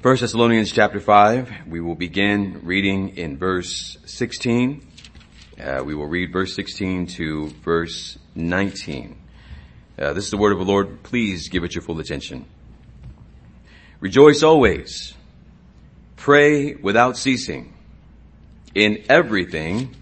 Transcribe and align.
1 0.00 0.16
Thessalonians 0.18 0.70
chapter 0.70 1.00
5, 1.00 1.66
we 1.66 1.80
will 1.80 1.96
begin 1.96 2.60
reading 2.62 3.16
in 3.16 3.36
verse 3.36 3.98
16. 4.04 4.86
Uh, 5.60 5.82
we 5.84 5.92
will 5.96 6.06
read 6.06 6.32
verse 6.32 6.54
16 6.54 7.08
to 7.08 7.48
verse 7.64 8.16
19. 8.36 9.18
Uh, 9.98 10.12
this 10.12 10.26
is 10.26 10.30
the 10.30 10.36
word 10.36 10.52
of 10.52 10.58
the 10.60 10.64
Lord. 10.64 11.02
Please 11.02 11.48
give 11.48 11.64
it 11.64 11.74
your 11.74 11.82
full 11.82 11.98
attention. 11.98 12.46
Rejoice 13.98 14.44
always. 14.44 15.14
Pray 16.14 16.76
without 16.76 17.16
ceasing. 17.16 17.74
In 18.76 19.04
everything, 19.08 19.96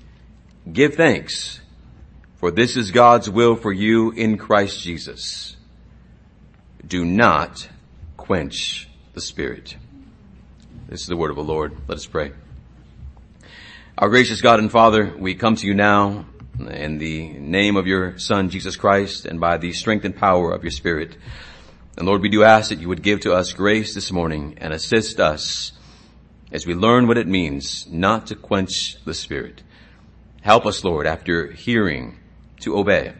give 0.71 0.97
thanks, 0.97 1.59
for 2.35 2.51
this 2.51 2.77
is 2.77 2.91
God's 2.91 3.31
will 3.31 3.57
for 3.57 3.73
you 3.73 4.11
in 4.11 4.37
Christ 4.37 4.79
Jesus. 4.79 5.57
Do 6.87 7.03
not 7.03 7.67
quench 8.19 8.91
the 9.15 9.23
Spirit. 9.23 9.77
This 10.89 11.01
is 11.01 11.09
the 11.09 11.17
word 11.17 11.31
of 11.31 11.37
the 11.37 11.43
Lord. 11.43 11.77
Let 11.89 11.99
us 11.99 12.07
pray. 12.07 12.31
Our 13.99 14.09
gracious 14.09 14.41
God 14.41 14.61
and 14.61 14.71
Father, 14.71 15.12
we 15.19 15.35
come 15.35 15.57
to 15.57 15.67
you 15.67 15.75
now 15.75 16.27
in 16.61 16.99
the 16.99 17.27
name 17.27 17.75
of 17.77 17.89
your 17.89 18.19
Son, 18.19 18.51
Jesus 18.51 18.77
Christ, 18.77 19.27
and 19.27 19.41
by 19.41 19.57
the 19.57 19.73
strength 19.73 20.05
and 20.05 20.15
power 20.15 20.53
of 20.53 20.62
your 20.62 20.71
Spirit. 20.71 21.17
And 21.99 22.07
Lord, 22.07 22.23
we 22.23 22.29
do 22.29 22.45
ask 22.45 22.69
that 22.69 22.79
you 22.79 22.87
would 22.87 23.03
give 23.03 23.19
to 23.23 23.33
us 23.33 23.53
grace 23.53 23.97
this 23.97 24.12
morning 24.12 24.59
and 24.59 24.73
assist 24.73 25.19
us 25.19 25.73
as 26.53 26.67
we 26.67 26.75
learn 26.75 27.09
what 27.09 27.19
it 27.19 27.27
means 27.27 27.89
not 27.89 28.29
to 28.29 28.37
quench 28.37 28.95
the 29.05 29.15
Spirit. 29.15 29.65
Help 30.43 30.67
us, 30.67 30.84
Lord, 30.84 31.09
after 31.09 31.51
hearing, 31.51 32.17
to 32.61 32.79
obey. 32.79 33.12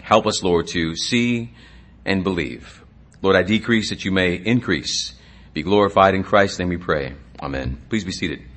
Help 0.00 0.26
us, 0.26 0.42
Lord, 0.42 0.68
to 0.68 0.96
see 0.96 1.52
and 2.06 2.24
believe. 2.24 2.82
Lord, 3.20 3.36
I 3.36 3.42
decrease 3.42 3.90
that 3.90 4.06
you 4.06 4.10
may 4.10 4.36
increase 4.36 5.12
be 5.58 5.64
glorified 5.64 6.14
in 6.14 6.22
Christ's 6.22 6.60
name 6.60 6.68
we 6.68 6.76
pray. 6.76 7.14
Amen. 7.42 7.82
Please 7.88 8.04
be 8.04 8.12
seated. 8.12 8.47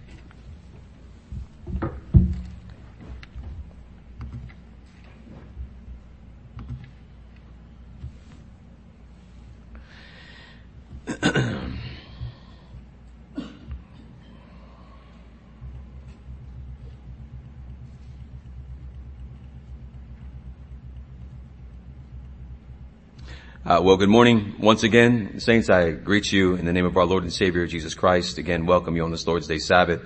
Uh, 23.71 23.79
well, 23.81 23.95
good 23.95 24.09
morning 24.09 24.53
once 24.59 24.83
again. 24.83 25.39
Saints, 25.39 25.69
I 25.69 25.91
greet 25.91 26.29
you 26.29 26.55
in 26.55 26.65
the 26.65 26.73
name 26.73 26.85
of 26.85 26.97
our 26.97 27.05
Lord 27.05 27.23
and 27.23 27.31
Savior, 27.31 27.65
Jesus 27.67 27.93
Christ. 27.93 28.37
Again, 28.37 28.65
welcome 28.65 28.97
you 28.97 29.03
on 29.05 29.11
this 29.11 29.25
Lord's 29.25 29.47
Day 29.47 29.59
Sabbath 29.59 30.01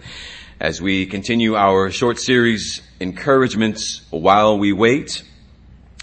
as 0.59 0.79
we 0.79 1.07
continue 1.07 1.55
our 1.55 1.89
short 1.89 2.19
series, 2.19 2.83
Encouragements 2.99 4.05
While 4.11 4.59
We 4.59 4.71
Wait. 4.71 5.23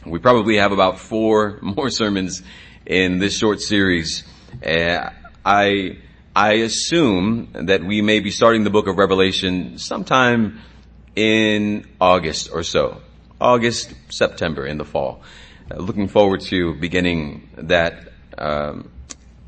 We 0.05 0.19
probably 0.19 0.57
have 0.57 0.73
about 0.73 0.99
four 0.99 1.61
more 1.63 1.89
sermons 1.89 2.43
in 2.85 3.21
this 3.21 3.39
short 3.39 3.61
series. 3.61 4.25
Uh, 4.67 5.11
I, 5.47 5.99
I 6.35 6.55
assume 6.55 7.51
that 7.53 7.85
we 7.85 8.03
may 8.03 8.19
be 8.19 8.33
starting 8.33 8.65
the 8.65 8.71
book 8.71 8.89
of 8.89 8.97
Revelation 8.97 9.79
sometime 9.79 10.59
in 11.15 11.87
August 12.01 12.51
or 12.53 12.65
so. 12.65 13.03
August, 13.41 13.95
September 14.09 14.67
in 14.67 14.79
the 14.79 14.85
fall. 14.85 15.23
Looking 15.77 16.09
forward 16.09 16.43
to 16.43 16.75
beginning 16.75 17.49
that 17.57 18.13
um, 18.37 18.91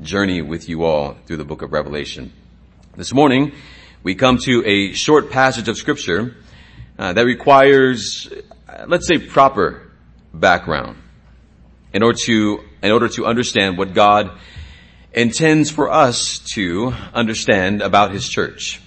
journey 0.01 0.41
with 0.41 0.67
you 0.67 0.83
all 0.83 1.17
through 1.25 1.37
the 1.37 1.45
book 1.45 1.61
of 1.61 1.71
Revelation. 1.71 2.33
This 2.97 3.13
morning, 3.13 3.51
we 4.01 4.15
come 4.15 4.39
to 4.39 4.63
a 4.65 4.93
short 4.93 5.29
passage 5.29 5.67
of 5.67 5.77
scripture 5.77 6.35
uh, 6.97 7.13
that 7.13 7.25
requires, 7.25 8.27
uh, 8.67 8.85
let's 8.87 9.07
say, 9.07 9.19
proper 9.19 9.91
background 10.33 10.97
in 11.93 12.01
order 12.01 12.17
to 12.25 12.63
in 12.81 12.91
order 12.91 13.07
to 13.09 13.27
understand 13.27 13.77
what 13.77 13.93
God 13.93 14.31
intends 15.13 15.69
for 15.69 15.91
us 15.91 16.39
to 16.55 16.91
understand 17.13 17.83
about 17.83 18.11
His 18.11 18.27
church. 18.27 18.81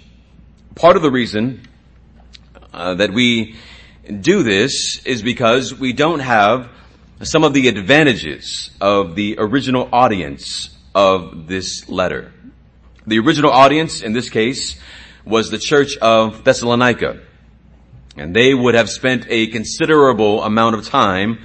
Part 0.75 0.97
of 0.97 1.03
the 1.03 1.11
reason 1.11 1.62
uh, 2.73 2.95
that 2.95 3.12
we 3.12 3.55
do 4.21 4.43
this 4.43 5.07
is 5.07 5.23
because 5.23 5.73
we 5.73 5.93
don't 5.93 6.21
have 6.21 6.71
some 7.23 7.43
of 7.43 7.53
the 7.53 7.69
advantages 7.69 8.71
of 8.81 9.17
the 9.17 9.37
original 9.39 9.89
audience 9.93 10.77
of 10.95 11.49
this 11.49 11.89
letter. 11.89 12.33
The 13.06 13.19
original 13.19 13.51
audience 13.51 14.03
in 14.03 14.12
this 14.12 14.31
case 14.31 14.79
was 15.25 15.51
the 15.51 15.59
church 15.59 15.97
of 15.97 16.45
Thessalonica. 16.45 17.21
And 18.17 18.34
they 18.34 18.55
would 18.55 18.75
have 18.75 18.89
spent 18.89 19.27
a 19.29 19.49
considerable 19.49 20.43
amount 20.43 20.77
of 20.77 20.87
time 20.87 21.41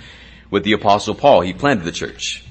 with 0.52 0.64
the 0.64 0.74
apostle 0.74 1.16
Paul. 1.16 1.42
He 1.42 1.54
planted 1.54 1.86
the 1.86 1.92
church. 1.92 2.44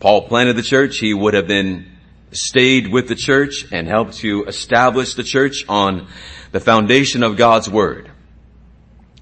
Paul 0.00 0.26
planted 0.28 0.56
the 0.56 0.62
church. 0.62 0.98
He 0.98 1.12
would 1.12 1.34
have 1.34 1.48
then 1.48 1.90
stayed 2.32 2.88
with 2.88 3.08
the 3.08 3.14
church 3.14 3.66
and 3.70 3.86
helped 3.86 4.14
to 4.18 4.44
establish 4.44 5.14
the 5.14 5.22
church 5.22 5.64
on 5.68 6.08
the 6.50 6.60
foundation 6.60 7.22
of 7.22 7.36
God's 7.36 7.68
word. 7.68 8.10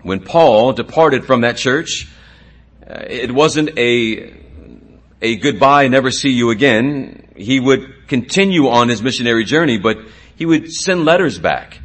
When 0.03 0.21
Paul 0.21 0.72
departed 0.72 1.25
from 1.25 1.43
that 1.43 1.56
church, 1.56 2.09
it 3.09 3.33
wasn't 3.33 3.78
a, 3.78 4.34
a 5.23 5.37
goodbye, 5.37 5.89
never 5.89 6.11
see 6.11 6.31
you 6.31 6.51
again. 6.51 7.28
He 7.37 7.61
would 7.61 8.09
continue 8.09 8.69
on 8.69 8.89
his 8.89 9.03
missionary 9.03 9.45
journey, 9.45 9.78
but 9.78 9.99
he 10.37 10.47
would 10.47 10.73
send 10.73 11.05
letters 11.05 11.39
back 11.39 11.79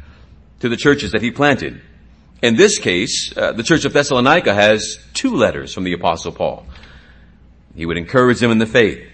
to 0.60 0.68
the 0.68 0.76
churches 0.76 1.12
that 1.12 1.22
he 1.22 1.30
planted. 1.30 1.80
In 2.42 2.56
this 2.56 2.78
case, 2.78 3.32
uh, 3.36 3.52
the 3.52 3.62
church 3.62 3.84
of 3.84 3.92
Thessalonica 3.92 4.52
has 4.52 4.98
two 5.14 5.34
letters 5.34 5.72
from 5.72 5.84
the 5.84 5.92
apostle 5.92 6.32
Paul. 6.32 6.66
He 7.74 7.86
would 7.86 7.98
encourage 7.98 8.40
them 8.40 8.50
in 8.50 8.58
the 8.58 8.66
faith. 8.66 9.06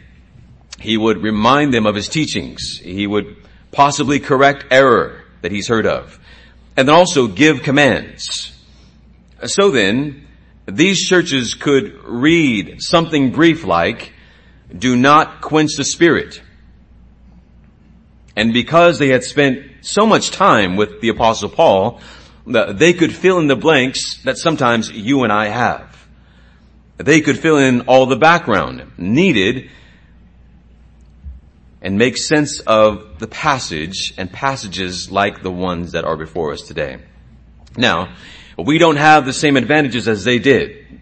He 0.81 0.97
would 0.97 1.23
remind 1.23 1.73
them 1.73 1.87
of 1.87 1.95
his 1.95 2.09
teachings. 2.09 2.79
He 2.83 3.07
would 3.07 3.37
possibly 3.71 4.19
correct 4.19 4.67
error 4.71 5.23
that 5.43 5.53
he's 5.53 5.69
heard 5.69 5.87
of. 5.87 6.19
And 6.77 6.89
then 6.89 6.95
also 6.95 7.27
give 7.27 7.63
commands. 7.63 8.53
So 9.45 9.71
then, 9.71 10.27
these 10.77 11.07
churches 11.07 11.55
could 11.55 12.03
read 12.05 12.83
something 12.83 13.33
brief 13.33 13.65
like, 13.65 14.13
do 14.77 14.97
not 14.97 15.41
quench 15.41 15.77
the 15.77 15.85
spirit. 15.85 16.43
And 18.37 18.53
because 18.53 18.99
they 18.99 19.09
had 19.09 19.25
spent 19.25 19.67
so 19.83 20.07
much 20.07 20.31
time 20.31 20.77
with 20.77 21.01
the 21.01 21.09
apostle 21.09 21.51
Paul, 21.51 22.01
they 22.47 22.93
could 22.93 23.15
fill 23.15 23.39
in 23.39 23.47
the 23.47 23.57
blanks 23.57 24.23
that 24.25 24.39
sometimes 24.39 24.91
you 24.91 25.25
and 25.25 25.33
I 25.33 25.49
have. 25.49 26.07
They 26.97 27.21
could 27.21 27.39
fill 27.39 27.59
in 27.59 27.83
all 27.83 28.07
the 28.07 28.17
background 28.17 28.93
needed 28.97 29.71
and 31.81 31.99
make 31.99 32.17
sense 32.17 32.61
of 32.61 33.19
the 33.19 33.27
passage 33.27 34.15
and 34.17 34.33
passages 34.33 35.11
like 35.11 35.43
the 35.43 35.51
ones 35.51 35.93
that 35.93 36.05
are 36.05 36.17
before 36.17 36.53
us 36.53 36.63
today. 36.63 36.99
Now, 37.77 38.15
we 38.67 38.79
don't 38.79 38.97
have 38.97 39.25
the 39.25 39.33
same 39.33 39.57
advantages 39.57 40.09
as 40.09 40.25
they 40.25 40.39
did. 40.39 41.01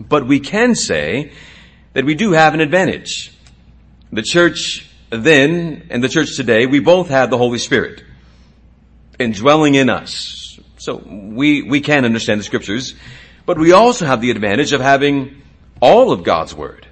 But 0.00 0.26
we 0.26 0.40
can 0.40 0.74
say 0.74 1.32
that 1.92 2.04
we 2.04 2.14
do 2.14 2.32
have 2.32 2.54
an 2.54 2.60
advantage. 2.60 3.32
The 4.12 4.22
church 4.22 4.88
then 5.10 5.86
and 5.90 6.02
the 6.02 6.08
church 6.08 6.36
today, 6.36 6.66
we 6.66 6.80
both 6.80 7.08
have 7.08 7.30
the 7.30 7.38
Holy 7.38 7.58
Spirit 7.58 8.04
indwelling 9.18 9.74
in 9.74 9.90
us. 9.90 10.58
So 10.78 10.96
we, 10.96 11.62
we 11.62 11.80
can 11.80 12.04
understand 12.04 12.40
the 12.40 12.44
scriptures, 12.44 12.94
but 13.46 13.58
we 13.58 13.72
also 13.72 14.06
have 14.06 14.20
the 14.20 14.30
advantage 14.30 14.72
of 14.72 14.80
having 14.80 15.42
all 15.80 16.12
of 16.12 16.22
God's 16.22 16.54
Word. 16.54 16.86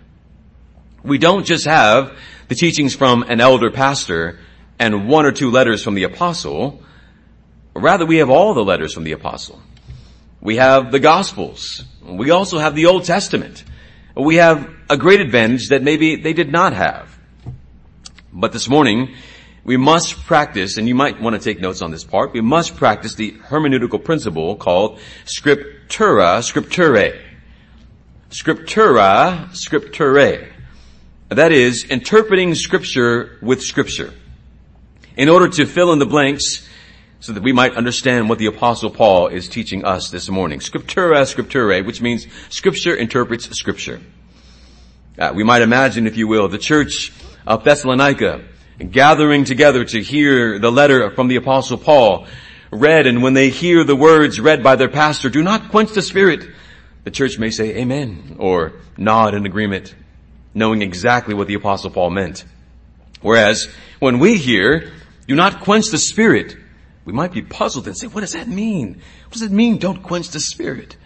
We 1.03 1.19
don't 1.19 1.45
just 1.45 1.67
have 1.67 2.17
the 2.49 2.55
teachings 2.55 2.95
from 2.95 3.23
an 3.25 3.41
elder 3.41 3.71
pastor 3.71 4.41
and 4.79 5.09
one 5.09 5.25
or 5.25 5.33
two 5.33 5.51
letters 5.51 5.83
from 5.83 5.95
the 5.95 6.03
apostle, 6.03 6.83
Rather, 7.81 8.07
we 8.07 8.19
have 8.19 8.31
all 8.31 8.55
the 8.55 8.65
letters 8.65 8.95
from 8.95 9.05
the 9.05 9.13
apostle. 9.13 9.61
We 10.41 10.57
have 10.57 10.93
the 10.93 11.01
gospels. 11.01 11.85
We 12.03 12.31
also 12.31 12.59
have 12.59 12.75
the 12.75 12.87
Old 12.87 13.05
Testament. 13.05 13.65
We 14.15 14.37
have 14.37 14.69
a 14.89 14.97
great 14.97 15.21
advantage 15.21 15.69
that 15.69 15.83
maybe 15.83 16.17
they 16.17 16.33
did 16.33 16.51
not 16.51 16.73
have. 16.73 17.19
But 18.33 18.53
this 18.53 18.69
morning, 18.69 19.15
we 19.65 19.77
must 19.77 20.25
practice, 20.25 20.77
and 20.77 20.87
you 20.87 20.95
might 20.95 21.21
want 21.21 21.35
to 21.35 21.41
take 21.41 21.61
notes 21.61 21.83
on 21.83 21.91
this 21.91 22.05
part, 22.05 22.33
we 22.33 22.41
must 22.41 22.77
practice 22.77 23.15
the 23.15 23.33
hermeneutical 23.33 24.03
principle 24.03 24.57
called 24.57 25.01
scriptura 25.25 26.39
scripturae. 26.41 27.21
Scriptura 28.31 29.51
scripturae. 29.51 30.49
That 31.29 31.51
is, 31.51 31.85
interpreting 31.85 32.55
scripture 32.55 33.39
with 33.43 33.63
scripture. 33.63 34.15
In 35.17 35.29
order 35.29 35.49
to 35.49 35.67
fill 35.67 35.93
in 35.93 35.99
the 35.99 36.07
blanks 36.07 36.66
so 37.27 37.33
that 37.33 37.43
we 37.43 37.53
might 37.53 37.75
understand 37.75 38.29
what 38.29 38.39
the 38.39 38.47
apostle 38.47 38.89
Paul 38.89 39.27
is 39.27 39.49
teaching 39.49 39.85
us 39.85 40.11
this 40.11 40.29
morning. 40.29 40.61
Scriptura 40.61 41.23
scripturae, 41.23 41.85
which 41.85 42.01
means 42.01 42.25
scripture 42.51 42.95
interprets 42.95 43.51
scripture. 43.51 44.01
Uh, 45.19 45.33
we 45.35 45.43
might 45.43 45.63
imagine, 45.63 46.07
if 46.07 46.17
you 46.17 46.29
will, 46.29 46.47
the 46.47 46.57
church 46.57 47.13
of 47.45 47.65
Thessalonica 47.65 48.45
gathering 48.93 49.43
together 49.43 49.85
to 49.85 50.01
hear 50.01 50.61
the 50.61 50.71
letter 50.71 51.11
from 51.11 51.27
the 51.27 51.35
apostle 51.35 51.79
Paul 51.79 52.29
read 52.71 53.09
and 53.09 53.25
when 53.25 53.35
they 53.35 53.51
hear 53.51 53.83
the 53.83 53.97
words 53.97 54.39
read 54.39 54.63
by 54.63 54.77
their 54.77 54.89
pastor, 54.89 55.29
do 55.29 55.43
not 55.43 55.73
quench 55.73 55.95
the 55.95 56.03
spirit. 56.03 56.49
The 57.03 57.11
church 57.11 57.41
may 57.41 57.51
say 57.51 57.79
amen 57.79 58.37
or 58.39 58.75
nod 58.97 59.35
in 59.35 59.47
agreement, 59.47 59.97
knowing 60.55 60.81
exactly 60.81 61.35
what 61.35 61.49
the 61.49 61.55
apostle 61.55 61.91
Paul 61.91 62.11
meant. 62.11 62.45
Whereas 63.21 63.69
when 63.99 64.21
we 64.21 64.37
hear, 64.37 64.93
do 65.27 65.35
not 65.35 65.63
quench 65.63 65.89
the 65.89 65.99
spirit, 65.99 66.57
we 67.07 67.13
might 67.13 67.33
be 67.33 67.41
puzzled 67.41 67.87
and 67.87 67.97
say, 67.97 68.09
what 68.09 68.21
does 68.21 68.33
that 68.33 68.49
mean? 68.49 69.01
What 69.25 69.33
does 69.33 69.43
it 69.43 69.53
mean, 69.53 69.79
don't 69.79 70.03
quench 70.03 70.29
the 70.31 70.41
spirit? 70.41 70.97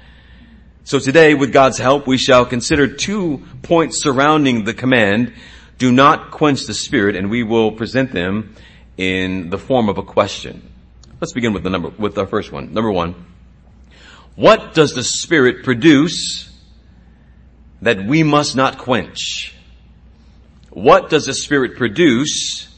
So 0.83 0.99
today, 0.99 1.35
with 1.35 1.53
God's 1.53 1.77
help, 1.77 2.07
we 2.07 2.17
shall 2.17 2.47
consider 2.47 2.89
two 2.89 3.43
points 3.63 4.03
surrounding 4.03 4.65
the 4.65 4.73
command, 4.73 5.35
do 5.77 5.93
not 5.93 6.31
quench 6.31 6.65
the 6.65 6.73
spirit, 6.73 7.17
and 7.17 7.31
we 7.31 7.43
will 7.43 7.73
present 7.73 8.13
them 8.13 8.57
in 8.97 9.51
the 9.51 9.59
form 9.59 9.91
of 9.91 9.99
a 9.99 10.03
question. 10.03 10.73
Let's 11.21 11.35
begin 11.35 11.53
with 11.53 11.65
the 11.65 11.71
number, 11.71 11.91
with 11.91 12.17
our 12.17 12.27
first 12.27 12.51
one. 12.51 12.73
Number 12.73 12.91
one. 12.91 13.27
What 14.37 14.73
does 14.73 14.95
the 14.95 15.05
spirit 15.05 15.65
produce 15.65 16.51
that 17.83 18.07
we 18.07 18.23
must 18.23 18.57
not 18.57 18.79
quench? 18.79 19.55
What 20.71 21.11
does 21.11 21.27
the 21.27 21.35
spirit 21.35 21.77
produce 21.77 22.75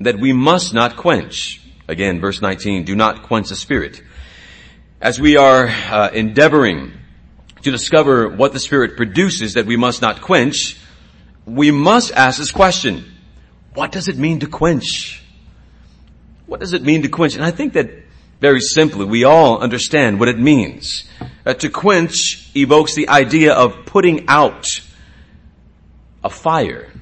that 0.00 0.18
we 0.18 0.32
must 0.32 0.74
not 0.74 0.96
quench? 0.96 1.59
Again, 1.90 2.20
verse 2.20 2.40
19, 2.40 2.84
do 2.84 2.94
not 2.94 3.24
quench 3.24 3.48
the 3.48 3.56
spirit. 3.56 4.00
As 5.00 5.20
we 5.20 5.36
are 5.36 5.66
uh, 5.66 6.10
endeavoring 6.12 6.92
to 7.62 7.70
discover 7.72 8.28
what 8.28 8.52
the 8.52 8.60
spirit 8.60 8.96
produces 8.96 9.54
that 9.54 9.66
we 9.66 9.76
must 9.76 10.00
not 10.00 10.20
quench, 10.20 10.78
we 11.46 11.72
must 11.72 12.12
ask 12.12 12.38
this 12.38 12.52
question. 12.52 13.04
What 13.74 13.90
does 13.90 14.06
it 14.06 14.16
mean 14.16 14.38
to 14.38 14.46
quench? 14.46 15.20
What 16.46 16.60
does 16.60 16.74
it 16.74 16.82
mean 16.84 17.02
to 17.02 17.08
quench? 17.08 17.34
And 17.34 17.44
I 17.44 17.50
think 17.50 17.72
that 17.72 17.90
very 18.40 18.60
simply, 18.60 19.04
we 19.04 19.24
all 19.24 19.58
understand 19.58 20.20
what 20.20 20.28
it 20.28 20.38
means. 20.38 21.10
Uh, 21.44 21.54
to 21.54 21.70
quench 21.70 22.52
evokes 22.54 22.94
the 22.94 23.08
idea 23.08 23.52
of 23.52 23.84
putting 23.84 24.28
out 24.28 24.64
a 26.22 26.30
fire. 26.30 26.92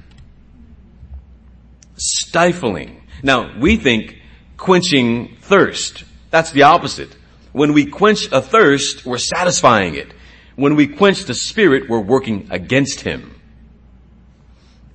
Stifling. 1.95 3.03
Now, 3.21 3.55
we 3.59 3.77
think 3.77 4.18
quenching 4.59 5.37
thirst. 5.41 6.03
That's 6.29 6.51
the 6.51 6.63
opposite. 6.63 7.15
When 7.51 7.73
we 7.73 7.87
quench 7.87 8.31
a 8.31 8.41
thirst, 8.41 9.05
we're 9.05 9.17
satisfying 9.17 9.95
it. 9.95 10.13
When 10.55 10.75
we 10.75 10.87
quench 10.87 11.23
the 11.23 11.33
spirit, 11.33 11.89
we're 11.89 11.99
working 11.99 12.49
against 12.51 13.01
him. 13.01 13.41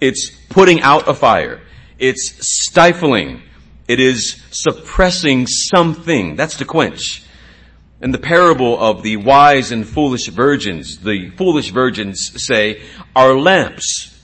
It's 0.01 0.31
putting 0.51 0.83
out 0.83 1.09
a 1.09 1.15
fire. 1.15 1.63
It's 1.99 2.35
stifling 2.41 3.43
it 3.87 4.01
is 4.01 4.43
suppressing 4.51 5.47
something. 5.47 6.37
That's 6.37 6.57
to 6.59 6.65
quench. 6.65 7.23
In 8.01 8.13
the 8.13 8.19
parable 8.19 8.79
of 8.79 9.03
the 9.03 9.17
wise 9.17 9.73
and 9.73 9.87
foolish 9.87 10.29
virgins, 10.29 10.99
the 10.99 11.31
foolish 11.31 11.71
virgins 11.71 12.33
say, 12.47 12.83
our 13.15 13.39
lamps 13.39 14.19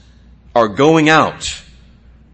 are 0.54 0.68
going 0.68 1.08
out. 1.08 1.62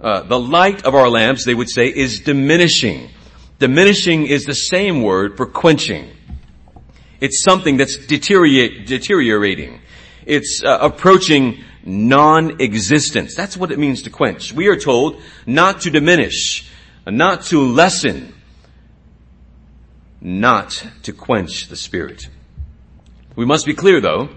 Uh, 0.00 0.22
the 0.22 0.38
light 0.38 0.84
of 0.84 0.94
our 0.94 1.08
lamps, 1.08 1.44
they 1.44 1.54
would 1.54 1.70
say, 1.70 1.88
is 1.88 2.20
diminishing. 2.20 3.10
Diminishing 3.58 4.26
is 4.26 4.44
the 4.44 4.54
same 4.54 5.02
word 5.02 5.36
for 5.36 5.46
quenching. 5.46 6.10
It's 7.20 7.42
something 7.42 7.76
that's 7.76 7.96
deteriorating. 7.96 9.80
It's 10.26 10.62
uh, 10.62 10.78
approaching 10.80 11.64
non-existence. 11.84 13.34
That's 13.34 13.56
what 13.56 13.72
it 13.72 13.78
means 13.78 14.02
to 14.02 14.10
quench. 14.10 14.52
We 14.52 14.68
are 14.68 14.76
told 14.76 15.22
not 15.46 15.82
to 15.82 15.90
diminish 15.90 16.70
not 17.06 17.44
to 17.44 17.60
lessen, 17.60 18.34
not 20.20 20.86
to 21.04 21.12
quench 21.12 21.68
the 21.68 21.76
Spirit. 21.76 22.28
We 23.36 23.44
must 23.44 23.66
be 23.66 23.74
clear 23.74 24.00
though, 24.00 24.30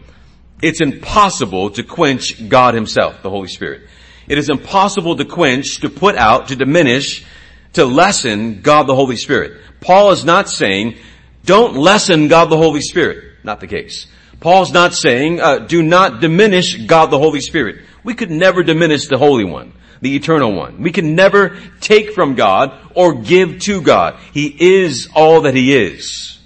it's 0.61 0.81
impossible 0.81 1.71
to 1.71 1.83
quench 1.83 2.47
God 2.49 2.73
Himself, 2.73 3.23
the 3.23 3.29
Holy 3.29 3.47
Spirit. 3.47 3.89
It 4.29 4.37
is 4.37 4.49
impossible 4.49 5.17
to 5.17 5.25
quench, 5.25 5.81
to 5.81 5.89
put 5.89 6.15
out, 6.15 6.47
to 6.47 6.55
diminish, 6.55 7.25
to 7.73 7.85
lessen 7.85 8.61
God 8.61 8.83
the 8.83 8.95
Holy 8.95 9.17
Spirit. 9.17 9.59
Paul 9.81 10.11
is 10.11 10.23
not 10.23 10.49
saying, 10.49 10.97
don't 11.43 11.75
lessen 11.75 12.27
God 12.29 12.45
the 12.45 12.57
Holy 12.57 12.81
Spirit. 12.81 13.43
Not 13.43 13.59
the 13.59 13.67
case. 13.67 14.07
Paul's 14.39 14.71
not 14.71 14.93
saying, 14.93 15.41
uh, 15.41 15.59
do 15.59 15.83
not 15.83 16.21
diminish 16.21 16.85
God 16.85 17.07
the 17.07 17.19
Holy 17.19 17.41
Spirit. 17.41 17.83
We 18.03 18.13
could 18.13 18.31
never 18.31 18.63
diminish 18.63 19.07
the 19.07 19.17
Holy 19.17 19.43
One 19.43 19.73
the 20.01 20.15
eternal 20.15 20.53
one. 20.53 20.81
We 20.81 20.91
can 20.91 21.15
never 21.15 21.57
take 21.81 22.11
from 22.11 22.35
God 22.35 22.73
or 22.95 23.15
give 23.15 23.59
to 23.63 23.81
God. 23.81 24.19
He 24.33 24.47
is 24.47 25.09
all 25.13 25.41
that 25.41 25.55
He 25.55 25.75
is. 25.75 26.39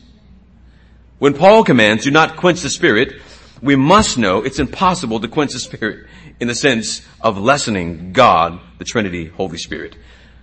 When 1.20 1.34
Paul 1.34 1.64
commands, 1.64 2.04
do 2.04 2.12
not 2.12 2.38
quench 2.38 2.62
the 2.62 2.70
Spirit, 2.70 3.22
we 3.62 3.76
must 3.76 4.18
know 4.18 4.42
it's 4.42 4.60
impossible 4.60 5.20
to 5.22 5.28
quench 5.28 5.54
the 5.54 5.60
Spirit 5.60 6.08
in 6.40 6.48
the 6.48 6.56
sense 6.56 7.02
of 7.22 7.38
lessening 7.38 8.14
God, 8.14 8.60
the 8.78 8.86
Trinity, 8.86 9.28
Holy 9.28 9.58
Spirit. 9.58 9.96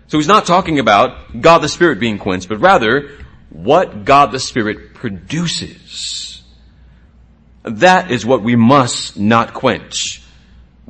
So 0.09 0.19
he's 0.19 0.29
not 0.29 0.47
talking 0.47 0.79
about 0.79 1.41
God 1.41 1.59
the 1.59 1.69
Spirit 1.69 2.01
being 2.01 2.19
quenched, 2.19 2.49
but 2.49 2.59
rather 2.59 3.11
what 3.51 4.05
God 4.05 4.33
the 4.33 4.41
Spirit 4.41 4.95
produces. 4.95 6.43
That 7.63 8.11
is 8.11 8.25
what 8.25 8.43
we 8.43 8.57
must 8.57 9.19
not 9.19 9.55
quench 9.55 10.21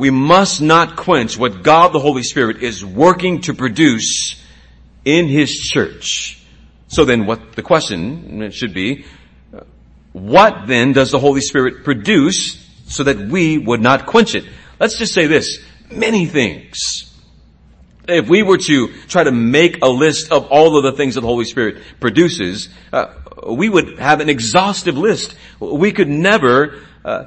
we 0.00 0.08
must 0.08 0.62
not 0.62 0.96
quench 0.96 1.36
what 1.36 1.62
God 1.62 1.92
the 1.92 1.98
Holy 1.98 2.22
Spirit 2.22 2.62
is 2.62 2.82
working 2.82 3.42
to 3.42 3.52
produce 3.52 4.42
in 5.04 5.28
His 5.28 5.54
church. 5.58 6.42
So 6.88 7.04
then 7.04 7.26
what 7.26 7.52
the 7.52 7.60
question 7.62 8.50
should 8.50 8.72
be, 8.72 9.04
what 10.12 10.66
then 10.66 10.94
does 10.94 11.10
the 11.10 11.18
Holy 11.18 11.42
Spirit 11.42 11.84
produce 11.84 12.66
so 12.86 13.04
that 13.04 13.18
we 13.18 13.58
would 13.58 13.82
not 13.82 14.06
quench 14.06 14.34
it? 14.34 14.44
Let's 14.80 14.96
just 14.96 15.12
say 15.12 15.26
this, 15.26 15.62
many 15.92 16.24
things. 16.24 16.78
If 18.08 18.28
we 18.28 18.42
were 18.42 18.58
to 18.58 18.88
try 19.08 19.22
to 19.22 19.30
make 19.30 19.82
a 19.82 19.88
list 19.88 20.32
of 20.32 20.46
all 20.46 20.78
of 20.78 20.84
the 20.84 20.92
things 20.92 21.14
that 21.14 21.20
the 21.20 21.26
Holy 21.26 21.44
Spirit 21.44 21.82
produces, 22.00 22.70
uh, 22.90 23.14
we 23.46 23.68
would 23.68 23.98
have 23.98 24.20
an 24.20 24.30
exhaustive 24.30 24.96
list. 24.96 25.36
We 25.60 25.92
could 25.92 26.08
never 26.08 26.80
uh, 27.04 27.26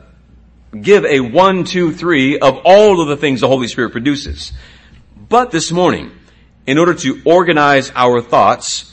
give 0.79 1.05
a 1.05 1.19
one, 1.19 1.63
two, 1.63 1.93
three 1.93 2.39
of 2.39 2.59
all 2.65 2.99
of 3.01 3.07
the 3.07 3.17
things 3.17 3.41
the 3.41 3.47
Holy 3.47 3.67
Spirit 3.67 3.91
produces. 3.91 4.51
But 5.15 5.51
this 5.51 5.71
morning, 5.71 6.11
in 6.65 6.79
order 6.79 6.95
to 6.95 7.21
organize 7.23 7.91
our 7.95 8.19
thoughts, 8.19 8.91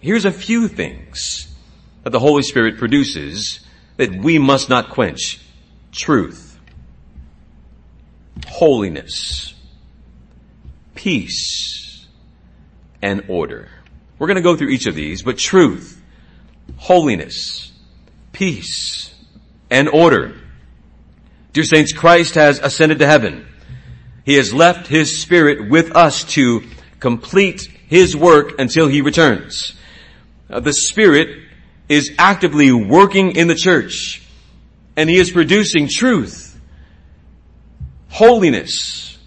here's 0.00 0.24
a 0.24 0.32
few 0.32 0.68
things 0.68 1.52
that 2.04 2.10
the 2.10 2.20
Holy 2.20 2.42
Spirit 2.42 2.78
produces 2.78 3.60
that 3.96 4.14
we 4.14 4.38
must 4.38 4.68
not 4.68 4.90
quench. 4.90 5.40
Truth, 5.90 6.47
holiness, 8.48 9.54
peace, 10.94 12.06
and 13.02 13.24
order. 13.28 13.68
We're 14.18 14.26
going 14.26 14.36
to 14.36 14.42
go 14.42 14.56
through 14.56 14.70
each 14.70 14.86
of 14.86 14.94
these, 14.94 15.22
but 15.22 15.38
truth, 15.38 16.00
holiness, 16.76 17.72
peace, 18.32 19.14
and 19.70 19.88
order. 19.88 20.36
Dear 21.52 21.64
saints, 21.64 21.92
Christ 21.92 22.34
has 22.34 22.58
ascended 22.58 22.98
to 22.98 23.06
heaven. 23.06 23.46
He 24.24 24.34
has 24.34 24.52
left 24.52 24.86
His 24.86 25.22
Spirit 25.22 25.70
with 25.70 25.94
us 25.94 26.24
to 26.34 26.64
complete 27.00 27.62
His 27.86 28.16
work 28.16 28.58
until 28.58 28.88
He 28.88 29.00
returns. 29.00 29.74
The 30.48 30.72
Spirit 30.72 31.44
is 31.88 32.12
actively 32.18 32.72
working 32.72 33.36
in 33.36 33.48
the 33.48 33.54
church 33.54 34.22
and 34.96 35.08
He 35.08 35.16
is 35.16 35.30
producing 35.30 35.88
truth, 35.88 36.47
holiness, 38.08 39.18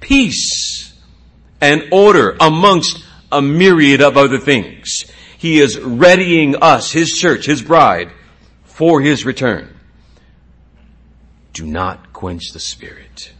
peace, 0.00 0.94
and 1.60 1.88
order 1.92 2.36
amongst 2.40 3.04
a 3.30 3.42
myriad 3.42 4.00
of 4.00 4.16
other 4.16 4.38
things. 4.38 5.04
He 5.38 5.60
is 5.60 5.78
readying 5.78 6.56
us, 6.56 6.92
His 6.92 7.12
church, 7.12 7.46
His 7.46 7.62
bride, 7.62 8.10
for 8.64 9.00
His 9.00 9.24
return 9.24 9.80
do 11.52 11.66
not 11.66 12.12
quench 12.12 12.52
the 12.52 12.60
Spirit. 12.60 13.32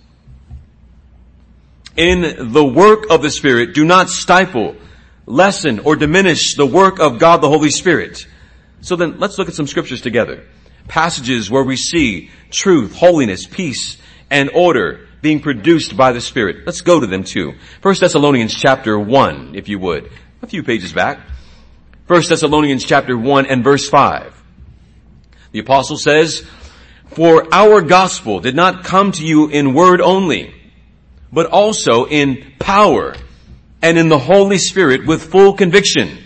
In 1.97 2.52
the 2.52 2.64
work 2.64 3.11
of 3.11 3.23
the 3.23 3.30
Spirit, 3.30 3.75
do 3.75 3.85
not 3.85 4.09
stifle, 4.09 4.76
lessen, 5.26 5.80
or 5.80 5.97
diminish 5.97 6.54
the 6.54 6.66
work 6.66 6.99
of 6.99 7.19
God 7.19 7.38
the 7.40 7.49
Holy 7.49 7.71
Spirit. 7.71 8.26
So 8.80 8.97
then 8.97 9.19
let's 9.19 9.38
look 9.38 9.49
at 9.49 9.54
some 9.54 9.66
scriptures 9.66 10.00
together. 10.00 10.45
Passages 10.88 11.50
where 11.50 11.62
we 11.62 11.76
see 11.76 12.30
truth, 12.50 12.95
holiness, 12.95 13.47
peace, 13.47 13.97
and 14.30 14.50
order 14.54 15.06
being 15.22 15.40
produced 15.40 15.96
by 15.96 16.12
the 16.12 16.20
Spirit. 16.20 16.64
Let's 16.64 16.80
go 16.80 17.00
to 17.00 17.06
them 17.06 17.25
too. 17.25 17.54
First 17.80 18.00
Thessalonians 18.00 18.54
chapter 18.54 18.99
1, 18.99 19.54
if 19.54 19.68
you 19.68 19.78
would. 19.78 20.10
A 20.42 20.46
few 20.46 20.62
pages 20.62 20.92
back. 20.92 21.20
First 22.06 22.28
Thessalonians 22.28 22.84
chapter 22.84 23.16
1 23.16 23.46
and 23.46 23.62
verse 23.62 23.88
5. 23.88 24.34
The 25.52 25.58
apostle 25.58 25.99
says, 25.99 26.46
for 27.10 27.52
our 27.52 27.82
gospel 27.82 28.40
did 28.40 28.54
not 28.54 28.84
come 28.84 29.10
to 29.12 29.26
you 29.26 29.49
in 29.49 29.75
word 29.75 30.00
only, 30.00 30.54
but 31.32 31.46
also 31.46 32.06
in 32.06 32.54
power 32.60 33.14
and 33.82 33.99
in 33.99 34.08
the 34.08 34.18
Holy 34.18 34.58
Spirit 34.58 35.06
with 35.06 35.30
full 35.30 35.54
conviction. 35.54 36.18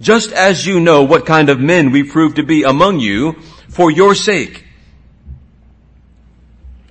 Just 0.00 0.32
as 0.32 0.66
you 0.66 0.80
know 0.80 1.04
what 1.04 1.24
kind 1.24 1.48
of 1.48 1.58
men 1.58 1.92
we 1.92 2.02
proved 2.02 2.36
to 2.36 2.42
be 2.42 2.62
among 2.62 3.00
you 3.00 3.40
for 3.70 3.90
your 3.90 4.14
sake. 4.14 4.65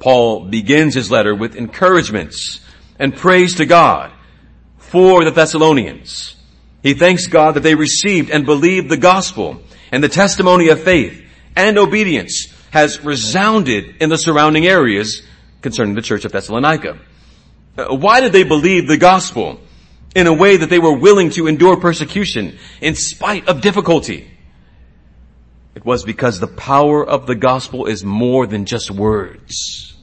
Paul 0.06 0.46
begins 0.46 0.94
his 0.94 1.10
letter 1.10 1.34
with 1.34 1.56
encouragements 1.56 2.60
and 3.00 3.16
praise 3.16 3.56
to 3.56 3.66
God 3.66 4.12
for 4.78 5.26
the 5.26 5.32
Thessalonians. 5.32 6.36
He 6.84 6.94
thanks 6.94 7.26
God 7.26 7.56
that 7.56 7.64
they 7.64 7.74
received 7.74 8.30
and 8.30 8.46
believed 8.46 8.88
the 8.88 8.98
gospel 8.98 9.64
and 9.92 10.04
the 10.04 10.08
testimony 10.08 10.68
of 10.68 10.84
faith 10.84 11.26
and 11.56 11.80
obedience 11.80 12.54
has 12.70 13.04
resounded 13.04 13.96
in 14.00 14.10
the 14.10 14.18
surrounding 14.20 14.68
areas 14.68 15.24
concerning 15.64 15.96
the 15.96 16.04
church 16.04 16.24
of 16.24 16.32
Thessalonica. 16.32 17.00
Uh, 17.76 17.86
why 17.96 18.22
did 18.22 18.32
they 18.32 18.44
believe 18.44 18.88
the 18.88 18.98
gospel 18.98 19.60
in 20.14 20.28
a 20.28 20.34
way 20.34 20.56
that 20.56 20.70
they 20.70 20.78
were 20.78 20.96
willing 20.96 21.32
to 21.32 21.48
endure 21.48 21.78
persecution 21.78 22.60
in 22.80 22.94
spite 22.94 23.48
of 23.48 23.60
difficulty? 23.60 24.30
It 25.74 25.84
was 25.84 26.04
because 26.04 26.40
the 26.40 26.46
power 26.46 27.04
of 27.04 27.26
the 27.26 27.34
gospel 27.34 27.88
is 27.88 28.04
more 28.04 28.46
than 28.46 28.66
just 28.66 28.92
words. 28.92 29.95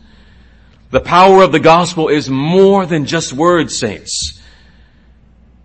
The 0.92 1.00
power 1.00 1.42
of 1.42 1.52
the 1.52 1.58
gospel 1.58 2.08
is 2.08 2.28
more 2.28 2.84
than 2.84 3.06
just 3.06 3.32
words, 3.32 3.78
saints. 3.78 4.38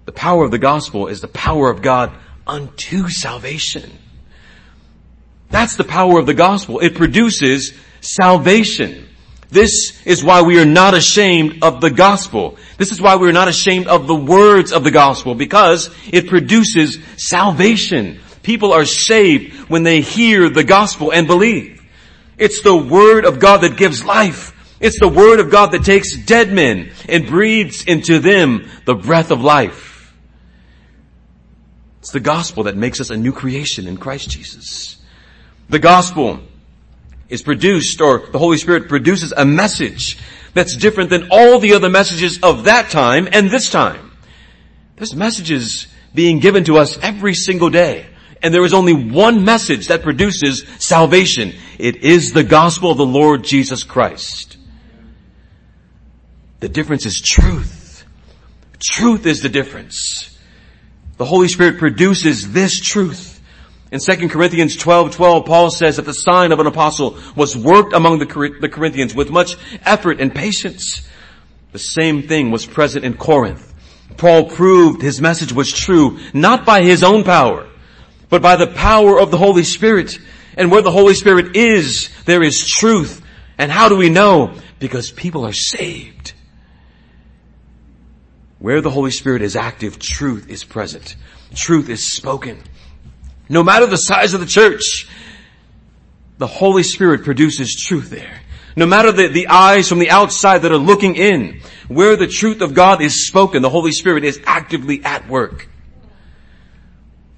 The 0.06 0.14
power 0.14 0.46
of 0.46 0.52
the 0.52 0.58
gospel 0.58 1.08
is 1.08 1.20
the 1.20 1.28
power 1.28 1.70
of 1.70 1.82
God 1.82 2.14
unto 2.48 3.10
salvation. 3.10 3.92
That's 5.50 5.76
the 5.76 5.84
power 5.84 6.18
of 6.18 6.28
the 6.28 6.34
gospel. 6.34 6.80
It 6.80 6.96
produces 6.96 7.74
salvation. 8.00 9.06
This 9.50 10.02
is 10.06 10.24
why 10.24 10.44
we 10.44 10.62
are 10.62 10.66
not 10.66 10.94
ashamed 10.94 11.62
of 11.62 11.82
the 11.82 11.92
gospel. 11.92 12.58
This 12.78 12.94
is 12.94 13.02
why 13.02 13.18
we 13.18 13.28
are 13.28 13.34
not 13.34 13.50
ashamed 13.50 13.88
of 13.88 14.08
the 14.08 14.16
words 14.16 14.72
of 14.72 14.86
the 14.86 14.92
gospel 14.92 15.36
because 15.36 15.90
it 16.08 16.28
produces 16.28 17.00
salvation. 17.18 18.22
People 18.44 18.72
are 18.72 18.86
saved 18.86 19.70
when 19.70 19.84
they 19.84 20.00
hear 20.00 20.50
the 20.50 20.64
gospel 20.64 21.12
and 21.12 21.28
believe. 21.28 21.84
It's 22.38 22.62
the 22.62 22.78
word 22.78 23.26
of 23.26 23.40
God 23.40 23.58
that 23.58 23.76
gives 23.76 24.06
life. 24.06 24.54
It's 24.80 25.00
the 25.00 25.08
word 25.08 25.40
of 25.40 25.50
God 25.50 25.72
that 25.72 25.84
takes 25.84 26.16
dead 26.16 26.52
men 26.52 26.92
and 27.10 27.28
breathes 27.28 27.84
into 27.84 28.20
them 28.20 28.70
the 28.86 28.96
breath 28.96 29.32
of 29.32 29.42
life. 29.42 30.14
It's 32.00 32.12
the 32.12 32.20
gospel 32.20 32.64
that 32.64 32.78
makes 32.78 33.02
us 33.02 33.10
a 33.10 33.18
new 33.18 33.34
creation 33.34 33.88
in 33.88 33.98
Christ 33.98 34.30
Jesus. 34.30 34.98
The 35.70 35.80
gospel 35.80 36.40
is 37.28 37.42
produced 37.42 38.00
or 38.00 38.20
the 38.32 38.40
Holy 38.40 38.58
Spirit 38.58 38.88
produces 38.88 39.34
a 39.36 39.44
message 39.44 40.18
that's 40.54 40.76
different 40.76 41.10
than 41.10 41.28
all 41.32 41.60
the 41.60 41.74
other 41.74 41.90
messages 41.90 42.40
of 42.42 42.64
that 42.64 42.90
time 42.90 43.28
and 43.32 43.50
this 43.50 43.70
time. 43.70 44.12
There's 44.96 45.16
messages 45.16 45.88
being 46.14 46.40
given 46.40 46.64
to 46.66 46.78
us 46.78 46.98
every 47.00 47.34
single 47.34 47.70
day. 47.70 48.06
And 48.42 48.54
there 48.54 48.64
is 48.64 48.74
only 48.74 48.94
one 48.94 49.44
message 49.44 49.88
that 49.88 50.04
produces 50.04 50.64
salvation. 50.80 51.54
It 51.78 51.98
is 51.98 52.32
the 52.32 52.44
gospel 52.44 52.92
of 52.92 52.98
the 52.98 53.06
Lord 53.06 53.44
Jesus 53.44 53.84
Christ. 53.84 54.47
The 56.60 56.70
difference 56.70 57.06
is 57.06 57.22
truth. 57.22 58.06
Truth 58.80 59.26
is 59.26 59.42
the 59.42 59.50
difference. 59.50 60.38
The 61.18 61.26
Holy 61.26 61.48
Spirit 61.48 61.78
produces 61.78 62.52
this 62.52 62.80
truth. 62.80 63.42
In 63.92 64.00
2 64.00 64.30
Corinthians 64.30 64.76
12, 64.76 65.16
12, 65.16 65.46
Paul 65.46 65.72
says 65.72 65.96
that 65.96 66.06
the 66.06 66.14
sign 66.14 66.52
of 66.52 66.60
an 66.60 66.68
apostle 66.68 67.18
was 67.36 67.56
worked 67.56 67.94
among 67.94 68.20
the, 68.20 68.26
Corinthians 68.26 69.16
with 69.16 69.30
much 69.30 69.56
effort 69.86 70.20
and 70.20 70.34
patience. 70.34 71.08
The 71.72 71.80
same 71.80 72.24
thing 72.24 72.52
was 72.52 72.66
present 72.66 73.06
in 73.06 73.16
Corinth. 73.16 73.74
Paul 74.18 74.50
proved 74.50 75.02
his 75.02 75.22
message 75.22 75.54
was 75.54 75.72
true, 75.72 76.20
not 76.34 76.66
by 76.66 76.82
his 76.82 77.04
own 77.04 77.24
power, 77.24 77.70
but 78.30 78.42
by 78.42 78.56
the 78.56 78.68
power 78.68 79.20
of 79.20 79.32
the 79.32 79.38
Holy 79.38 79.64
Spirit. 79.64 80.20
And 80.58 80.72
where 80.72 80.82
the 80.82 80.92
Holy 80.92 81.14
Spirit 81.14 81.56
is, 81.56 82.10
there 82.26 82.44
is 82.44 82.68
truth. 82.68 83.22
And 83.58 83.72
how 83.72 83.90
do 83.90 83.96
we 83.96 84.10
know? 84.10 84.56
Because 84.80 85.12
people 85.12 85.46
are 85.46 85.54
saved. 85.54 86.34
Where 88.60 88.82
the 88.82 88.90
Holy 88.90 89.12
Spirit 89.12 89.42
is 89.42 89.56
active, 89.56 90.00
truth 90.00 90.50
is 90.50 90.64
present. 90.64 91.16
Truth 91.56 91.90
is 91.90 92.16
spoken. 92.16 92.62
No 93.50 93.64
matter 93.64 93.86
the 93.86 93.98
size 93.98 94.34
of 94.34 94.40
the 94.40 94.46
church, 94.46 95.08
the 96.38 96.48
Holy 96.48 96.84
Spirit 96.84 97.24
produces 97.24 97.76
truth 97.76 98.10
there. 98.10 98.42
No 98.76 98.86
matter 98.86 99.12
the, 99.12 99.28
the 99.28 99.48
eyes 99.48 99.90
from 99.90 100.00
the 100.00 100.12
outside 100.12 100.60
that 100.60 100.72
are 100.72 100.78
looking 100.78 101.16
in, 101.16 101.62
where 101.88 102.16
the 102.16 102.28
truth 102.28 102.62
of 102.62 102.74
God 102.74 103.02
is 103.02 103.28
spoken, 103.28 103.62
the 103.62 103.70
Holy 103.70 103.92
Spirit 103.92 104.24
is 104.24 104.40
actively 104.46 105.04
at 105.04 105.28
work. 105.28 105.68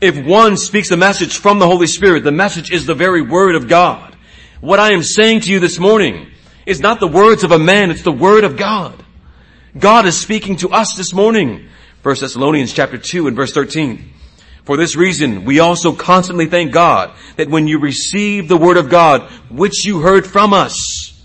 If 0.02 0.18
one 0.26 0.58
speaks 0.58 0.92
a 0.92 0.98
message 0.98 1.38
from 1.38 1.60
the 1.60 1.68
Holy 1.68 1.88
Spirit, 1.88 2.24
the 2.24 2.32
message 2.32 2.72
is 2.72 2.86
the 2.86 2.96
very 2.96 3.22
word 3.22 3.56
of 3.56 3.68
God. 3.68 4.16
What 4.62 4.80
I 4.80 4.92
am 4.92 5.04
saying 5.04 5.42
to 5.42 5.52
you 5.52 5.60
this 5.60 5.80
morning 5.80 6.32
is 6.66 6.80
not 6.80 7.00
the 7.00 7.08
words 7.08 7.44
of 7.44 7.52
a 7.52 7.60
man, 7.60 7.92
it's 7.92 8.04
the 8.04 8.12
word 8.12 8.44
of 8.44 8.58
God. 8.58 9.04
God 9.78 10.08
is 10.08 10.20
speaking 10.20 10.56
to 10.58 10.70
us 10.70 10.96
this 10.96 11.14
morning. 11.14 11.68
1 12.02 12.16
Thessalonians 12.20 12.74
chapter 12.74 12.98
2 12.98 13.28
and 13.28 13.36
verse 13.36 13.52
13. 13.54 14.14
For 14.64 14.78
this 14.78 14.96
reason, 14.96 15.46
we 15.46 15.60
also 15.60 15.94
constantly 15.94 16.48
thank 16.48 16.72
God 16.72 17.12
that 17.36 17.50
when 17.50 17.68
you 17.68 17.80
receive 17.80 18.48
the 18.48 18.58
word 18.58 18.78
of 18.78 18.90
God, 18.90 19.30
which 19.52 19.86
you 19.86 20.00
heard 20.00 20.26
from 20.26 20.54
us, 20.54 21.24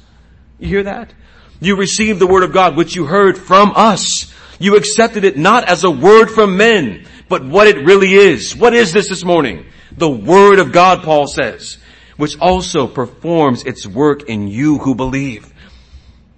you 0.59 0.69
hear 0.69 0.83
that? 0.83 1.13
You 1.61 1.77
received 1.77 2.21
the 2.21 2.27
word 2.27 2.43
of 2.43 2.53
God, 2.53 2.77
which 2.77 2.95
you 2.95 3.07
heard 3.07 3.39
from 3.39 3.73
us. 3.75 4.33
You 4.59 4.77
accepted 4.77 5.25
it 5.25 5.39
not 5.39 5.65
as 5.65 5.85
a 5.85 5.91
word 5.91 6.31
from 6.31 6.57
men, 6.57 7.07
but 7.29 7.45
what 7.45 7.67
it 7.67 7.85
really 7.85 8.13
is. 8.13 8.55
What 8.55 8.75
is 8.75 8.93
this 8.93 9.09
this 9.09 9.25
morning? 9.25 9.67
The 9.97 10.11
word 10.11 10.59
of 10.59 10.71
God, 10.71 11.03
Paul 11.03 11.27
says, 11.27 11.79
which 12.19 12.39
also 12.39 12.87
performs 12.87 13.65
its 13.65 13.87
work 13.87 14.29
in 14.29 14.49
you 14.49 14.79
who 14.79 14.95
believe. 14.95 15.53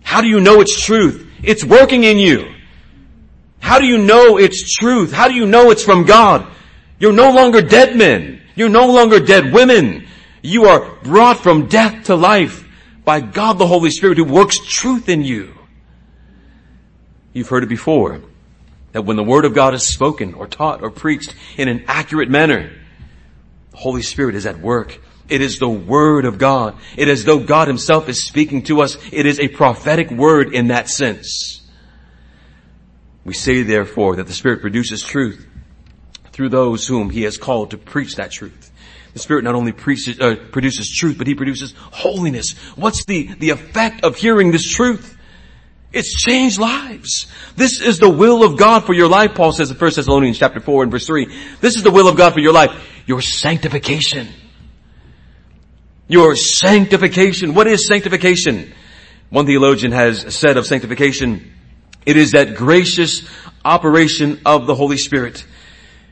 How 0.03 0.21
do 0.21 0.29
you 0.29 0.41
know 0.41 0.61
it's 0.61 0.81
truth? 0.81 1.26
It's 1.43 1.65
working 1.65 2.05
in 2.05 2.19
you. 2.19 2.53
How 3.61 3.79
do 3.79 3.87
you 3.87 3.99
know 3.99 4.39
it's 4.39 4.77
truth? 4.77 5.13
How 5.13 5.29
do 5.29 5.35
you 5.35 5.47
know 5.47 5.71
it's 5.71 5.83
from 5.83 6.05
God? 6.05 6.47
You're 6.99 7.13
no 7.13 7.33
longer 7.33 7.61
dead 7.63 7.97
men. 7.97 8.41
You're 8.55 8.69
no 8.69 8.87
longer 8.87 9.21
dead 9.21 9.53
women. 9.53 10.07
You 10.43 10.67
are 10.67 10.97
brought 11.03 11.39
from 11.39 11.67
death 11.67 12.05
to 12.05 12.15
life 12.15 12.67
by 13.05 13.21
God 13.21 13.59
the 13.59 13.67
Holy 13.67 13.91
Spirit 13.91 14.19
who 14.19 14.25
works 14.25 14.59
truth 14.59 15.09
in 15.09 15.23
you. 15.23 15.53
You've 17.33 17.49
heard 17.49 17.65
it 17.65 17.69
before 17.69 18.23
that 18.93 19.03
when 19.03 19.17
the 19.17 19.25
Word 19.25 19.45
of 19.45 19.53
God 19.53 19.75
is 19.75 19.87
spoken 19.87 20.35
or 20.35 20.47
taught 20.47 20.83
or 20.83 20.91
preached 20.91 21.35
in 21.59 21.69
an 21.69 21.85
accurate 21.87 22.31
manner, 22.31 22.73
the 23.73 23.77
Holy 23.77 24.03
Spirit 24.03 24.35
is 24.35 24.47
at 24.47 24.59
work. 24.59 25.01
It 25.29 25.41
is 25.41 25.59
the 25.59 25.69
Word 25.69 26.25
of 26.25 26.39
God. 26.39 26.77
It 26.97 27.09
is 27.09 27.25
though 27.25 27.41
God 27.41 27.69
Himself 27.69 28.09
is 28.09 28.25
speaking 28.25 28.63
to 28.65 28.83
us. 28.83 28.97
It 29.13 29.27
is 29.27 29.41
a 29.41 29.49
prophetic 29.49 30.11
word 30.11 30.55
in 30.55 30.69
that 30.69 30.89
sense. 30.89 31.63
We 33.25 33.35
say 33.35 33.63
therefore 33.63 34.17
that 34.17 34.27
the 34.27 34.33
Spirit 34.33 34.61
produces 34.61 35.03
truth 35.03 35.47
through 36.33 36.51
those 36.51 36.87
whom 36.87 37.11
he 37.11 37.23
has 37.23 37.37
called 37.37 37.71
to 37.71 37.79
preach 37.79 38.17
that 38.17 38.31
truth. 38.31 38.71
The 39.15 39.19
Spirit 39.19 39.45
not 39.45 39.55
only 39.55 39.73
preaches, 39.73 40.21
uh, 40.21 40.37
produces 40.53 40.95
truth, 40.95 41.17
but 41.17 41.27
He 41.27 41.35
produces 41.35 41.73
holiness. 41.77 42.53
What's 42.77 43.07
the, 43.07 43.33
the 43.39 43.49
effect 43.49 44.05
of 44.05 44.15
hearing 44.15 44.53
this 44.53 44.71
truth? 44.71 45.17
It's 45.91 46.15
changed 46.23 46.59
lives. 46.59 47.27
This 47.57 47.81
is 47.81 47.99
the 47.99 48.11
will 48.11 48.45
of 48.45 48.59
God 48.59 48.85
for 48.85 48.93
your 48.93 49.09
life, 49.09 49.35
Paul 49.35 49.53
says 49.53 49.71
in 49.71 49.79
1 49.79 49.91
Thessalonians 49.95 50.39
chapter 50.39 50.61
4 50.61 50.83
and 50.83 50.93
verse 50.93 51.07
3. 51.07 51.25
This 51.63 51.77
is 51.77 51.83
the 51.83 51.91
will 51.91 52.09
of 52.09 52.19
God 52.19 52.35
for 52.35 52.41
your 52.41 52.53
life. 52.53 52.71
Your 53.07 53.23
sanctification. 53.23 54.29
Your 56.09 56.37
sanctification. 56.37 57.55
What 57.55 57.67
is 57.67 57.87
sanctification? 57.87 58.73
One 59.31 59.47
theologian 59.47 59.93
has 59.93 60.35
said 60.35 60.57
of 60.57 60.67
sanctification, 60.67 61.53
it 62.05 62.17
is 62.17 62.33
that 62.33 62.55
gracious 62.55 63.29
operation 63.65 64.41
of 64.47 64.67
the 64.67 64.75
Holy 64.75 64.97
Spirit 64.97 65.45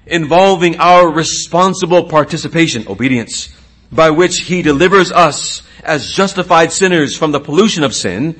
involving 0.07 0.77
our 0.81 1.09
responsible 1.09 2.05
participation, 2.05 2.87
obedience, 2.89 3.55
by 3.91 4.11
which 4.11 4.41
He 4.41 4.63
delivers 4.63 5.13
us 5.13 5.63
as 5.83 6.11
justified 6.11 6.73
sinners 6.73 7.17
from 7.17 7.33
the 7.33 7.41
pollution 7.41 7.85
of 7.85 7.95
sin, 7.95 8.39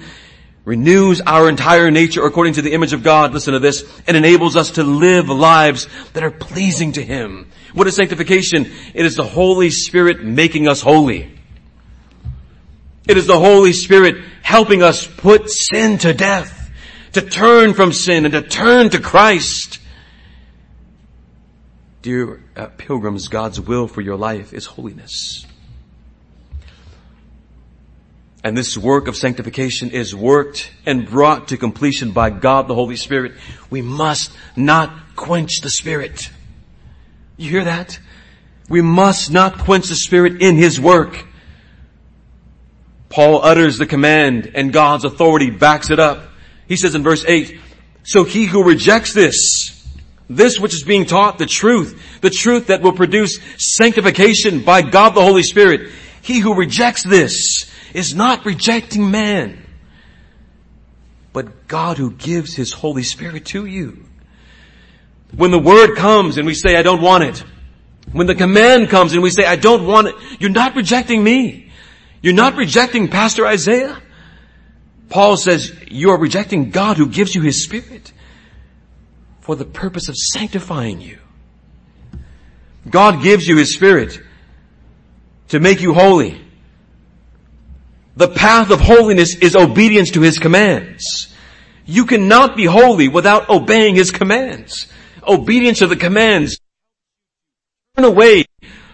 renews 0.65 1.21
our 1.21 1.49
entire 1.49 1.91
nature 1.91 2.25
according 2.25 2.55
to 2.55 2.63
the 2.63 2.73
image 2.73 2.93
of 2.93 3.03
God, 3.03 3.33
listen 3.33 3.53
to 3.53 3.59
this, 3.59 3.85
and 4.07 4.17
enables 4.17 4.57
us 4.57 4.73
to 4.73 4.83
live 4.83 5.29
lives 5.29 5.89
that 6.15 6.23
are 6.23 6.31
pleasing 6.31 6.93
to 6.93 7.03
Him. 7.03 7.51
What 7.75 7.87
is 7.87 7.97
sanctification? 7.97 8.71
It 8.95 9.05
is 9.05 9.17
the 9.17 9.25
Holy 9.25 9.71
Spirit 9.71 10.25
making 10.25 10.69
us 10.69 10.81
holy. 10.81 11.34
It 13.07 13.17
is 13.17 13.27
the 13.27 13.39
Holy 13.39 13.73
Spirit 13.73 14.25
helping 14.43 14.83
us 14.83 15.07
put 15.07 15.51
sin 15.51 15.99
to 15.99 16.15
death, 16.15 16.71
to 17.13 17.21
turn 17.21 17.75
from 17.75 17.93
sin 17.93 18.25
and 18.25 18.33
to 18.33 18.43
turn 18.43 18.91
to 18.91 19.01
Christ. 19.01 19.79
Dear 22.03 22.43
uh, 22.57 22.67
pilgrims, 22.77 23.29
God's 23.29 23.61
will 23.61 23.89
for 23.89 24.01
your 24.01 24.17
life 24.17 24.53
is 24.53 24.67
holiness. 24.67 25.47
And 28.43 28.57
this 28.57 28.77
work 28.77 29.09
of 29.09 29.17
sanctification 29.17 29.91
is 29.91 30.15
worked 30.15 30.71
and 30.85 31.09
brought 31.09 31.49
to 31.49 31.57
completion 31.57 32.13
by 32.13 32.29
God 32.29 32.69
the 32.69 32.75
Holy 32.75 32.97
Spirit. 32.97 33.33
We 33.71 33.81
must 33.81 34.33
not 34.55 35.17
quench 35.17 35.61
the 35.63 35.71
Spirit. 35.71 36.29
You 37.39 37.51
hear 37.51 37.65
that? 37.65 37.99
We 38.69 38.83
must 38.83 39.31
not 39.31 39.59
quench 39.59 39.89
the 39.89 39.97
Spirit 39.97 40.43
in 40.43 40.57
His 40.57 40.79
work. 40.79 41.25
Paul 43.15 43.45
utters 43.45 43.79
the 43.79 43.87
command 43.87 44.51
and 44.57 44.73
God's 44.73 45.05
authority 45.05 45.49
backs 45.51 45.91
it 45.91 46.01
up. 46.01 46.31
He 46.67 46.75
says 46.75 46.97
in 46.97 47.05
verse 47.05 47.25
8, 47.25 47.61
So 48.03 48.25
he 48.25 48.45
who 48.45 48.65
rejects 48.65 49.13
this, 49.13 49.87
this 50.29 50.59
which 50.59 50.75
is 50.75 50.83
being 50.83 51.07
taught, 51.07 51.39
the 51.39 51.47
truth, 51.47 52.21
the 52.23 52.31
truth 52.31 52.67
that 52.67 52.83
will 52.83 52.93
produce 52.93 53.39
sanctification 53.57 54.65
by 54.65 54.83
God 54.83 55.11
the 55.11 55.23
Holy 55.23 55.45
Spirit, 55.45 55.93
he 56.23 56.41
who 56.41 56.57
rejects 56.57 57.05
this 57.05 57.71
is 57.93 58.17
not 58.17 58.45
rejecting 58.45 59.13
man, 59.13 59.65
but 61.33 61.69
God 61.69 61.99
who 61.99 62.11
gives 62.11 62.53
his 62.53 62.73
Holy 62.73 63.05
Spirit 63.05 63.45
to 63.47 63.65
you. 63.65 64.07
When 65.37 65.53
the 65.53 65.61
word 65.61 65.95
comes 65.95 66.37
and 66.37 66.49
we 66.49 66.55
say, 66.55 66.75
I 66.75 66.83
don't 66.83 67.01
want 67.01 67.23
it, 67.23 67.45
when 68.11 68.27
the 68.27 68.35
command 68.35 68.89
comes 68.89 69.13
and 69.13 69.23
we 69.23 69.31
say, 69.31 69.45
I 69.45 69.55
don't 69.55 69.87
want 69.87 70.09
it, 70.09 70.17
you're 70.41 70.51
not 70.51 70.75
rejecting 70.75 71.23
me. 71.23 71.64
You're 72.25 72.33
not 72.33 72.57
rejecting 72.57 73.09
Pastor 73.09 73.47
Isaiah. 73.47 74.01
Paul 75.11 75.37
says 75.37 75.77
you 75.89 76.09
are 76.09 76.19
rejecting 76.19 76.71
God 76.71 76.97
who 76.97 77.11
gives 77.11 77.35
you 77.35 77.43
His 77.43 77.65
Spirit 77.65 78.15
for 79.43 79.55
the 79.55 79.67
purpose 79.67 80.09
of 80.09 80.17
sanctifying 80.17 81.03
you. 81.03 81.19
God 82.89 83.23
gives 83.23 83.47
you 83.47 83.59
His 83.59 83.75
Spirit 83.75 84.19
to 85.49 85.61
make 85.61 85.83
you 85.83 85.93
holy. 85.93 86.41
The 88.17 88.29
path 88.29 88.71
of 88.71 88.81
holiness 88.81 89.37
is 89.37 89.55
obedience 89.55 90.13
to 90.13 90.23
His 90.23 90.39
commands. 90.39 91.29
You 91.85 92.07
cannot 92.07 92.57
be 92.57 92.65
holy 92.65 93.07
without 93.07 93.51
obeying 93.51 93.97
His 93.97 94.11
commands. 94.11 94.87
Obedience 95.29 95.81
to 95.81 95.89
the 95.89 95.97
commands 95.97 96.59
turn 97.95 98.07
away 98.07 98.47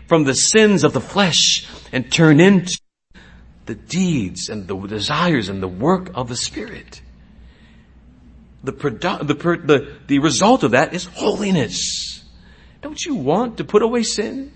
from 0.09 0.25
the 0.25 0.35
sins 0.35 0.83
of 0.83 0.93
the 0.93 1.01
flesh 1.01 1.69
and 1.93 2.11
turn 2.11 2.41
into 2.41 2.77
the 3.71 3.77
deeds 3.77 4.49
and 4.49 4.67
the 4.67 4.77
desires 4.89 5.49
and 5.49 5.63
the 5.63 5.69
work 5.69 6.11
of 6.17 6.29
the 6.29 6.35
Spirit. 6.35 7.01
The, 8.65 8.73
produ- 8.73 9.25
the, 9.25 9.35
the, 9.35 9.97
the 10.09 10.19
result 10.19 10.65
of 10.65 10.73
that 10.73 10.93
is 10.93 11.05
holiness. 11.05 12.25
Don't 12.83 13.01
you 13.01 13.15
want 13.15 13.59
to 13.59 13.65
put 13.65 13.83
away 13.83 14.03
sin? 14.03 14.53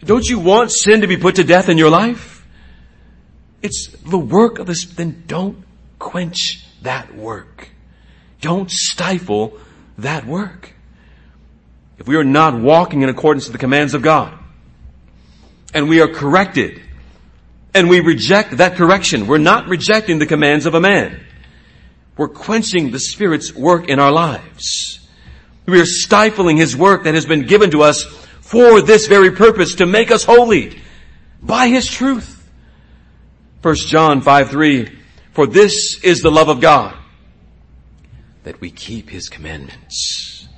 Don't 0.00 0.28
you 0.28 0.38
want 0.38 0.70
sin 0.70 1.00
to 1.00 1.06
be 1.06 1.16
put 1.16 1.36
to 1.36 1.44
death 1.44 1.70
in 1.70 1.78
your 1.78 1.88
life? 1.88 2.46
It's 3.62 3.88
the 4.04 4.18
work 4.18 4.58
of 4.58 4.66
this, 4.66 4.84
then 4.84 5.24
don't 5.26 5.64
quench 5.98 6.62
that 6.82 7.14
work. 7.14 7.70
Don't 8.42 8.70
stifle 8.70 9.58
that 9.96 10.26
work 10.26 10.74
if 11.98 12.06
we 12.06 12.16
are 12.16 12.24
not 12.24 12.60
walking 12.60 13.00
in 13.00 13.08
accordance 13.08 13.46
to 13.46 13.52
the 13.52 13.58
commands 13.58 13.94
of 13.94 14.02
God, 14.02 14.38
and 15.72 15.88
we 15.88 16.02
are 16.02 16.08
corrected, 16.08 16.82
and 17.74 17.88
we 17.88 18.00
reject 18.00 18.58
that 18.58 18.76
correction, 18.76 19.26
we're 19.26 19.38
not 19.38 19.68
rejecting 19.68 20.18
the 20.18 20.26
commands 20.26 20.66
of 20.66 20.74
a 20.74 20.80
man. 20.80 21.24
We're 22.16 22.28
quenching 22.28 22.90
the 22.90 22.98
Spirit's 22.98 23.54
work 23.54 23.88
in 23.88 23.98
our 23.98 24.12
lives. 24.12 25.06
We 25.66 25.80
are 25.80 25.86
stifling 25.86 26.56
His 26.56 26.76
work 26.76 27.04
that 27.04 27.14
has 27.14 27.26
been 27.26 27.46
given 27.46 27.70
to 27.70 27.82
us 27.82 28.04
for 28.40 28.82
this 28.82 29.06
very 29.06 29.30
purpose, 29.30 29.76
to 29.76 29.86
make 29.86 30.10
us 30.10 30.24
holy 30.24 30.78
by 31.42 31.68
His 31.68 31.88
truth. 31.88 32.38
1 33.62 33.74
John 33.76 34.20
5 34.20 34.50
3, 34.50 34.98
for 35.32 35.46
this 35.46 36.02
is 36.02 36.20
the 36.20 36.30
love 36.30 36.48
of 36.48 36.60
God, 36.60 36.94
that 38.44 38.60
we 38.60 38.70
keep 38.70 39.08
His 39.08 39.28
commandments. 39.28 40.48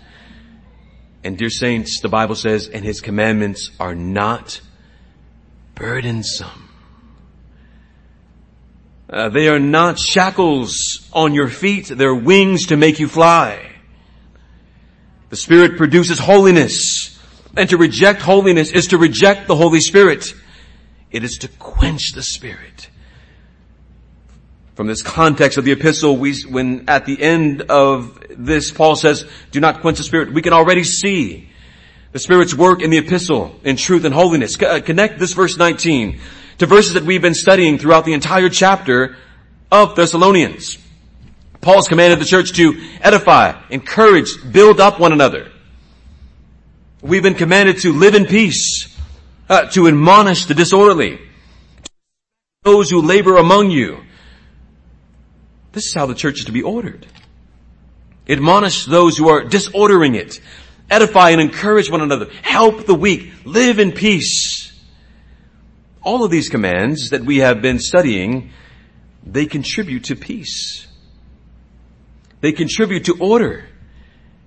And 1.25 1.39
dear 1.39 1.49
saints, 1.49 2.01
the 2.01 2.09
Bible 2.09 2.35
says, 2.35 2.69
and 2.69 2.85
his 2.85 3.01
commandments 3.01 3.71
are 3.81 3.95
not 3.95 4.61
burdensome. 5.75 6.64
Uh, 9.09 9.29
they 9.29 9.49
are 9.49 9.59
not 9.59 9.99
shackles 9.99 11.09
on 11.13 11.35
your 11.35 11.49
feet. 11.49 11.89
They're 11.89 12.15
wings 12.15 12.69
to 12.69 12.77
make 12.77 12.99
you 12.99 13.09
fly. 13.09 13.73
The 15.29 15.37
Spirit 15.37 15.77
produces 15.77 16.19
holiness. 16.19 17.11
And 17.57 17.69
to 17.71 17.77
reject 17.77 18.23
holiness 18.23 18.71
is 18.73 18.89
to 18.89 18.99
reject 18.99 19.47
the 19.47 19.55
Holy 19.57 19.81
Spirit. 19.81 20.35
It 21.11 21.23
is 21.23 21.39
to 21.39 21.49
quench 21.49 22.13
the 22.13 22.23
Spirit. 22.23 22.89
From 24.75 24.89
this 24.89 25.03
context 25.03 25.57
of 25.59 25.65
the 25.65 25.71
epistle, 25.71 26.17
we, 26.17 26.35
when 26.49 26.89
at 26.89 27.07
the 27.07 27.23
end 27.23 27.63
of 27.63 28.21
this, 28.31 28.73
Paul 28.73 28.97
says, 28.97 29.25
do 29.53 29.61
not 29.61 29.83
quench 29.83 29.99
the 29.99 30.05
Spirit, 30.05 30.33
we 30.33 30.43
can 30.43 30.53
already 30.53 30.83
see 30.83 31.49
the 32.11 32.19
Spirit's 32.19 32.55
work 32.55 32.83
in 32.83 32.91
the 32.91 32.99
epistle 32.99 33.61
in 33.63 33.77
truth 33.77 34.05
and 34.05 34.13
holiness. 34.13 34.61
Uh, 34.61 34.81
connect 34.81 35.21
this 35.21 35.35
verse 35.35 35.57
19 35.57 36.21
to 36.59 36.67
verses 36.67 36.95
that 36.95 37.05
we've 37.05 37.23
been 37.23 37.35
studying 37.35 37.79
throughout 37.79 38.05
the 38.05 38.13
entire 38.13 38.49
chapter 38.49 39.17
of 39.71 39.97
Thessalonians. 39.97 40.79
Paul's 41.61 41.89
commanded 41.89 42.19
the 42.19 42.25
church 42.25 42.53
to 42.55 42.81
edify, 43.01 43.61
encourage, 43.71 44.31
build 44.53 44.81
up 44.81 45.01
one 45.01 45.13
another. 45.13 45.51
We've 47.01 47.23
been 47.23 47.35
commanded 47.35 47.79
to 47.81 47.93
live 47.93 48.15
in 48.15 48.27
peace, 48.27 48.95
uh, 49.49 49.67
to 49.71 49.89
admonish 49.89 50.47
the 50.47 50.55
disorderly, 50.55 51.19
those 52.63 52.91
who 52.91 53.03
labor 53.03 53.37
among 53.37 53.71
you, 53.71 54.05
this 55.75 55.87
is 55.87 55.95
how 55.95 56.07
the 56.07 56.15
church 56.15 56.39
is 56.39 56.45
to 56.45 56.53
be 56.53 56.63
ordered. 56.63 57.05
Admonish 58.29 58.87
those 58.87 59.19
who 59.19 59.29
are 59.29 59.43
disordering 59.43 60.15
it. 60.15 60.41
Edify 60.89 61.31
and 61.31 61.41
encourage 61.41 61.91
one 61.91 62.01
another. 62.01 62.31
Help 62.43 62.87
the 62.87 62.95
weak. 62.95 63.33
Live 63.45 63.81
in 63.81 63.91
peace. 63.91 64.64
All 66.05 66.25
of 66.25 66.31
these 66.31 66.49
commands 66.49 67.11
that 67.11 67.25
we 67.25 67.39
have 67.39 67.63
been 67.63 67.79
studying, 67.79 68.51
they 69.25 69.47
contribute 69.47 70.05
to 70.05 70.17
peace. 70.17 70.87
They 72.41 72.53
contribute 72.53 73.07
to 73.07 73.17
order, 73.19 73.65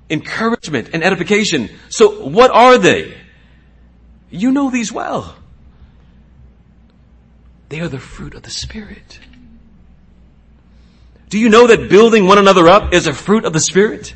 encouragement, 0.10 0.92
and 0.94 1.04
edification. 1.04 1.70
So 1.90 2.28
what 2.28 2.52
are 2.52 2.78
they? 2.78 3.18
You 4.30 4.52
know 4.52 4.70
these 4.70 4.92
well. 4.92 5.36
They 7.70 7.80
are 7.80 7.88
the 7.88 8.00
fruit 8.00 8.36
of 8.36 8.44
the 8.44 8.52
Spirit. 8.52 9.20
Do 11.30 11.40
you 11.40 11.50
know 11.50 11.68
that 11.68 11.90
building 11.90 12.28
one 12.28 12.38
another 12.38 12.68
up 12.68 12.94
is 12.94 13.08
a 13.08 13.14
fruit 13.14 13.46
of 13.46 13.54
the 13.54 13.60
Spirit? 13.60 14.14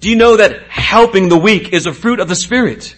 Do 0.00 0.10
you 0.10 0.16
know 0.16 0.36
that 0.36 0.68
helping 0.68 1.28
the 1.28 1.36
weak 1.36 1.72
is 1.72 1.86
a 1.86 1.92
fruit 1.92 2.18
of 2.18 2.28
the 2.28 2.34
Spirit? 2.34 2.96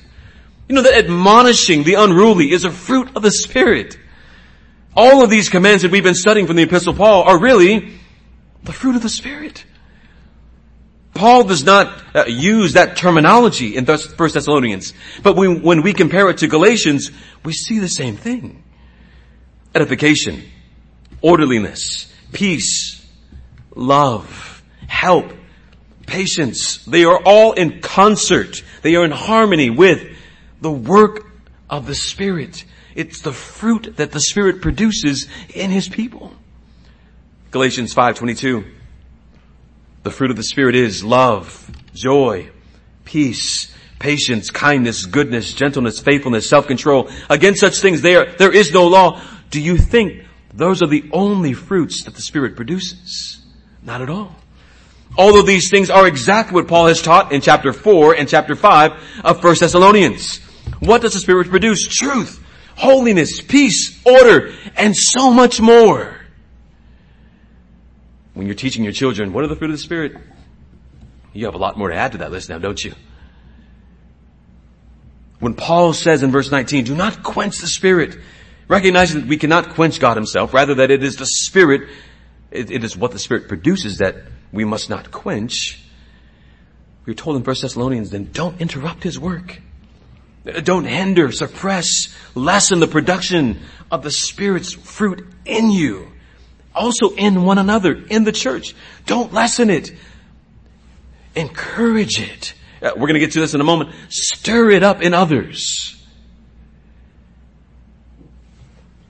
You 0.68 0.74
know 0.74 0.82
that 0.82 0.94
admonishing 0.94 1.84
the 1.84 1.94
unruly 1.94 2.50
is 2.52 2.64
a 2.64 2.70
fruit 2.70 3.16
of 3.16 3.22
the 3.22 3.30
Spirit. 3.30 3.98
All 4.94 5.22
of 5.22 5.30
these 5.30 5.48
commands 5.48 5.82
that 5.82 5.90
we've 5.90 6.02
been 6.02 6.14
studying 6.14 6.46
from 6.46 6.56
the 6.56 6.62
Epistle 6.62 6.92
Paul 6.92 7.22
are 7.22 7.38
really 7.38 7.94
the 8.64 8.72
fruit 8.72 8.94
of 8.96 9.02
the 9.02 9.08
Spirit. 9.08 9.64
Paul 11.14 11.44
does 11.44 11.64
not 11.64 12.02
uh, 12.14 12.24
use 12.26 12.74
that 12.74 12.96
terminology 12.96 13.76
in 13.76 13.86
1 13.86 13.98
Thessalonians, 14.16 14.92
but 15.22 15.36
we, 15.36 15.48
when 15.48 15.82
we 15.82 15.92
compare 15.92 16.28
it 16.30 16.38
to 16.38 16.48
Galatians, 16.48 17.10
we 17.44 17.52
see 17.52 17.78
the 17.78 17.88
same 17.88 18.16
thing. 18.16 18.62
Edification, 19.74 20.42
orderliness, 21.22 22.12
peace, 22.32 23.04
love, 23.74 24.62
help, 24.86 25.32
patience. 26.06 26.84
They 26.84 27.04
are 27.04 27.20
all 27.24 27.52
in 27.52 27.80
concert. 27.80 28.62
They 28.82 28.94
are 28.96 29.04
in 29.04 29.10
harmony 29.10 29.70
with 29.70 30.17
the 30.60 30.70
work 30.70 31.26
of 31.70 31.86
the 31.86 31.94
Spirit. 31.94 32.64
It's 32.94 33.20
the 33.20 33.32
fruit 33.32 33.96
that 33.96 34.12
the 34.12 34.20
Spirit 34.20 34.60
produces 34.60 35.28
in 35.54 35.70
His 35.70 35.88
people. 35.88 36.32
Galatians 37.50 37.94
5:22 37.94 38.64
The 40.02 40.10
fruit 40.10 40.30
of 40.30 40.36
the 40.36 40.42
Spirit 40.42 40.74
is 40.74 41.04
love, 41.04 41.70
joy, 41.94 42.50
peace, 43.04 43.74
patience, 43.98 44.50
kindness, 44.50 45.06
goodness, 45.06 45.54
gentleness, 45.54 46.00
faithfulness, 46.00 46.48
self-control. 46.48 47.10
Against 47.30 47.60
such 47.60 47.78
things 47.78 48.02
there 48.02 48.34
there 48.38 48.52
is 48.52 48.72
no 48.72 48.86
law. 48.86 49.20
Do 49.50 49.60
you 49.60 49.76
think 49.76 50.24
those 50.52 50.82
are 50.82 50.86
the 50.86 51.08
only 51.12 51.52
fruits 51.52 52.04
that 52.04 52.14
the 52.14 52.22
Spirit 52.22 52.56
produces? 52.56 53.40
Not 53.82 54.02
at 54.02 54.10
all. 54.10 54.34
All 55.16 55.38
of 55.38 55.46
these 55.46 55.70
things 55.70 55.90
are 55.90 56.06
exactly 56.06 56.54
what 56.54 56.68
Paul 56.68 56.86
has 56.86 57.00
taught 57.00 57.32
in 57.32 57.40
chapter 57.40 57.72
4 57.72 58.14
and 58.14 58.28
chapter 58.28 58.54
5 58.54 58.92
of 59.24 59.42
1 59.42 59.56
Thessalonians. 59.58 60.40
What 60.80 61.02
does 61.02 61.14
the 61.14 61.20
Spirit 61.20 61.48
produce? 61.48 61.86
Truth, 61.86 62.44
holiness, 62.76 63.40
peace, 63.40 64.00
order, 64.04 64.54
and 64.76 64.96
so 64.96 65.30
much 65.32 65.60
more. 65.60 66.14
When 68.34 68.46
you're 68.46 68.54
teaching 68.54 68.84
your 68.84 68.92
children, 68.92 69.32
what 69.32 69.44
are 69.44 69.48
the 69.48 69.56
fruit 69.56 69.70
of 69.70 69.76
the 69.76 69.82
Spirit? 69.82 70.16
You 71.32 71.46
have 71.46 71.54
a 71.54 71.58
lot 71.58 71.76
more 71.76 71.88
to 71.88 71.94
add 71.94 72.12
to 72.12 72.18
that 72.18 72.30
list 72.30 72.48
now, 72.48 72.58
don't 72.58 72.82
you? 72.82 72.94
When 75.40 75.54
Paul 75.54 75.92
says 75.92 76.22
in 76.22 76.30
verse 76.30 76.50
19, 76.50 76.84
do 76.84 76.94
not 76.94 77.22
quench 77.22 77.58
the 77.58 77.66
Spirit, 77.66 78.18
Recognizing 78.68 79.22
that 79.22 79.28
we 79.28 79.38
cannot 79.38 79.70
quench 79.70 79.98
God 79.98 80.16
himself, 80.16 80.52
rather 80.52 80.74
that 80.76 80.90
it 80.90 81.02
is 81.02 81.16
the 81.16 81.24
Spirit, 81.24 81.88
it, 82.50 82.70
it 82.70 82.84
is 82.84 82.96
what 82.96 83.12
the 83.12 83.18
Spirit 83.18 83.48
produces 83.48 83.98
that 83.98 84.16
we 84.52 84.64
must 84.64 84.90
not 84.90 85.10
quench. 85.10 85.82
We're 87.06 87.14
told 87.14 87.36
in 87.36 87.42
1 87.42 87.56
Thessalonians 87.62 88.10
then 88.10 88.28
don't 88.30 88.60
interrupt 88.60 89.02
His 89.02 89.18
work. 89.18 89.62
Don't 90.62 90.84
hinder, 90.84 91.30
suppress, 91.30 92.08
lessen 92.34 92.80
the 92.80 92.86
production 92.86 93.60
of 93.90 94.02
the 94.02 94.10
Spirit's 94.10 94.72
fruit 94.72 95.26
in 95.44 95.70
you. 95.70 96.10
Also 96.74 97.14
in 97.14 97.44
one 97.44 97.58
another, 97.58 97.94
in 98.08 98.24
the 98.24 98.32
church. 98.32 98.74
Don't 99.06 99.32
lessen 99.32 99.68
it. 99.68 99.92
Encourage 101.34 102.18
it. 102.18 102.54
Uh, 102.80 102.92
we're 102.94 103.08
going 103.08 103.14
to 103.14 103.20
get 103.20 103.32
to 103.32 103.40
this 103.40 103.54
in 103.54 103.60
a 103.60 103.64
moment. 103.64 103.90
Stir 104.08 104.70
it 104.70 104.82
up 104.82 105.02
in 105.02 105.12
others. 105.12 105.94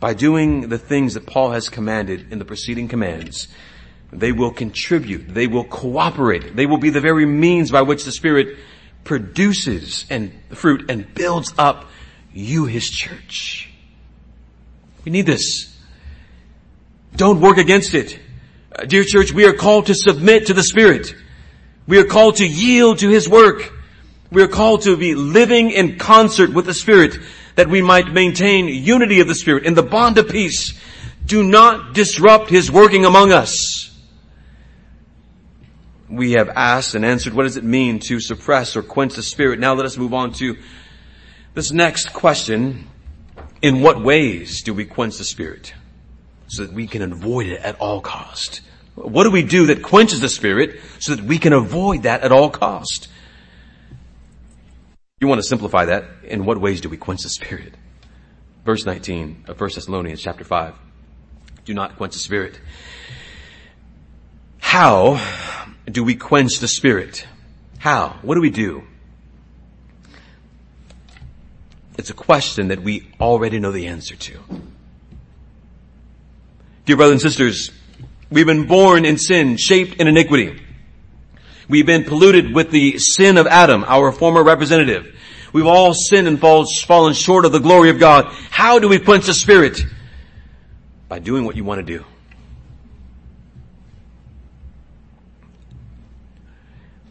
By 0.00 0.14
doing 0.14 0.68
the 0.68 0.78
things 0.78 1.14
that 1.14 1.26
Paul 1.26 1.50
has 1.50 1.68
commanded 1.68 2.32
in 2.32 2.38
the 2.38 2.44
preceding 2.44 2.88
commands, 2.88 3.48
they 4.12 4.32
will 4.32 4.52
contribute. 4.52 5.34
They 5.34 5.46
will 5.46 5.64
cooperate. 5.64 6.56
They 6.56 6.66
will 6.66 6.78
be 6.78 6.90
the 6.90 7.00
very 7.00 7.26
means 7.26 7.70
by 7.70 7.82
which 7.82 8.04
the 8.04 8.12
Spirit 8.12 8.56
produces 9.04 10.04
and 10.10 10.32
fruit 10.50 10.90
and 10.90 11.12
builds 11.14 11.54
up 11.58 11.86
you, 12.32 12.66
His 12.66 12.88
church. 12.88 13.70
We 15.04 15.12
need 15.12 15.26
this. 15.26 15.74
Don't 17.16 17.40
work 17.40 17.58
against 17.58 17.94
it. 17.94 18.18
Uh, 18.70 18.84
dear 18.84 19.04
church, 19.04 19.32
we 19.32 19.46
are 19.46 19.52
called 19.52 19.86
to 19.86 19.94
submit 19.94 20.46
to 20.46 20.54
the 20.54 20.62
Spirit. 20.62 21.14
We 21.86 21.98
are 21.98 22.04
called 22.04 22.36
to 22.36 22.46
yield 22.46 22.98
to 22.98 23.08
His 23.08 23.28
work. 23.28 23.72
We 24.30 24.42
are 24.42 24.48
called 24.48 24.82
to 24.82 24.96
be 24.96 25.14
living 25.14 25.70
in 25.70 25.98
concert 25.98 26.52
with 26.52 26.66
the 26.66 26.74
Spirit 26.74 27.18
that 27.54 27.68
we 27.68 27.80
might 27.80 28.12
maintain 28.12 28.68
unity 28.68 29.20
of 29.20 29.26
the 29.26 29.34
Spirit 29.34 29.64
in 29.64 29.74
the 29.74 29.82
bond 29.82 30.18
of 30.18 30.28
peace. 30.28 30.78
Do 31.24 31.42
not 31.42 31.94
disrupt 31.94 32.50
His 32.50 32.70
working 32.70 33.04
among 33.04 33.32
us. 33.32 33.87
We 36.08 36.32
have 36.32 36.48
asked 36.48 36.94
and 36.94 37.04
answered 37.04 37.34
what 37.34 37.42
does 37.42 37.56
it 37.56 37.64
mean 37.64 37.98
to 38.00 38.20
suppress 38.20 38.76
or 38.76 38.82
quench 38.82 39.14
the 39.14 39.22
Spirit. 39.22 39.58
Now 39.58 39.74
let 39.74 39.84
us 39.84 39.96
move 39.96 40.14
on 40.14 40.32
to 40.34 40.56
this 41.54 41.70
next 41.70 42.12
question. 42.12 42.88
In 43.60 43.82
what 43.82 44.02
ways 44.02 44.62
do 44.62 44.72
we 44.72 44.84
quench 44.84 45.18
the 45.18 45.24
Spirit? 45.24 45.74
So 46.46 46.64
that 46.64 46.72
we 46.72 46.86
can 46.86 47.02
avoid 47.02 47.46
it 47.46 47.60
at 47.60 47.78
all 47.80 48.00
cost. 48.00 48.62
What 48.94 49.24
do 49.24 49.30
we 49.30 49.42
do 49.42 49.66
that 49.66 49.82
quenches 49.82 50.20
the 50.20 50.28
Spirit 50.28 50.80
so 50.98 51.14
that 51.14 51.24
we 51.24 51.38
can 51.38 51.52
avoid 51.52 52.04
that 52.04 52.22
at 52.22 52.32
all 52.32 52.50
cost? 52.50 53.08
You 55.20 55.28
want 55.28 55.40
to 55.40 55.46
simplify 55.46 55.86
that. 55.86 56.04
In 56.24 56.44
what 56.44 56.60
ways 56.60 56.80
do 56.80 56.88
we 56.88 56.96
quench 56.96 57.22
the 57.22 57.28
Spirit? 57.28 57.74
Verse 58.64 58.86
19 58.86 59.44
of 59.48 59.60
1 59.60 59.70
Thessalonians 59.74 60.22
chapter 60.22 60.44
5. 60.44 60.74
Do 61.64 61.74
not 61.74 61.96
quench 61.96 62.14
the 62.14 62.18
Spirit. 62.18 62.58
How 64.58 65.16
do 65.90 66.04
we 66.04 66.14
quench 66.14 66.58
the 66.58 66.68
Spirit? 66.68 67.26
How? 67.78 68.18
What 68.22 68.34
do 68.34 68.40
we 68.40 68.50
do? 68.50 68.84
It's 71.96 72.10
a 72.10 72.14
question 72.14 72.68
that 72.68 72.82
we 72.82 73.08
already 73.20 73.58
know 73.58 73.72
the 73.72 73.88
answer 73.88 74.14
to. 74.16 74.38
Dear 76.84 76.96
brothers 76.96 77.24
and 77.24 77.32
sisters, 77.32 77.70
we've 78.30 78.46
been 78.46 78.66
born 78.66 79.04
in 79.04 79.18
sin, 79.18 79.56
shaped 79.56 80.00
in 80.00 80.06
iniquity. 80.06 80.62
We've 81.68 81.84
been 81.84 82.04
polluted 82.04 82.54
with 82.54 82.70
the 82.70 82.98
sin 82.98 83.36
of 83.36 83.46
Adam, 83.46 83.84
our 83.86 84.10
former 84.12 84.42
representative. 84.42 85.14
We've 85.52 85.66
all 85.66 85.92
sinned 85.92 86.28
and 86.28 86.40
fallen 86.40 87.14
short 87.14 87.44
of 87.44 87.52
the 87.52 87.58
glory 87.58 87.90
of 87.90 87.98
God. 87.98 88.26
How 88.50 88.78
do 88.78 88.88
we 88.88 88.98
quench 88.98 89.26
the 89.26 89.34
Spirit? 89.34 89.82
By 91.08 91.18
doing 91.18 91.44
what 91.44 91.56
you 91.56 91.64
want 91.64 91.84
to 91.84 91.98
do. 91.98 92.04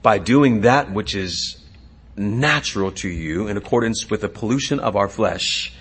By 0.08 0.20
doing 0.20 0.62
that 0.62 0.90
which 0.90 1.16
is 1.16 1.58
natural 2.16 2.94
to 2.94 3.10
you 3.10 3.50
in 3.50 3.58
accordance 3.58 4.10
with 4.10 4.22
the 4.22 4.30
pollution 4.30 4.80
of 4.80 4.96
our 4.96 5.10
flesh. 5.10 5.74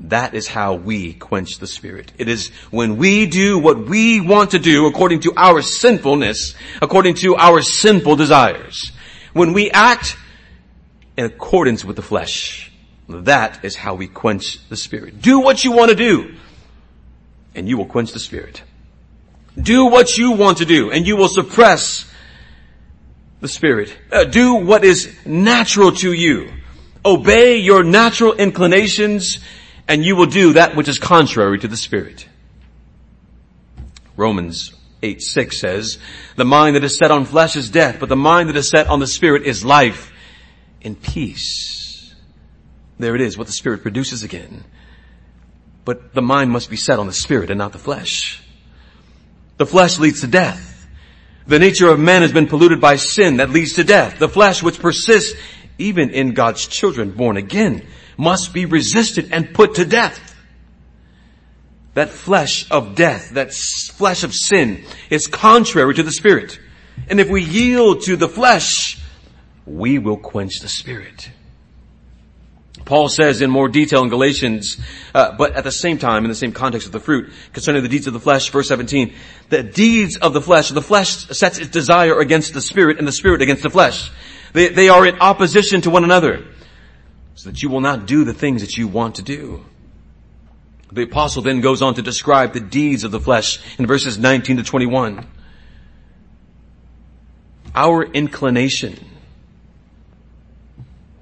That 0.00 0.32
is 0.32 0.48
how 0.48 0.76
we 0.76 1.12
quench 1.12 1.58
the 1.58 1.66
spirit. 1.66 2.10
It 2.16 2.26
is 2.26 2.48
when 2.70 2.96
we 2.96 3.26
do 3.26 3.58
what 3.58 3.86
we 3.86 4.22
want 4.22 4.52
to 4.52 4.58
do 4.58 4.86
according 4.86 5.20
to 5.20 5.34
our 5.36 5.60
sinfulness, 5.60 6.54
according 6.80 7.16
to 7.16 7.36
our 7.36 7.60
sinful 7.60 8.16
desires. 8.16 8.92
When 9.34 9.52
we 9.52 9.70
act 9.70 10.16
in 11.18 11.26
accordance 11.26 11.84
with 11.84 11.96
the 11.96 12.02
flesh, 12.02 12.72
that 13.10 13.62
is 13.62 13.76
how 13.76 13.94
we 13.94 14.06
quench 14.06 14.66
the 14.70 14.76
spirit. 14.78 15.20
Do 15.20 15.40
what 15.40 15.64
you 15.64 15.72
want 15.72 15.90
to 15.90 15.96
do 15.96 16.34
and 17.54 17.68
you 17.68 17.76
will 17.76 17.84
quench 17.84 18.12
the 18.12 18.20
spirit. 18.20 18.62
Do 19.54 19.84
what 19.84 20.16
you 20.16 20.30
want 20.30 20.56
to 20.58 20.64
do 20.64 20.90
and 20.90 21.06
you 21.06 21.18
will 21.18 21.28
suppress 21.28 22.10
the 23.40 23.48
spirit. 23.48 23.96
Uh, 24.10 24.24
do 24.24 24.54
what 24.54 24.84
is 24.84 25.14
natural 25.24 25.92
to 25.92 26.12
you. 26.12 26.52
Obey 27.04 27.58
your 27.58 27.84
natural 27.84 28.32
inclinations 28.32 29.38
and 29.88 30.04
you 30.04 30.16
will 30.16 30.26
do 30.26 30.54
that 30.54 30.76
which 30.76 30.88
is 30.88 30.98
contrary 30.98 31.58
to 31.58 31.68
the 31.68 31.76
Spirit. 31.76 32.26
Romans 34.16 34.74
8, 35.02 35.22
6 35.22 35.60
says, 35.60 35.98
the 36.36 36.44
mind 36.44 36.76
that 36.76 36.84
is 36.84 36.96
set 36.96 37.10
on 37.10 37.24
flesh 37.24 37.54
is 37.56 37.70
death, 37.70 37.98
but 38.00 38.08
the 38.08 38.16
mind 38.16 38.48
that 38.48 38.56
is 38.56 38.70
set 38.70 38.88
on 38.88 38.98
the 38.98 39.06
Spirit 39.06 39.42
is 39.44 39.64
life 39.64 40.12
and 40.82 41.00
peace. 41.00 42.14
There 42.98 43.14
it 43.14 43.20
is, 43.20 43.36
what 43.36 43.46
the 43.46 43.52
Spirit 43.52 43.82
produces 43.82 44.22
again. 44.22 44.64
But 45.84 46.14
the 46.14 46.22
mind 46.22 46.50
must 46.50 46.70
be 46.70 46.76
set 46.76 46.98
on 46.98 47.06
the 47.06 47.12
Spirit 47.12 47.50
and 47.50 47.58
not 47.58 47.72
the 47.72 47.78
flesh. 47.78 48.42
The 49.58 49.66
flesh 49.66 49.98
leads 49.98 50.22
to 50.22 50.26
death. 50.26 50.72
The 51.46 51.58
nature 51.58 51.88
of 51.88 52.00
man 52.00 52.22
has 52.22 52.32
been 52.32 52.48
polluted 52.48 52.80
by 52.80 52.96
sin 52.96 53.36
that 53.36 53.50
leads 53.50 53.74
to 53.74 53.84
death. 53.84 54.18
The 54.18 54.28
flesh 54.28 54.62
which 54.62 54.80
persists 54.80 55.38
even 55.78 56.10
in 56.10 56.34
God's 56.34 56.66
children 56.66 57.12
born 57.12 57.36
again 57.36 57.86
must 58.16 58.52
be 58.52 58.64
resisted 58.64 59.32
and 59.32 59.54
put 59.54 59.76
to 59.76 59.84
death. 59.84 60.34
That 61.94 62.10
flesh 62.10 62.70
of 62.70 62.94
death, 62.94 63.30
that 63.30 63.52
flesh 63.52 64.22
of 64.22 64.34
sin 64.34 64.84
is 65.08 65.26
contrary 65.26 65.94
to 65.94 66.02
the 66.02 66.12
spirit. 66.12 66.58
And 67.08 67.20
if 67.20 67.28
we 67.30 67.42
yield 67.42 68.02
to 68.02 68.16
the 68.16 68.28
flesh, 68.28 68.98
we 69.64 69.98
will 69.98 70.16
quench 70.16 70.60
the 70.60 70.68
spirit. 70.68 71.30
Paul 72.86 73.08
says 73.08 73.42
in 73.42 73.50
more 73.50 73.68
detail 73.68 74.02
in 74.04 74.08
Galatians, 74.08 74.78
uh, 75.12 75.32
but 75.36 75.56
at 75.56 75.64
the 75.64 75.72
same 75.72 75.98
time, 75.98 76.24
in 76.24 76.30
the 76.30 76.36
same 76.36 76.52
context 76.52 76.86
of 76.86 76.92
the 76.92 77.00
fruit, 77.00 77.32
concerning 77.52 77.82
the 77.82 77.88
deeds 77.88 78.06
of 78.06 78.12
the 78.12 78.20
flesh, 78.20 78.48
verse 78.48 78.68
17, 78.68 79.12
the 79.50 79.64
deeds 79.64 80.16
of 80.16 80.32
the 80.32 80.40
flesh, 80.40 80.68
the 80.70 80.80
flesh 80.80 81.26
sets 81.26 81.58
its 81.58 81.68
desire 81.68 82.20
against 82.20 82.54
the 82.54 82.60
spirit 82.60 82.98
and 82.98 83.06
the 83.06 83.12
spirit 83.12 83.42
against 83.42 83.64
the 83.64 83.70
flesh. 83.70 84.10
They, 84.52 84.68
they 84.68 84.88
are 84.88 85.04
in 85.04 85.18
opposition 85.20 85.80
to 85.82 85.90
one 85.90 86.04
another 86.04 86.46
so 87.34 87.50
that 87.50 87.60
you 87.60 87.68
will 87.68 87.80
not 87.80 88.06
do 88.06 88.24
the 88.24 88.32
things 88.32 88.62
that 88.62 88.76
you 88.76 88.86
want 88.86 89.16
to 89.16 89.22
do. 89.22 89.64
The 90.92 91.02
apostle 91.02 91.42
then 91.42 91.60
goes 91.60 91.82
on 91.82 91.94
to 91.94 92.02
describe 92.02 92.52
the 92.52 92.60
deeds 92.60 93.02
of 93.02 93.10
the 93.10 93.20
flesh 93.20 93.58
in 93.80 93.86
verses 93.86 94.16
19 94.16 94.58
to 94.58 94.62
21. 94.62 95.26
Our 97.74 98.04
inclination 98.04 99.04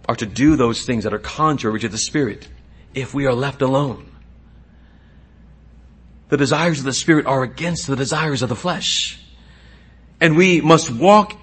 are 0.08 0.16
to 0.16 0.26
do 0.26 0.56
those 0.56 0.84
things 0.84 1.04
that 1.04 1.14
are 1.14 1.18
contrary 1.18 1.80
to 1.80 1.88
the 1.88 1.98
Spirit 1.98 2.48
if 2.94 3.14
we 3.14 3.26
are 3.26 3.34
left 3.34 3.62
alone. 3.62 4.10
The 6.28 6.36
desires 6.36 6.78
of 6.78 6.84
the 6.84 6.92
Spirit 6.92 7.26
are 7.26 7.42
against 7.42 7.86
the 7.86 7.96
desires 7.96 8.42
of 8.42 8.48
the 8.48 8.56
flesh. 8.56 9.20
And 10.20 10.36
we 10.36 10.60
must 10.60 10.90
walk 10.90 11.38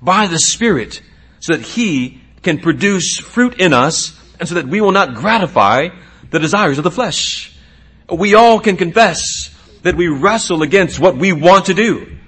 by 0.00 0.26
the 0.26 0.38
Spirit 0.38 1.02
so 1.40 1.56
that 1.56 1.62
He 1.62 2.20
can 2.42 2.58
produce 2.58 3.18
fruit 3.18 3.60
in 3.60 3.72
us 3.72 4.18
and 4.38 4.48
so 4.48 4.56
that 4.56 4.68
we 4.68 4.80
will 4.80 4.92
not 4.92 5.14
gratify 5.14 5.88
the 6.30 6.38
desires 6.38 6.78
of 6.78 6.84
the 6.84 6.90
flesh. 6.90 7.56
We 8.10 8.34
all 8.34 8.60
can 8.60 8.76
confess 8.76 9.54
that 9.82 9.96
we 9.96 10.08
wrestle 10.08 10.62
against 10.62 10.98
what 10.98 11.16
we 11.16 11.32
want 11.32 11.66
to 11.66 11.74
do. 11.74 12.18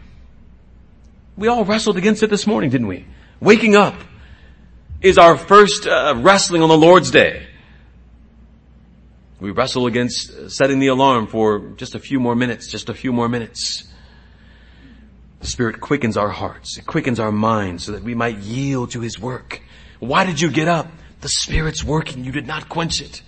We 1.36 1.48
all 1.48 1.64
wrestled 1.64 1.96
against 1.96 2.22
it 2.22 2.30
this 2.30 2.46
morning, 2.46 2.70
didn't 2.70 2.86
we? 2.86 3.04
Waking 3.40 3.76
up 3.76 3.94
is 5.02 5.18
our 5.18 5.36
first 5.36 5.86
uh, 5.86 6.14
wrestling 6.16 6.62
on 6.62 6.68
the 6.68 6.76
Lord's 6.76 7.10
Day. 7.10 7.46
We 9.38 9.50
wrestle 9.50 9.86
against 9.86 10.50
setting 10.50 10.78
the 10.78 10.86
alarm 10.86 11.26
for 11.26 11.58
just 11.76 11.94
a 11.94 11.98
few 11.98 12.18
more 12.18 12.34
minutes, 12.34 12.68
just 12.68 12.88
a 12.88 12.94
few 12.94 13.12
more 13.12 13.28
minutes. 13.28 13.84
The 15.40 15.46
Spirit 15.46 15.80
quickens 15.80 16.16
our 16.16 16.30
hearts. 16.30 16.78
It 16.78 16.86
quickens 16.86 17.20
our 17.20 17.30
minds 17.30 17.84
so 17.84 17.92
that 17.92 18.02
we 18.02 18.14
might 18.14 18.38
yield 18.38 18.92
to 18.92 19.00
His 19.00 19.18
work. 19.18 19.60
Why 20.00 20.24
did 20.24 20.40
you 20.40 20.50
get 20.50 20.68
up? 20.68 20.90
The 21.20 21.28
Spirit's 21.28 21.84
working. 21.84 22.24
You 22.24 22.32
did 22.32 22.46
not 22.46 22.68
quench 22.68 23.02
it. 23.02 23.22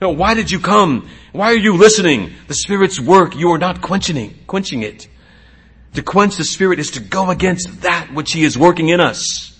No, 0.00 0.10
why 0.10 0.34
did 0.34 0.50
you 0.50 0.60
come? 0.60 1.08
Why 1.32 1.52
are 1.52 1.56
you 1.56 1.74
listening? 1.78 2.34
The 2.48 2.54
Spirit's 2.54 3.00
work. 3.00 3.34
You 3.34 3.52
are 3.52 3.58
not 3.58 3.80
quenching, 3.80 4.34
quenching 4.46 4.82
it. 4.82 5.08
To 5.94 6.02
quench 6.02 6.36
the 6.36 6.44
Spirit 6.44 6.78
is 6.78 6.90
to 6.92 7.00
go 7.00 7.30
against 7.30 7.80
that 7.80 8.12
which 8.12 8.32
He 8.32 8.44
is 8.44 8.58
working 8.58 8.90
in 8.90 9.00
us. 9.00 9.55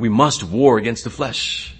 We 0.00 0.08
must 0.08 0.42
war 0.42 0.78
against 0.78 1.04
the 1.04 1.10
flesh. 1.10 1.74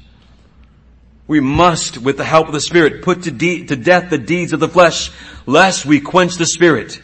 We 1.27 1.41
must, 1.41 1.97
with 1.97 2.19
the 2.19 2.25
help 2.25 2.49
of 2.49 2.53
the 2.53 2.61
Spirit, 2.61 3.03
put 3.03 3.23
to, 3.23 3.31
de- 3.31 3.65
to 3.65 3.77
death 3.77 4.11
the 4.11 4.19
deeds 4.19 4.53
of 4.53 4.61
the 4.61 4.69
flesh, 4.69 5.11
lest 5.47 5.87
we 5.87 6.01
quench 6.01 6.35
the 6.35 6.45
Spirit. 6.45 7.01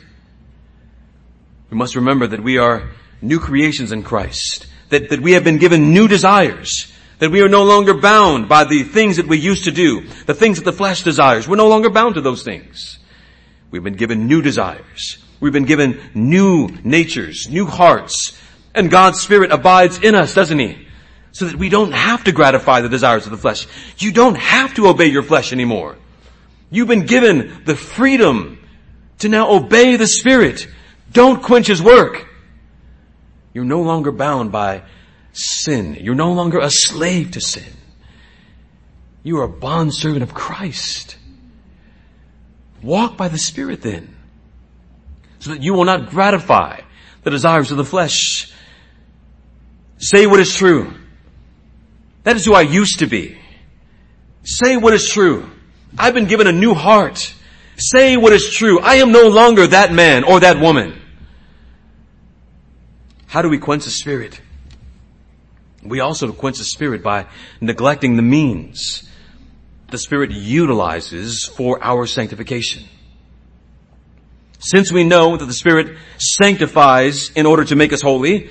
We 1.70 1.78
must 1.78 1.96
remember 1.96 2.26
that 2.26 2.42
we 2.42 2.58
are 2.58 2.90
new 3.22 3.40
creations 3.40 3.92
in 3.92 4.02
Christ, 4.02 4.66
that, 4.90 5.08
that 5.08 5.20
we 5.20 5.32
have 5.32 5.42
been 5.42 5.56
given 5.56 5.94
new 5.94 6.06
desires, 6.06 6.92
that 7.18 7.30
we 7.30 7.40
are 7.40 7.48
no 7.48 7.64
longer 7.64 7.94
bound 7.94 8.46
by 8.46 8.64
the 8.64 8.82
things 8.82 9.16
that 9.16 9.26
we 9.26 9.38
used 9.38 9.64
to 9.64 9.72
do, 9.72 10.06
the 10.26 10.34
things 10.34 10.58
that 10.58 10.64
the 10.64 10.72
flesh 10.72 11.02
desires. 11.02 11.48
We're 11.48 11.56
no 11.56 11.68
longer 11.68 11.88
bound 11.88 12.16
to 12.16 12.20
those 12.20 12.42
things. 12.42 12.98
We've 13.70 13.82
been 13.82 13.94
given 13.94 14.26
new 14.26 14.42
desires. 14.42 15.16
We've 15.40 15.52
been 15.52 15.64
given 15.64 15.98
new 16.14 16.68
natures, 16.84 17.48
new 17.48 17.64
hearts, 17.64 18.38
and 18.74 18.90
God's 18.90 19.20
Spirit 19.20 19.50
abides 19.50 19.98
in 19.98 20.14
us, 20.14 20.34
doesn't 20.34 20.58
He? 20.58 20.85
So 21.36 21.44
that 21.44 21.56
we 21.56 21.68
don't 21.68 21.92
have 21.92 22.24
to 22.24 22.32
gratify 22.32 22.80
the 22.80 22.88
desires 22.88 23.26
of 23.26 23.30
the 23.30 23.36
flesh. 23.36 23.66
You 23.98 24.10
don't 24.10 24.38
have 24.38 24.72
to 24.76 24.86
obey 24.86 25.08
your 25.08 25.22
flesh 25.22 25.52
anymore. 25.52 25.96
You've 26.70 26.88
been 26.88 27.04
given 27.04 27.62
the 27.66 27.76
freedom 27.76 28.58
to 29.18 29.28
now 29.28 29.50
obey 29.50 29.96
the 29.96 30.06
Spirit. 30.06 30.66
Don't 31.12 31.42
quench 31.42 31.66
His 31.66 31.82
work. 31.82 32.26
You're 33.52 33.66
no 33.66 33.82
longer 33.82 34.12
bound 34.12 34.50
by 34.50 34.84
sin. 35.34 35.98
You're 36.00 36.14
no 36.14 36.32
longer 36.32 36.58
a 36.58 36.70
slave 36.70 37.32
to 37.32 37.42
sin. 37.42 37.70
You 39.22 39.36
are 39.40 39.44
a 39.44 39.48
bondservant 39.50 40.22
of 40.22 40.32
Christ. 40.32 41.18
Walk 42.82 43.18
by 43.18 43.28
the 43.28 43.36
Spirit 43.36 43.82
then, 43.82 44.16
so 45.40 45.50
that 45.50 45.62
you 45.62 45.74
will 45.74 45.84
not 45.84 46.08
gratify 46.08 46.80
the 47.24 47.30
desires 47.30 47.70
of 47.70 47.76
the 47.76 47.84
flesh. 47.84 48.50
Say 49.98 50.26
what 50.26 50.40
is 50.40 50.56
true. 50.56 50.94
That 52.26 52.34
is 52.34 52.44
who 52.44 52.54
I 52.54 52.62
used 52.62 52.98
to 52.98 53.06
be. 53.06 53.38
Say 54.42 54.76
what 54.76 54.92
is 54.92 55.08
true. 55.08 55.48
I've 55.96 56.12
been 56.12 56.26
given 56.26 56.48
a 56.48 56.52
new 56.52 56.74
heart. 56.74 57.32
Say 57.76 58.16
what 58.16 58.32
is 58.32 58.52
true. 58.52 58.80
I 58.80 58.96
am 58.96 59.12
no 59.12 59.28
longer 59.28 59.68
that 59.68 59.92
man 59.92 60.24
or 60.24 60.40
that 60.40 60.58
woman. 60.58 61.00
How 63.28 63.42
do 63.42 63.48
we 63.48 63.58
quench 63.58 63.84
the 63.84 63.90
spirit? 63.90 64.40
We 65.84 66.00
also 66.00 66.32
quench 66.32 66.58
the 66.58 66.64
spirit 66.64 67.00
by 67.00 67.26
neglecting 67.60 68.16
the 68.16 68.22
means 68.22 69.08
the 69.92 69.98
spirit 69.98 70.32
utilizes 70.32 71.46
for 71.46 71.78
our 71.80 72.06
sanctification. 72.06 72.82
Since 74.58 74.90
we 74.90 75.04
know 75.04 75.36
that 75.36 75.46
the 75.46 75.54
spirit 75.54 75.96
sanctifies 76.18 77.30
in 77.36 77.46
order 77.46 77.64
to 77.66 77.76
make 77.76 77.92
us 77.92 78.02
holy, 78.02 78.50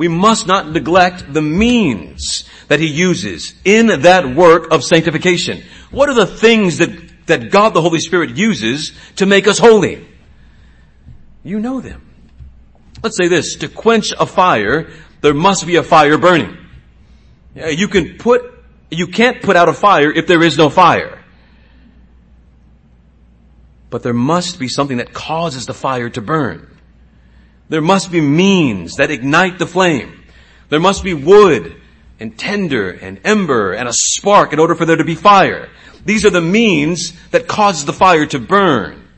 we 0.00 0.08
must 0.08 0.46
not 0.46 0.66
neglect 0.66 1.30
the 1.30 1.42
means 1.42 2.48
that 2.68 2.80
he 2.80 2.86
uses 2.86 3.52
in 3.66 3.88
that 4.00 4.34
work 4.34 4.72
of 4.72 4.82
sanctification. 4.82 5.62
What 5.90 6.08
are 6.08 6.14
the 6.14 6.26
things 6.26 6.78
that, 6.78 7.26
that 7.26 7.50
God 7.50 7.74
the 7.74 7.82
Holy 7.82 8.00
Spirit 8.00 8.34
uses 8.34 8.92
to 9.16 9.26
make 9.26 9.46
us 9.46 9.58
holy? 9.58 10.08
You 11.44 11.60
know 11.60 11.82
them. 11.82 12.00
Let's 13.02 13.18
say 13.18 13.28
this, 13.28 13.56
to 13.56 13.68
quench 13.68 14.14
a 14.18 14.24
fire, 14.24 14.90
there 15.20 15.34
must 15.34 15.66
be 15.66 15.76
a 15.76 15.82
fire 15.82 16.16
burning. 16.16 16.56
You 17.54 17.88
can 17.88 18.16
put, 18.16 18.40
you 18.90 19.06
can't 19.06 19.42
put 19.42 19.54
out 19.54 19.68
a 19.68 19.74
fire 19.74 20.10
if 20.10 20.26
there 20.26 20.42
is 20.42 20.56
no 20.56 20.70
fire. 20.70 21.22
But 23.90 24.02
there 24.02 24.14
must 24.14 24.58
be 24.58 24.68
something 24.68 24.96
that 24.96 25.12
causes 25.12 25.66
the 25.66 25.74
fire 25.74 26.08
to 26.08 26.22
burn. 26.22 26.69
There 27.70 27.80
must 27.80 28.10
be 28.10 28.20
means 28.20 28.96
that 28.96 29.12
ignite 29.12 29.60
the 29.60 29.66
flame. 29.66 30.24
There 30.68 30.80
must 30.80 31.04
be 31.04 31.14
wood 31.14 31.80
and 32.18 32.36
tinder 32.36 32.90
and 32.90 33.20
ember 33.24 33.72
and 33.72 33.88
a 33.88 33.92
spark 33.92 34.52
in 34.52 34.58
order 34.58 34.74
for 34.74 34.84
there 34.84 34.96
to 34.96 35.04
be 35.04 35.14
fire. 35.14 35.70
These 36.04 36.24
are 36.24 36.30
the 36.30 36.40
means 36.40 37.12
that 37.30 37.46
cause 37.46 37.84
the 37.84 37.92
fire 37.92 38.26
to 38.26 38.40
burn. 38.40 39.08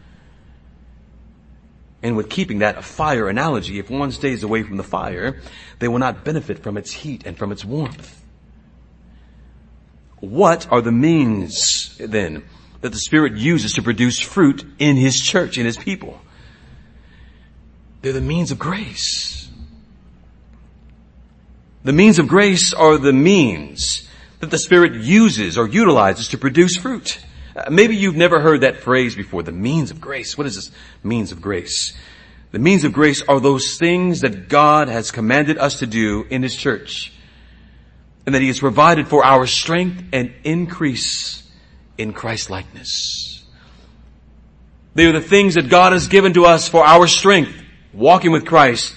And 2.03 2.15
with 2.15 2.29
keeping 2.29 2.59
that 2.59 2.77
a 2.77 2.83
fire 2.83 3.29
analogy, 3.29 3.79
if 3.79 3.89
one 3.89 4.13
stays 4.13 4.43
away 4.43 4.65
from 4.65 4.77
the 4.77 4.85
fire, 4.85 5.41
they 5.79 5.89
will 5.89 5.99
not 5.99 6.23
benefit 6.23 6.59
from 6.59 6.77
its 6.77 6.93
heat 6.93 7.25
and 7.25 7.39
from 7.39 7.53
its 7.53 7.65
warmth. 7.65 8.23
What 10.21 10.71
are 10.71 10.83
the 10.83 10.93
means 10.93 11.97
then 11.99 12.45
that 12.83 12.93
the 12.93 12.99
Spirit 12.99 13.35
uses 13.35 13.73
to 13.75 13.83
produce 13.83 14.21
fruit 14.21 14.65
in 14.79 14.97
His 14.97 15.19
church, 15.19 15.57
in 15.57 15.65
His 15.65 15.79
people? 15.79 16.21
They're 18.03 18.13
the 18.13 18.21
means 18.21 18.51
of 18.51 18.59
grace. 18.59 19.49
The 21.85 21.93
means 21.93 22.19
of 22.19 22.29
grace 22.29 22.73
are 22.75 22.99
the 22.99 23.13
means 23.13 24.09
that 24.41 24.51
the 24.51 24.59
Spirit 24.59 24.95
uses 24.95 25.57
or 25.57 25.69
utilizes 25.69 26.29
to 26.29 26.39
produce 26.39 26.77
fruit. 26.77 27.19
Uh, 27.55 27.71
maybe 27.71 27.97
you've 27.97 28.17
never 28.17 28.41
heard 28.41 28.63
that 28.63 28.79
phrase 28.79 29.15
before, 29.15 29.43
the 29.43 29.53
means 29.53 29.91
of 29.91 30.01
grace. 30.01 30.37
What 30.37 30.47
is 30.47 30.57
this 30.57 30.71
means 31.03 31.33
of 31.33 31.41
grace? 31.41 31.97
The 32.51 32.59
means 32.59 32.85
of 32.85 32.93
grace 32.93 33.23
are 33.23 33.41
those 33.41 33.79
things 33.79 34.21
that 34.21 34.49
God 34.49 34.89
has 34.89 35.11
commanded 35.11 35.59
us 35.59 35.79
to 35.79 35.87
do 35.87 36.27
in 36.29 36.43
His 36.43 36.55
church. 36.55 37.13
And 38.27 38.35
that 38.35 38.43
He 38.43 38.49
has 38.49 38.61
provided 38.61 39.09
for 39.09 39.25
our 39.25 39.47
strength 39.47 40.05
and 40.13 40.33
increase 40.45 41.49
in 41.99 42.13
Christ 42.13 42.51
likeness. 42.51 43.45
They 44.95 45.07
are 45.07 45.13
the 45.13 45.21
things 45.21 45.55
that 45.55 45.69
God 45.69 45.93
has 45.93 46.09
given 46.09 46.35
to 46.35 46.45
us 46.45 46.69
for 46.69 46.85
our 46.85 47.07
strength, 47.07 47.62
walking 47.93 48.33
with 48.33 48.47
Christ, 48.47 48.95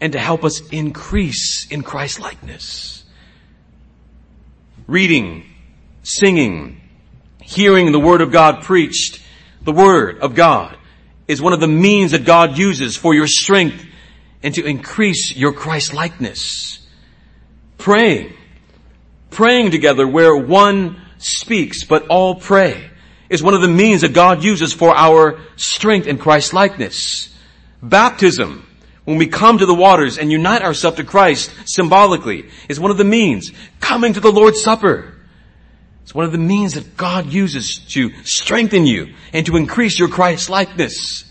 and 0.00 0.12
to 0.12 0.18
help 0.18 0.44
us 0.44 0.60
increase 0.68 1.66
in 1.70 1.82
Christ 1.82 2.20
likeness. 2.20 3.04
Reading, 4.86 5.44
singing, 6.02 6.80
hearing 7.42 7.92
the 7.92 8.00
Word 8.00 8.20
of 8.20 8.32
God 8.32 8.62
preached, 8.62 9.22
the 9.62 9.72
Word 9.72 10.18
of 10.18 10.34
God 10.34 10.76
is 11.26 11.40
one 11.40 11.52
of 11.52 11.60
the 11.60 11.68
means 11.68 12.12
that 12.12 12.24
God 12.24 12.58
uses 12.58 12.96
for 12.96 13.14
your 13.14 13.26
strength 13.26 13.84
and 14.42 14.54
to 14.54 14.64
increase 14.64 15.34
your 15.34 15.52
Christ 15.52 15.94
likeness. 15.94 16.86
Praying, 17.78 18.34
praying 19.30 19.70
together 19.70 20.06
where 20.06 20.36
one 20.36 21.00
speaks 21.18 21.84
but 21.84 22.06
all 22.08 22.34
pray 22.34 22.90
is 23.30 23.42
one 23.42 23.54
of 23.54 23.62
the 23.62 23.68
means 23.68 24.02
that 24.02 24.12
God 24.12 24.44
uses 24.44 24.72
for 24.72 24.94
our 24.94 25.40
strength 25.56 26.06
in 26.06 26.18
Christ 26.18 26.52
likeness. 26.52 27.33
Baptism, 27.88 28.66
when 29.04 29.18
we 29.18 29.26
come 29.26 29.58
to 29.58 29.66
the 29.66 29.74
waters 29.74 30.18
and 30.18 30.32
unite 30.32 30.62
ourselves 30.62 30.96
to 30.96 31.04
Christ 31.04 31.52
symbolically, 31.66 32.48
is 32.68 32.80
one 32.80 32.90
of 32.90 32.96
the 32.96 33.04
means. 33.04 33.52
Coming 33.80 34.12
to 34.14 34.20
the 34.20 34.32
Lord's 34.32 34.62
Supper 34.62 35.14
it's 36.04 36.14
one 36.14 36.26
of 36.26 36.32
the 36.32 36.38
means 36.38 36.74
that 36.74 36.98
God 36.98 37.32
uses 37.32 37.78
to 37.92 38.12
strengthen 38.24 38.84
you 38.84 39.14
and 39.32 39.46
to 39.46 39.56
increase 39.56 39.98
your 39.98 40.08
Christ 40.08 40.50
likeness. 40.50 41.24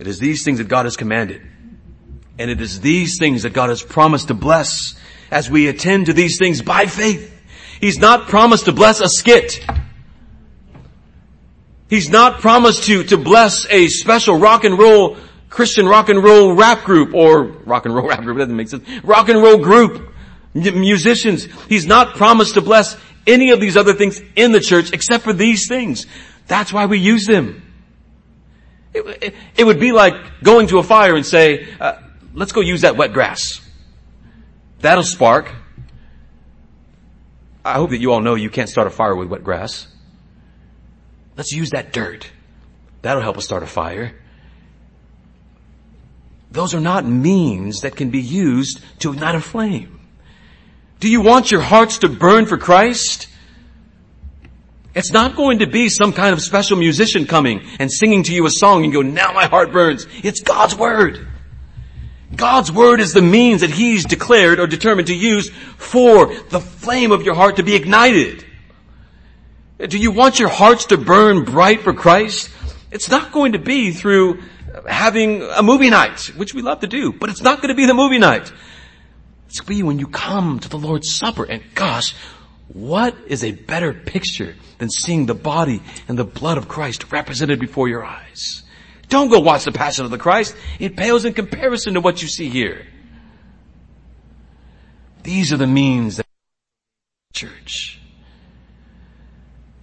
It 0.00 0.08
is 0.08 0.18
these 0.18 0.44
things 0.44 0.58
that 0.58 0.66
God 0.66 0.86
has 0.86 0.96
commanded. 0.96 1.42
And 2.36 2.50
it 2.50 2.60
is 2.60 2.80
these 2.80 3.16
things 3.16 3.44
that 3.44 3.52
God 3.52 3.68
has 3.68 3.80
promised 3.80 4.28
to 4.28 4.34
bless 4.34 4.98
as 5.30 5.48
we 5.48 5.68
attend 5.68 6.06
to 6.06 6.12
these 6.12 6.36
things 6.36 6.62
by 6.62 6.86
faith. 6.86 7.32
He's 7.80 7.98
not 7.98 8.26
promised 8.26 8.64
to 8.64 8.72
bless 8.72 8.98
a 8.98 9.08
skit. 9.08 9.64
He's 11.88 12.10
not 12.10 12.40
promised 12.40 12.84
to, 12.84 13.02
to 13.04 13.16
bless 13.16 13.66
a 13.70 13.88
special 13.88 14.36
rock 14.36 14.64
and 14.64 14.78
roll, 14.78 15.16
Christian 15.48 15.86
rock 15.86 16.10
and 16.10 16.22
roll 16.22 16.54
rap 16.54 16.84
group 16.84 17.14
or 17.14 17.44
rock 17.44 17.86
and 17.86 17.94
roll 17.94 18.08
rap 18.08 18.22
group, 18.22 18.38
doesn't 18.38 18.54
make 18.54 18.68
sense. 18.68 18.86
Rock 19.02 19.28
and 19.28 19.42
roll 19.42 19.58
group, 19.58 20.12
musicians. 20.54 21.44
He's 21.68 21.86
not 21.86 22.14
promised 22.16 22.54
to 22.54 22.60
bless 22.60 22.96
any 23.26 23.50
of 23.50 23.60
these 23.60 23.76
other 23.76 23.94
things 23.94 24.20
in 24.36 24.52
the 24.52 24.60
church 24.60 24.92
except 24.92 25.24
for 25.24 25.32
these 25.32 25.66
things. 25.66 26.06
That's 26.46 26.72
why 26.72 26.86
we 26.86 26.98
use 26.98 27.26
them. 27.26 27.62
It, 28.92 29.22
it, 29.22 29.34
it 29.56 29.64
would 29.64 29.80
be 29.80 29.92
like 29.92 30.42
going 30.42 30.66
to 30.68 30.78
a 30.78 30.82
fire 30.82 31.14
and 31.14 31.24
say, 31.24 31.68
uh, 31.80 32.00
let's 32.34 32.52
go 32.52 32.60
use 32.60 32.82
that 32.82 32.96
wet 32.96 33.12
grass. 33.12 33.60
That'll 34.80 35.04
spark. 35.04 35.52
I 37.64 37.74
hope 37.74 37.90
that 37.90 37.98
you 37.98 38.12
all 38.12 38.20
know 38.20 38.34
you 38.34 38.50
can't 38.50 38.68
start 38.68 38.86
a 38.86 38.90
fire 38.90 39.14
with 39.14 39.28
wet 39.28 39.44
grass. 39.44 39.86
Let's 41.38 41.52
use 41.52 41.70
that 41.70 41.92
dirt. 41.92 42.28
That'll 43.02 43.22
help 43.22 43.38
us 43.38 43.44
start 43.44 43.62
a 43.62 43.66
fire. 43.66 44.12
Those 46.50 46.74
are 46.74 46.80
not 46.80 47.06
means 47.06 47.82
that 47.82 47.94
can 47.94 48.10
be 48.10 48.20
used 48.20 48.80
to 48.98 49.12
ignite 49.12 49.36
a 49.36 49.40
flame. 49.40 50.00
Do 50.98 51.08
you 51.08 51.20
want 51.20 51.52
your 51.52 51.60
hearts 51.60 51.98
to 51.98 52.08
burn 52.08 52.46
for 52.46 52.58
Christ? 52.58 53.28
It's 54.96 55.12
not 55.12 55.36
going 55.36 55.60
to 55.60 55.68
be 55.68 55.88
some 55.88 56.12
kind 56.12 56.32
of 56.32 56.42
special 56.42 56.76
musician 56.76 57.24
coming 57.24 57.62
and 57.78 57.92
singing 57.92 58.24
to 58.24 58.34
you 58.34 58.44
a 58.46 58.50
song 58.50 58.82
and 58.82 58.92
go, 58.92 59.02
now 59.02 59.32
my 59.32 59.46
heart 59.46 59.70
burns. 59.70 60.08
It's 60.24 60.40
God's 60.40 60.74
Word. 60.74 61.24
God's 62.34 62.72
Word 62.72 62.98
is 62.98 63.12
the 63.12 63.22
means 63.22 63.60
that 63.60 63.70
He's 63.70 64.04
declared 64.04 64.58
or 64.58 64.66
determined 64.66 65.06
to 65.06 65.14
use 65.14 65.50
for 65.50 66.34
the 66.34 66.58
flame 66.58 67.12
of 67.12 67.22
your 67.22 67.36
heart 67.36 67.56
to 67.56 67.62
be 67.62 67.76
ignited. 67.76 68.44
Do 69.78 69.96
you 69.96 70.10
want 70.10 70.40
your 70.40 70.48
hearts 70.48 70.86
to 70.86 70.96
burn 70.96 71.44
bright 71.44 71.82
for 71.82 71.94
Christ? 71.94 72.50
It's 72.90 73.08
not 73.08 73.30
going 73.32 73.52
to 73.52 73.58
be 73.58 73.92
through 73.92 74.42
having 74.88 75.42
a 75.42 75.62
movie 75.62 75.90
night, 75.90 76.32
which 76.36 76.52
we 76.52 76.62
love 76.62 76.80
to 76.80 76.86
do, 76.86 77.12
but 77.12 77.30
it's 77.30 77.42
not 77.42 77.58
going 77.58 77.68
to 77.68 77.74
be 77.74 77.86
the 77.86 77.94
movie 77.94 78.18
night. 78.18 78.52
It's 79.46 79.60
going 79.60 79.66
to 79.66 79.82
be 79.82 79.82
when 79.84 79.98
you 79.98 80.08
come 80.08 80.58
to 80.60 80.68
the 80.68 80.78
Lord's 80.78 81.16
Supper 81.16 81.44
and 81.44 81.62
gosh, 81.74 82.14
What 82.68 83.16
is 83.26 83.44
a 83.44 83.52
better 83.52 83.94
picture 83.94 84.54
than 84.78 84.90
seeing 84.90 85.24
the 85.26 85.34
body 85.34 85.82
and 86.06 86.18
the 86.18 86.24
blood 86.24 86.58
of 86.58 86.68
Christ 86.68 87.10
represented 87.10 87.58
before 87.58 87.88
your 87.88 88.04
eyes? 88.04 88.62
Don't 89.08 89.30
go 89.30 89.40
watch 89.40 89.64
the 89.64 89.72
Passion 89.72 90.04
of 90.04 90.10
the 90.10 90.18
Christ. 90.18 90.54
It 90.78 90.96
pales 90.96 91.24
in 91.24 91.32
comparison 91.32 91.94
to 91.94 92.00
what 92.00 92.20
you 92.20 92.28
see 92.28 92.50
here. 92.50 92.86
These 95.22 95.52
are 95.52 95.56
the 95.56 95.66
means 95.66 96.18
that 96.18 96.26
church. 97.32 97.97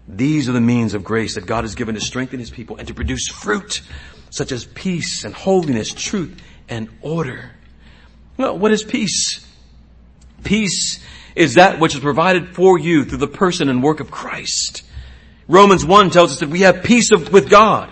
These 0.07 0.47
are 0.49 0.51
the 0.51 0.61
means 0.61 0.93
of 0.93 1.03
grace 1.03 1.35
that 1.35 1.45
God 1.45 1.63
has 1.63 1.75
given 1.75 1.95
to 1.95 2.01
strengthen 2.01 2.39
His 2.39 2.51
people 2.51 2.77
and 2.77 2.87
to 2.87 2.93
produce 2.93 3.27
fruit 3.27 3.81
such 4.29 4.51
as 4.51 4.65
peace 4.65 5.23
and 5.23 5.33
holiness, 5.33 5.93
truth 5.93 6.41
and 6.69 6.89
order. 7.01 7.51
Well, 8.37 8.57
what 8.57 8.71
is 8.71 8.83
peace? 8.83 9.45
Peace 10.43 10.99
is 11.35 11.55
that 11.55 11.79
which 11.79 11.95
is 11.95 12.01
provided 12.01 12.55
for 12.55 12.77
you 12.77 13.05
through 13.05 13.17
the 13.17 13.27
person 13.27 13.69
and 13.69 13.81
work 13.81 13.99
of 13.99 14.11
Christ. 14.11 14.83
Romans 15.47 15.85
1 15.85 16.09
tells 16.09 16.31
us 16.31 16.39
that 16.39 16.49
we 16.49 16.61
have 16.61 16.83
peace 16.83 17.11
of, 17.11 17.31
with 17.31 17.49
God 17.49 17.89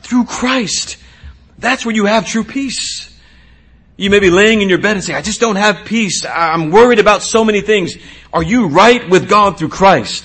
through 0.00 0.24
Christ. 0.24 0.96
That's 1.58 1.84
where 1.84 1.94
you 1.94 2.06
have 2.06 2.26
true 2.26 2.44
peace. 2.44 3.04
You 3.96 4.10
may 4.10 4.20
be 4.20 4.30
laying 4.30 4.62
in 4.62 4.68
your 4.68 4.78
bed 4.78 4.96
and 4.96 5.04
say, 5.04 5.14
I 5.14 5.22
just 5.22 5.40
don't 5.40 5.56
have 5.56 5.84
peace. 5.84 6.24
I'm 6.24 6.70
worried 6.70 7.00
about 7.00 7.22
so 7.22 7.44
many 7.44 7.60
things. 7.60 7.96
Are 8.32 8.42
you 8.42 8.68
right 8.68 9.08
with 9.08 9.28
God 9.28 9.58
through 9.58 9.70
Christ? 9.70 10.24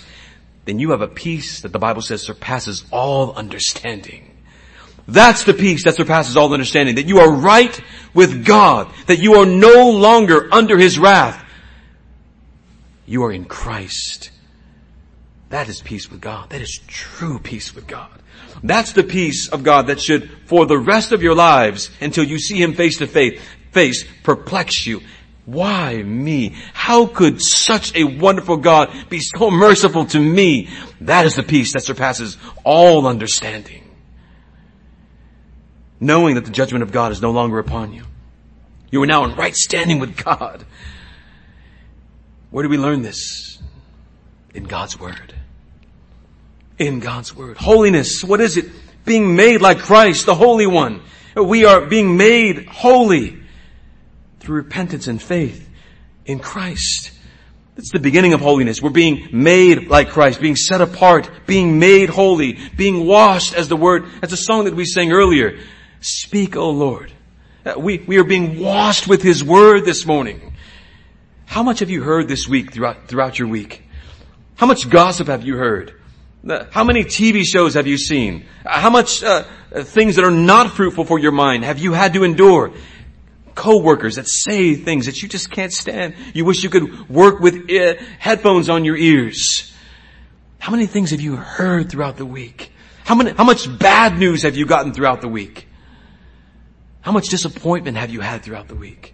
Then 0.65 0.80
you 0.80 0.91
have 0.91 1.02
a 1.02 1.08
peace 1.08 1.62
that 1.62 1.73
the 1.73 1.80
Bible 1.80 2.02
says 2.02 2.21
surpasses 2.21 2.86
all 2.91 3.34
understanding. 3.34 4.30
That's 5.08 5.43
the 5.43 5.54
peace 5.54 5.84
that 5.84 5.95
surpasses 5.95 6.38
all 6.38 6.54
understanding. 6.54 6.95
That 6.95 7.08
you 7.08 7.19
are 7.19 7.32
right 7.32 7.80
with 8.13 8.45
God. 8.45 8.89
That 9.08 9.19
you 9.19 9.36
are 9.36 9.45
no 9.45 9.89
longer 9.89 10.47
under 10.54 10.78
His 10.78 10.97
wrath. 10.97 11.43
You 13.06 13.23
are 13.26 13.32
in 13.32 13.45
Christ. 13.45 14.32
That 15.49 15.67
is 15.67 15.82
peace 15.82 16.10
with 16.10 16.21
God. 16.21 16.49
That 16.52 16.62
is 16.62 16.80
true 16.88 17.38
peace 17.39 17.76
with 17.76 17.86
God. 17.86 18.10
That's 18.63 18.93
the 18.93 19.04
peace 19.04 19.49
of 19.49 19.63
God 19.63 19.88
that 19.88 19.99
should, 19.99 20.32
for 20.45 20.65
the 20.65 20.78
rest 20.78 21.12
of 21.12 21.21
your 21.21 21.36
lives, 21.36 21.89
until 21.99 22.23
you 22.23 22.39
see 22.39 22.62
Him 22.62 22.73
face 22.73 22.97
to 22.99 23.08
face, 23.08 23.41
face 23.71 24.06
perplex 24.23 24.88
you. 24.88 25.02
Why 25.45 26.01
me? 26.01 26.56
How 26.73 27.06
could 27.06 27.41
such 27.41 27.93
a 27.95 28.06
wonderful 28.06 28.58
God 28.58 28.89
be 29.10 29.19
so 29.19 29.51
merciful 29.51 30.06
to 30.08 30.19
me? 30.19 30.69
That 31.01 31.25
is 31.25 31.36
the 31.36 31.43
peace 31.43 31.73
that 31.73 31.84
surpasses 31.84 32.38
all 32.63 33.08
understanding. 33.08 33.84
Knowing 35.99 36.36
that 36.36 36.45
the 36.45 36.51
judgment 36.51 36.84
of 36.84 36.91
God 36.91 37.12
is 37.12 37.21
no 37.21 37.32
longer 37.32 37.60
upon 37.60 37.93
you. 37.93 38.03
You 38.89 39.03
are 39.03 39.08
now 39.08 39.25
in 39.25 39.36
right 39.36 39.56
standing 39.56 39.99
with 39.99 40.15
God. 40.15 40.65
Where 42.49 42.63
do 42.63 42.69
we 42.69 42.77
learn 42.77 43.01
this? 43.01 43.62
In 44.53 44.63
God's 44.63 44.99
Word. 44.99 45.34
In 46.77 46.99
God's 46.99 47.36
Word. 47.36 47.58
Holiness, 47.58 48.23
what 48.23 48.39
is 48.39 48.56
it? 48.56 48.67
Being 49.03 49.36
made 49.36 49.60
like 49.60 49.79
Christ, 49.79 50.25
the 50.25 50.36
Holy 50.36 50.67
One. 50.67 51.01
We 51.36 51.65
are 51.65 51.82
being 51.82 52.15
made 52.15 52.67
holy 52.67 53.42
through 54.43 54.58
repentance 54.58 55.08
and 55.08 55.21
faith 55.21 55.69
in 56.25 56.39
Christ. 56.39 57.12
It's 57.75 57.91
the 57.91 57.99
beginning 57.99 58.34
of 58.34 58.41
holiness. 58.41 58.82
We're 58.82 58.91
being 58.91 59.29
made 59.32 59.88
like 59.88 60.10
Christ, 60.10 60.39
being 60.39 60.56
set 60.56 60.82
apart, 60.82 61.29
being 61.47 61.79
made 61.79 62.10
holy, 62.10 62.60
being 62.77 63.08
washed 63.08 63.56
as 63.56 63.67
the 63.67 63.75
word, 63.75 64.06
as 64.21 64.29
the 64.29 64.38
song 64.38 64.65
that 64.65 64.75
we 64.75 64.86
sang 64.86 65.12
earlier. 65.12 65.60
Speak, 66.01 66.56
O 66.56 66.69
Lord. 66.69 67.12
Uh, 67.65 67.73
we, 67.77 67.97
we 67.99 68.17
are 68.17 68.23
being 68.23 68.60
washed 68.60 69.08
with 69.08 69.23
His 69.23 69.43
word 69.43 69.86
this 69.86 70.06
morning. 70.06 70.53
How 71.45 71.63
much 71.63 71.79
have 71.79 71.89
you 71.89 72.03
heard 72.03 72.27
this 72.27 72.47
week 72.47 72.73
throughout, 72.73 73.08
throughout 73.08 73.39
your 73.39 73.47
week? 73.47 73.84
How 74.56 74.67
much 74.67 74.89
gossip 74.89 75.27
have 75.27 75.43
you 75.43 75.56
heard? 75.56 75.99
How 76.71 76.84
many 76.84 77.06
TV 77.06 77.43
shows 77.45 77.75
have 77.75 77.88
you 77.88 77.97
seen? 77.97 78.45
How 78.65 78.89
much 78.89 79.23
uh, 79.23 79.45
things 79.71 80.17
that 80.17 80.25
are 80.25 80.32
not 80.32 80.71
fruitful 80.71 81.06
for 81.06 81.17
your 81.17 81.32
mind 81.32 81.63
have 81.63 81.79
you 81.79 81.93
had 81.93 82.13
to 82.13 82.23
endure? 82.23 82.73
Co-workers 83.55 84.15
that 84.15 84.27
say 84.27 84.75
things 84.75 85.05
that 85.05 85.21
you 85.21 85.29
just 85.29 85.51
can't 85.51 85.71
stand. 85.71 86.15
You 86.33 86.45
wish 86.45 86.63
you 86.63 86.69
could 86.69 87.09
work 87.09 87.39
with 87.39 87.69
uh, 87.69 87.95
headphones 88.19 88.69
on 88.69 88.85
your 88.85 88.97
ears. 88.97 89.73
How 90.59 90.71
many 90.71 90.85
things 90.85 91.11
have 91.11 91.21
you 91.21 91.35
heard 91.35 91.89
throughout 91.89 92.17
the 92.17 92.25
week? 92.25 92.71
How 93.05 93.15
many, 93.15 93.31
how 93.31 93.43
much 93.43 93.67
bad 93.79 94.17
news 94.17 94.43
have 94.43 94.55
you 94.55 94.65
gotten 94.65 94.93
throughout 94.93 95.21
the 95.21 95.27
week? 95.27 95.67
How 97.01 97.11
much 97.11 97.27
disappointment 97.27 97.97
have 97.97 98.09
you 98.09 98.21
had 98.21 98.43
throughout 98.43 98.69
the 98.69 98.75
week? 98.75 99.13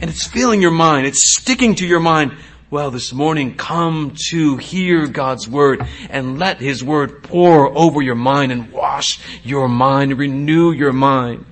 and 0.00 0.10
it's 0.10 0.26
filling 0.26 0.60
your 0.60 0.70
mind. 0.70 1.06
It's 1.06 1.36
sticking 1.36 1.74
to 1.76 1.86
your 1.86 2.00
mind. 2.00 2.36
Well, 2.68 2.90
this 2.90 3.12
morning, 3.12 3.54
come 3.56 4.14
to 4.30 4.56
hear 4.56 5.06
God's 5.06 5.48
word 5.48 5.86
and 6.10 6.38
let 6.38 6.60
His 6.60 6.82
word 6.82 7.22
pour 7.22 7.76
over 7.76 8.02
your 8.02 8.16
mind 8.16 8.52
and 8.52 8.72
wash 8.72 9.20
your 9.44 9.68
mind, 9.68 10.18
renew 10.18 10.72
your 10.72 10.92
mind. 10.92 11.46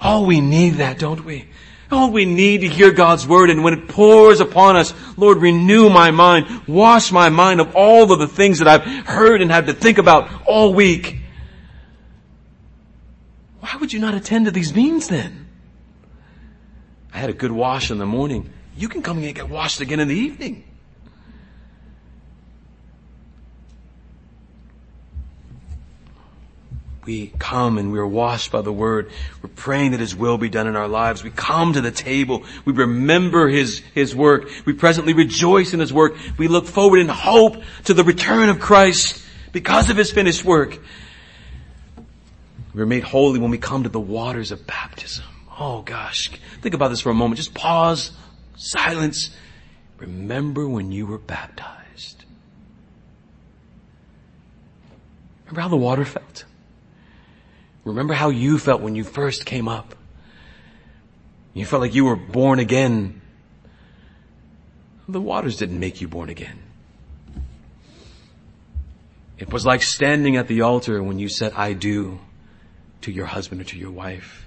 Oh, 0.00 0.24
we 0.24 0.40
need 0.40 0.74
that, 0.74 0.98
don't 0.98 1.24
we? 1.24 1.46
Oh, 1.92 2.08
we 2.08 2.24
need 2.24 2.60
to 2.60 2.68
hear 2.68 2.92
God's 2.92 3.26
word 3.26 3.50
and 3.50 3.64
when 3.64 3.74
it 3.74 3.88
pours 3.88 4.40
upon 4.40 4.76
us, 4.76 4.94
Lord, 5.16 5.38
renew 5.38 5.90
my 5.90 6.12
mind, 6.12 6.68
wash 6.68 7.10
my 7.10 7.28
mind 7.30 7.60
of 7.60 7.74
all 7.74 8.12
of 8.12 8.18
the 8.18 8.28
things 8.28 8.60
that 8.60 8.68
I've 8.68 8.84
heard 9.06 9.42
and 9.42 9.50
had 9.50 9.66
to 9.66 9.72
think 9.72 9.98
about 9.98 10.30
all 10.46 10.72
week. 10.72 11.18
Why 13.58 13.76
would 13.80 13.92
you 13.92 13.98
not 13.98 14.14
attend 14.14 14.46
to 14.46 14.52
these 14.52 14.74
means 14.74 15.08
then? 15.08 15.48
I 17.12 17.18
had 17.18 17.28
a 17.28 17.34
good 17.34 17.52
wash 17.52 17.90
in 17.90 17.98
the 17.98 18.06
morning. 18.06 18.50
You 18.76 18.88
can 18.88 19.02
come 19.02 19.18
and 19.22 19.34
get 19.34 19.48
washed 19.48 19.80
again 19.80 19.98
in 19.98 20.06
the 20.06 20.14
evening. 20.14 20.64
We 27.04 27.32
come 27.38 27.78
and 27.78 27.92
we 27.92 27.98
are 27.98 28.06
washed 28.06 28.52
by 28.52 28.60
the 28.60 28.72
word. 28.72 29.10
We're 29.42 29.48
praying 29.48 29.92
that 29.92 30.00
his 30.00 30.14
will 30.14 30.36
be 30.36 30.50
done 30.50 30.66
in 30.66 30.76
our 30.76 30.88
lives. 30.88 31.24
We 31.24 31.30
come 31.30 31.72
to 31.72 31.80
the 31.80 31.90
table. 31.90 32.44
We 32.64 32.72
remember 32.74 33.48
his, 33.48 33.78
his 33.94 34.14
work. 34.14 34.50
We 34.66 34.74
presently 34.74 35.14
rejoice 35.14 35.72
in 35.72 35.80
his 35.80 35.92
work. 35.92 36.14
We 36.36 36.46
look 36.46 36.66
forward 36.66 36.98
in 36.98 37.08
hope 37.08 37.56
to 37.84 37.94
the 37.94 38.04
return 38.04 38.50
of 38.50 38.60
Christ 38.60 39.22
because 39.52 39.88
of 39.88 39.96
his 39.96 40.10
finished 40.10 40.44
work. 40.44 40.78
We're 42.74 42.86
made 42.86 43.02
holy 43.02 43.38
when 43.38 43.50
we 43.50 43.58
come 43.58 43.82
to 43.84 43.88
the 43.88 43.98
waters 43.98 44.52
of 44.52 44.66
baptism. 44.66 45.24
Oh 45.58 45.82
gosh, 45.82 46.30
think 46.60 46.74
about 46.74 46.88
this 46.88 47.00
for 47.00 47.10
a 47.10 47.14
moment. 47.14 47.38
Just 47.38 47.54
pause, 47.54 48.12
silence. 48.56 49.34
Remember 49.98 50.68
when 50.68 50.92
you 50.92 51.06
were 51.06 51.18
baptized. 51.18 52.24
Remember 55.46 55.60
how 55.62 55.68
the 55.68 55.76
water 55.76 56.04
felt? 56.04 56.44
Remember 57.90 58.14
how 58.14 58.30
you 58.30 58.58
felt 58.58 58.80
when 58.80 58.94
you 58.94 59.04
first 59.04 59.44
came 59.44 59.68
up? 59.68 59.94
You 61.54 61.64
felt 61.66 61.82
like 61.82 61.94
you 61.94 62.04
were 62.04 62.16
born 62.16 62.58
again. 62.58 63.20
The 65.08 65.20
waters 65.20 65.56
didn't 65.56 65.78
make 65.78 66.00
you 66.00 66.08
born 66.08 66.28
again. 66.28 66.58
It 69.38 69.52
was 69.52 69.66
like 69.66 69.82
standing 69.82 70.36
at 70.36 70.48
the 70.48 70.60
altar 70.60 71.02
when 71.02 71.18
you 71.18 71.28
said, 71.28 71.52
I 71.54 71.72
do 71.72 72.20
to 73.00 73.10
your 73.10 73.26
husband 73.26 73.60
or 73.62 73.64
to 73.64 73.78
your 73.78 73.90
wife 73.90 74.46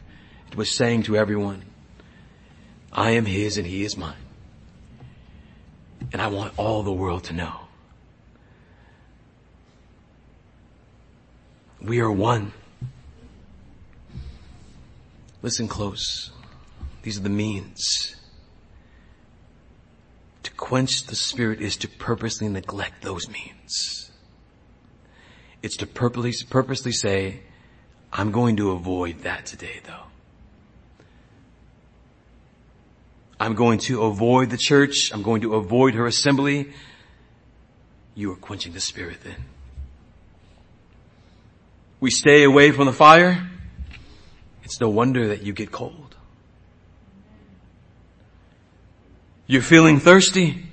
It 0.54 0.58
was 0.58 0.76
saying 0.76 1.04
to 1.04 1.18
everyone, 1.18 1.64
I 2.92 3.12
am 3.12 3.26
his 3.26 3.58
and 3.58 3.66
he 3.66 3.84
is 3.84 3.98
mine. 3.98 4.14
And 6.12 6.22
I 6.22 6.28
want 6.28 6.54
all 6.58 6.84
the 6.84 6.94
world 6.94 7.24
to 7.24 7.34
know. 7.34 7.62
We 11.82 12.02
are 12.02 12.12
one. 12.12 12.54
Listen 15.44 15.68
close. 15.68 16.32
These 17.04 17.20
are 17.20 17.22
the 17.22 17.30
means. 17.30 18.16
To 20.44 20.52
quench 20.54 21.06
the 21.06 21.16
spirit 21.16 21.62
is 21.62 21.76
to 21.78 21.88
purposely 21.90 22.48
neglect 22.48 23.04
those 23.04 23.30
means. 23.30 24.10
It's 25.62 25.76
to 25.78 25.86
purposely, 25.86 26.34
purposely 26.50 26.94
say, 26.94 27.42
I'm 28.12 28.32
going 28.32 28.56
to 28.58 28.72
avoid 28.72 29.20
that 29.24 29.46
today 29.46 29.82
though. 29.86 30.08
I'm 33.38 33.56
going 33.56 33.80
to 33.80 34.04
avoid 34.04 34.50
the 34.50 34.58
church. 34.58 35.12
I'm 35.14 35.24
going 35.24 35.42
to 35.42 35.56
avoid 35.56 35.96
her 35.96 36.08
assembly. 36.08 36.72
You 38.16 38.32
are 38.32 38.38
quenching 38.38 38.72
the 38.72 38.80
spirit 38.80 39.18
then. 39.26 39.44
We 42.00 42.12
stay 42.12 42.44
away 42.44 42.72
from 42.72 42.86
the 42.86 42.94
fire. 42.94 43.50
It's 44.64 44.80
no 44.80 44.90
wonder 44.90 45.28
that 45.28 45.44
you 45.44 45.54
get 45.54 45.72
cold. 45.72 46.16
You're 49.46 49.62
feeling 49.62 50.00
thirsty. 50.00 50.64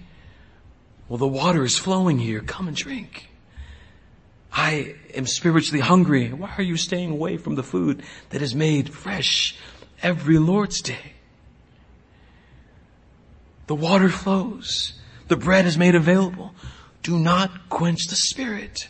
Well, 1.09 1.18
the 1.18 1.26
water 1.26 1.64
is 1.64 1.76
flowing 1.76 2.18
here. 2.18 2.41
Come 2.41 2.68
and 2.68 2.76
drink. 2.76 3.28
I 4.53 4.95
am 5.14 5.26
spiritually 5.26 5.80
hungry. 5.80 6.32
Why 6.32 6.55
are 6.57 6.62
you 6.62 6.76
staying 6.76 7.11
away 7.11 7.36
from 7.36 7.57
the 7.57 7.62
food 7.62 8.03
that 8.30 8.43
is 8.43 8.55
made 8.55 8.93
fresh 8.93 9.57
every 10.03 10.38
Lord's 10.38 10.80
day? 10.80 11.14
The 13.66 13.74
water 13.74 14.09
flows. 14.09 14.95
The 15.28 15.36
bread 15.36 15.66
is 15.66 15.76
made 15.76 15.95
available. 15.95 16.55
Do 17.03 17.18
not 17.18 17.68
quench 17.68 18.07
the 18.09 18.16
spirit. 18.16 18.88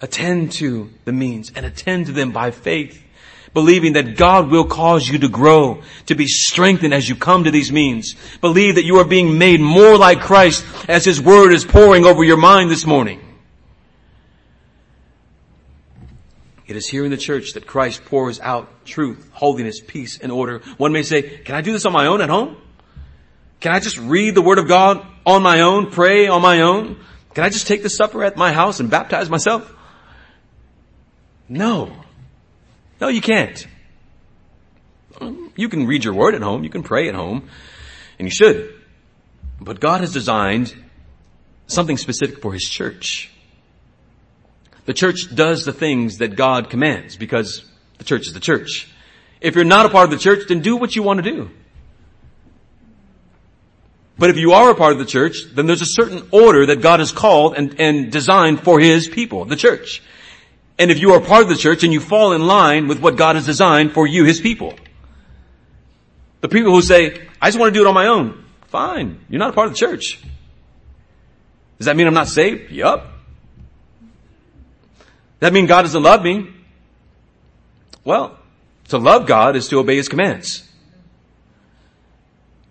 Attend 0.00 0.52
to 0.52 0.90
the 1.04 1.12
means 1.12 1.52
and 1.54 1.64
attend 1.64 2.06
to 2.06 2.12
them 2.12 2.32
by 2.32 2.50
faith, 2.50 3.02
believing 3.54 3.94
that 3.94 4.16
God 4.16 4.50
will 4.50 4.66
cause 4.66 5.08
you 5.08 5.18
to 5.20 5.28
grow, 5.28 5.82
to 6.06 6.14
be 6.14 6.26
strengthened 6.26 6.92
as 6.92 7.08
you 7.08 7.16
come 7.16 7.44
to 7.44 7.50
these 7.50 7.72
means. 7.72 8.16
Believe 8.40 8.74
that 8.74 8.84
you 8.84 8.98
are 8.98 9.04
being 9.04 9.38
made 9.38 9.60
more 9.60 9.96
like 9.96 10.20
Christ 10.20 10.64
as 10.88 11.04
His 11.04 11.20
Word 11.20 11.52
is 11.52 11.64
pouring 11.64 12.04
over 12.04 12.24
your 12.24 12.36
mind 12.36 12.70
this 12.70 12.84
morning. 12.84 13.20
It 16.66 16.76
is 16.76 16.88
here 16.88 17.04
in 17.04 17.10
the 17.10 17.18
church 17.18 17.52
that 17.52 17.66
Christ 17.66 18.04
pours 18.06 18.40
out 18.40 18.86
truth, 18.86 19.28
holiness, 19.32 19.80
peace, 19.80 20.18
and 20.18 20.32
order. 20.32 20.60
One 20.78 20.92
may 20.92 21.02
say, 21.02 21.22
can 21.22 21.54
I 21.54 21.60
do 21.60 21.72
this 21.72 21.84
on 21.84 21.92
my 21.92 22.06
own 22.06 22.22
at 22.22 22.30
home? 22.30 22.56
Can 23.60 23.72
I 23.72 23.80
just 23.80 23.98
read 23.98 24.34
the 24.34 24.42
Word 24.42 24.58
of 24.58 24.66
God 24.66 25.06
on 25.26 25.42
my 25.42 25.60
own, 25.60 25.90
pray 25.90 26.26
on 26.26 26.42
my 26.42 26.62
own? 26.62 26.98
Can 27.34 27.44
I 27.44 27.50
just 27.50 27.66
take 27.66 27.82
the 27.82 27.90
supper 27.90 28.24
at 28.24 28.36
my 28.36 28.52
house 28.52 28.80
and 28.80 28.90
baptize 28.90 29.28
myself? 29.28 29.73
No. 31.48 31.92
No, 33.00 33.08
you 33.08 33.20
can't. 33.20 33.66
Um, 35.20 35.52
you 35.56 35.68
can 35.68 35.86
read 35.86 36.04
your 36.04 36.14
Word 36.14 36.34
at 36.34 36.42
home, 36.42 36.64
you 36.64 36.70
can 36.70 36.82
pray 36.82 37.08
at 37.08 37.14
home, 37.14 37.48
and 38.18 38.26
you 38.26 38.32
should. 38.32 38.74
But 39.60 39.80
God 39.80 40.00
has 40.00 40.12
designed 40.12 40.74
something 41.66 41.96
specific 41.96 42.40
for 42.40 42.52
His 42.52 42.64
church. 42.64 43.30
The 44.86 44.94
church 44.94 45.34
does 45.34 45.64
the 45.64 45.72
things 45.72 46.18
that 46.18 46.36
God 46.36 46.68
commands 46.68 47.16
because 47.16 47.64
the 47.98 48.04
church 48.04 48.26
is 48.26 48.34
the 48.34 48.40
church. 48.40 48.90
If 49.40 49.54
you're 49.54 49.64
not 49.64 49.86
a 49.86 49.88
part 49.88 50.04
of 50.04 50.10
the 50.10 50.18
church, 50.18 50.48
then 50.48 50.60
do 50.60 50.76
what 50.76 50.94
you 50.94 51.02
want 51.02 51.22
to 51.24 51.30
do. 51.30 51.50
But 54.18 54.30
if 54.30 54.36
you 54.36 54.52
are 54.52 54.70
a 54.70 54.74
part 54.74 54.92
of 54.92 54.98
the 54.98 55.04
church, 55.04 55.38
then 55.54 55.66
there's 55.66 55.82
a 55.82 55.86
certain 55.86 56.28
order 56.30 56.66
that 56.66 56.80
God 56.80 57.00
has 57.00 57.12
called 57.12 57.56
and, 57.56 57.80
and 57.80 58.12
designed 58.12 58.62
for 58.62 58.78
His 58.78 59.08
people, 59.08 59.44
the 59.44 59.56
church. 59.56 60.02
And 60.78 60.90
if 60.90 60.98
you 60.98 61.12
are 61.12 61.20
part 61.20 61.42
of 61.42 61.48
the 61.48 61.56
church 61.56 61.84
and 61.84 61.92
you 61.92 62.00
fall 62.00 62.32
in 62.32 62.46
line 62.46 62.88
with 62.88 63.00
what 63.00 63.16
God 63.16 63.36
has 63.36 63.46
designed 63.46 63.92
for 63.92 64.06
you, 64.06 64.24
His 64.24 64.40
people. 64.40 64.74
The 66.40 66.48
people 66.48 66.72
who 66.72 66.82
say, 66.82 67.26
I 67.40 67.48
just 67.48 67.58
want 67.58 67.72
to 67.72 67.78
do 67.78 67.84
it 67.84 67.88
on 67.88 67.94
my 67.94 68.06
own. 68.06 68.44
Fine. 68.68 69.24
You're 69.28 69.38
not 69.38 69.50
a 69.50 69.52
part 69.52 69.68
of 69.68 69.74
the 69.74 69.78
church. 69.78 70.20
Does 71.78 71.86
that 71.86 71.96
mean 71.96 72.06
I'm 72.06 72.14
not 72.14 72.28
saved? 72.28 72.72
Yup. 72.72 73.02
Does 73.02 73.10
That 75.40 75.52
mean 75.52 75.66
God 75.66 75.82
doesn't 75.82 76.02
love 76.02 76.22
me? 76.22 76.48
Well, 78.04 78.38
to 78.88 78.98
love 78.98 79.26
God 79.26 79.56
is 79.56 79.68
to 79.68 79.78
obey 79.78 79.96
His 79.96 80.08
commands. 80.08 80.68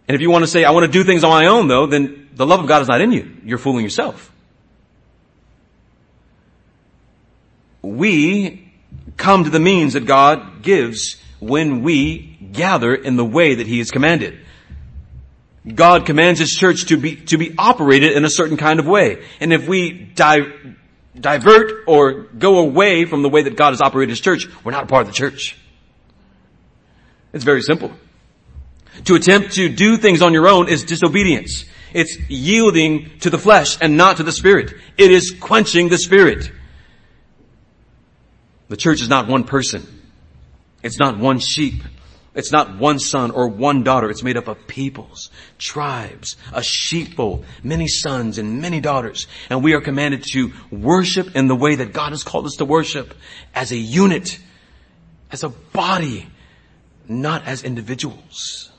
And 0.07 0.15
if 0.15 0.21
you 0.21 0.29
want 0.29 0.43
to 0.43 0.47
say, 0.47 0.65
I 0.65 0.71
want 0.71 0.85
to 0.85 0.91
do 0.91 1.03
things 1.03 1.23
on 1.23 1.29
my 1.29 1.45
own 1.45 1.67
though, 1.67 1.85
then 1.85 2.29
the 2.33 2.45
love 2.45 2.59
of 2.59 2.67
God 2.67 2.81
is 2.81 2.87
not 2.87 3.01
in 3.01 3.11
you. 3.11 3.37
You're 3.45 3.57
fooling 3.57 3.83
yourself. 3.83 4.32
We 7.83 8.71
come 9.17 9.43
to 9.43 9.49
the 9.49 9.59
means 9.59 9.93
that 9.93 10.05
God 10.05 10.63
gives 10.63 11.17
when 11.39 11.83
we 11.83 12.37
gather 12.51 12.95
in 12.95 13.17
the 13.17 13.25
way 13.25 13.55
that 13.55 13.67
He 13.67 13.79
has 13.79 13.91
commanded. 13.91 14.39
God 15.67 16.05
commands 16.05 16.39
His 16.39 16.51
church 16.51 16.85
to 16.85 16.97
be, 16.97 17.17
to 17.17 17.37
be 17.37 17.53
operated 17.57 18.13
in 18.13 18.25
a 18.25 18.29
certain 18.29 18.57
kind 18.57 18.79
of 18.79 18.87
way. 18.87 19.23
And 19.39 19.53
if 19.53 19.67
we 19.67 19.91
di- 19.91 20.51
divert 21.19 21.83
or 21.87 22.23
go 22.23 22.59
away 22.59 23.05
from 23.05 23.21
the 23.21 23.29
way 23.29 23.43
that 23.43 23.55
God 23.55 23.71
has 23.71 23.81
operated 23.81 24.09
His 24.09 24.21
church, 24.21 24.47
we're 24.63 24.71
not 24.71 24.85
a 24.85 24.87
part 24.87 25.01
of 25.01 25.07
the 25.07 25.13
church. 25.13 25.57
It's 27.33 27.43
very 27.43 27.61
simple. 27.61 27.91
To 29.05 29.15
attempt 29.15 29.53
to 29.53 29.69
do 29.69 29.97
things 29.97 30.21
on 30.21 30.33
your 30.33 30.47
own 30.47 30.69
is 30.69 30.83
disobedience. 30.83 31.65
It's 31.93 32.17
yielding 32.29 33.19
to 33.19 33.29
the 33.29 33.37
flesh 33.37 33.77
and 33.81 33.97
not 33.97 34.17
to 34.17 34.23
the 34.23 34.31
spirit. 34.31 34.73
It 34.97 35.11
is 35.11 35.31
quenching 35.31 35.89
the 35.89 35.97
spirit. 35.97 36.51
The 38.73 38.77
church 38.77 39.03
is 39.03 39.07
not 39.07 39.27
one 39.27 39.43
person. 39.43 39.85
It's 40.81 40.97
not 40.97 41.19
one 41.19 41.37
sheep. 41.37 41.83
It's 42.33 42.51
not 42.51 42.79
one 42.79 42.97
son 42.97 43.29
or 43.29 43.47
one 43.47 43.83
daughter. 43.83 44.09
It's 44.09 44.23
made 44.23 44.35
up 44.35 44.47
of 44.47 44.65
peoples, 44.65 45.29
tribes, 45.59 46.37
a 46.51 46.63
sheepfold, 46.63 47.45
many 47.61 47.87
sons 47.87 48.39
and 48.39 48.61
many 48.61 48.81
daughters. 48.81 49.27
And 49.51 49.63
we 49.63 49.75
are 49.75 49.79
commanded 49.79 50.23
to 50.31 50.53
worship 50.71 51.35
in 51.35 51.47
the 51.47 51.55
way 51.55 51.75
that 51.75 51.93
God 51.93 52.13
has 52.13 52.23
called 52.23 52.47
us 52.47 52.55
to 52.55 52.65
worship 52.65 53.13
as 53.53 53.71
a 53.71 53.77
unit, 53.77 54.39
as 55.29 55.43
a 55.43 55.49
body, 55.49 56.25
not 57.07 57.45
as 57.45 57.63
individuals. 57.63 58.71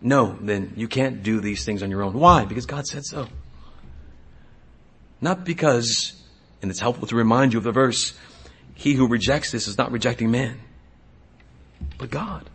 No, 0.00 0.36
then 0.40 0.72
you 0.74 0.88
can't 0.88 1.22
do 1.22 1.40
these 1.40 1.64
things 1.64 1.84
on 1.84 1.92
your 1.92 2.02
own. 2.02 2.12
Why? 2.14 2.44
Because 2.44 2.66
God 2.66 2.88
said 2.88 3.04
so. 3.04 3.28
Not 5.20 5.44
because, 5.44 6.20
and 6.60 6.72
it's 6.72 6.80
helpful 6.80 7.06
to 7.06 7.14
remind 7.14 7.52
you 7.52 7.58
of 7.58 7.64
the 7.64 7.70
verse, 7.70 8.18
he 8.78 8.94
who 8.94 9.08
rejects 9.08 9.50
this 9.50 9.66
is 9.66 9.76
not 9.76 9.90
rejecting 9.90 10.30
man, 10.30 10.56
but 11.98 12.10
God. 12.10 12.48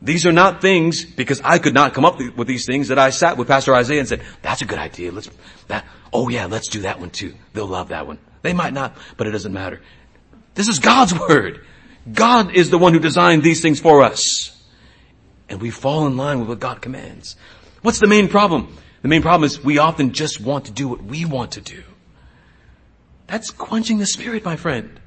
These 0.00 0.24
are 0.24 0.32
not 0.32 0.62
things 0.62 1.04
because 1.04 1.42
I 1.44 1.58
could 1.58 1.74
not 1.74 1.92
come 1.92 2.06
up 2.06 2.18
with 2.18 2.48
these 2.48 2.64
things 2.64 2.88
that 2.88 2.98
I 2.98 3.10
sat 3.10 3.36
with 3.36 3.48
Pastor 3.48 3.74
Isaiah 3.74 4.00
and 4.00 4.08
said, 4.08 4.22
that's 4.40 4.62
a 4.62 4.64
good 4.64 4.78
idea. 4.78 5.12
Let's, 5.12 5.28
that, 5.68 5.84
oh 6.10 6.30
yeah, 6.30 6.46
let's 6.46 6.68
do 6.68 6.80
that 6.80 6.98
one 7.00 7.10
too. 7.10 7.34
They'll 7.52 7.66
love 7.66 7.88
that 7.88 8.06
one. 8.06 8.18
They 8.40 8.54
might 8.54 8.72
not, 8.72 8.96
but 9.18 9.26
it 9.26 9.32
doesn't 9.32 9.52
matter. 9.52 9.82
This 10.54 10.68
is 10.68 10.78
God's 10.78 11.12
word. 11.28 11.66
God 12.10 12.54
is 12.56 12.70
the 12.70 12.78
one 12.78 12.94
who 12.94 12.98
designed 12.98 13.42
these 13.42 13.60
things 13.60 13.78
for 13.78 14.02
us. 14.02 14.58
And 15.50 15.60
we 15.60 15.68
fall 15.68 16.06
in 16.06 16.16
line 16.16 16.40
with 16.40 16.48
what 16.48 16.60
God 16.60 16.80
commands. 16.80 17.36
What's 17.82 17.98
the 17.98 18.06
main 18.06 18.28
problem? 18.28 18.74
The 19.02 19.08
main 19.08 19.20
problem 19.20 19.44
is 19.44 19.62
we 19.62 19.76
often 19.76 20.14
just 20.14 20.40
want 20.40 20.64
to 20.64 20.72
do 20.72 20.88
what 20.88 21.02
we 21.02 21.26
want 21.26 21.52
to 21.52 21.60
do. 21.60 21.82
That's 23.32 23.50
quenching 23.50 23.96
the 23.96 24.04
spirit, 24.04 24.44
my 24.44 24.56
friend. 24.56 25.00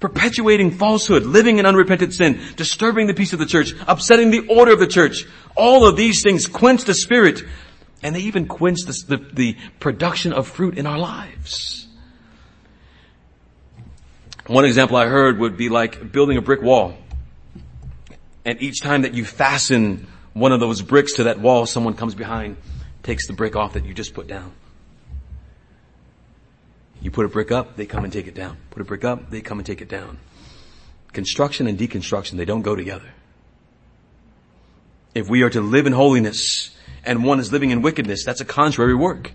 Perpetuating 0.00 0.70
falsehood, 0.70 1.24
living 1.24 1.58
in 1.58 1.66
unrepented 1.66 2.14
sin, 2.14 2.40
disturbing 2.56 3.08
the 3.08 3.12
peace 3.12 3.34
of 3.34 3.38
the 3.38 3.44
church, 3.44 3.74
upsetting 3.86 4.30
the 4.30 4.46
order 4.48 4.72
of 4.72 4.78
the 4.78 4.86
church. 4.86 5.26
All 5.54 5.86
of 5.86 5.98
these 5.98 6.22
things 6.22 6.46
quench 6.46 6.84
the 6.84 6.94
spirit 6.94 7.42
and 8.02 8.16
they 8.16 8.20
even 8.20 8.46
quench 8.46 8.78
the, 8.86 9.16
the, 9.16 9.34
the 9.34 9.56
production 9.80 10.32
of 10.32 10.48
fruit 10.48 10.78
in 10.78 10.86
our 10.86 10.98
lives. 10.98 11.86
One 14.46 14.64
example 14.64 14.96
I 14.96 15.06
heard 15.06 15.38
would 15.38 15.58
be 15.58 15.68
like 15.68 16.10
building 16.10 16.38
a 16.38 16.42
brick 16.42 16.62
wall. 16.62 16.96
And 18.46 18.62
each 18.62 18.80
time 18.80 19.02
that 19.02 19.12
you 19.12 19.26
fasten 19.26 20.06
one 20.32 20.52
of 20.52 20.60
those 20.60 20.80
bricks 20.80 21.16
to 21.16 21.24
that 21.24 21.38
wall, 21.38 21.66
someone 21.66 21.92
comes 21.92 22.14
behind, 22.14 22.56
takes 23.02 23.26
the 23.26 23.34
brick 23.34 23.56
off 23.56 23.74
that 23.74 23.84
you 23.84 23.92
just 23.92 24.14
put 24.14 24.26
down. 24.26 24.54
You 27.06 27.12
put 27.12 27.24
a 27.24 27.28
brick 27.28 27.52
up, 27.52 27.76
they 27.76 27.86
come 27.86 28.02
and 28.02 28.12
take 28.12 28.26
it 28.26 28.34
down. 28.34 28.56
Put 28.70 28.82
a 28.82 28.84
brick 28.84 29.04
up, 29.04 29.30
they 29.30 29.40
come 29.40 29.60
and 29.60 29.64
take 29.64 29.80
it 29.80 29.88
down. 29.88 30.18
Construction 31.12 31.68
and 31.68 31.78
deconstruction, 31.78 32.32
they 32.32 32.44
don't 32.44 32.62
go 32.62 32.74
together. 32.74 33.08
If 35.14 35.30
we 35.30 35.42
are 35.42 35.50
to 35.50 35.60
live 35.60 35.86
in 35.86 35.92
holiness 35.92 36.76
and 37.04 37.22
one 37.22 37.38
is 37.38 37.52
living 37.52 37.70
in 37.70 37.80
wickedness, 37.80 38.24
that's 38.24 38.40
a 38.40 38.44
contrary 38.44 38.96
work. 38.96 39.30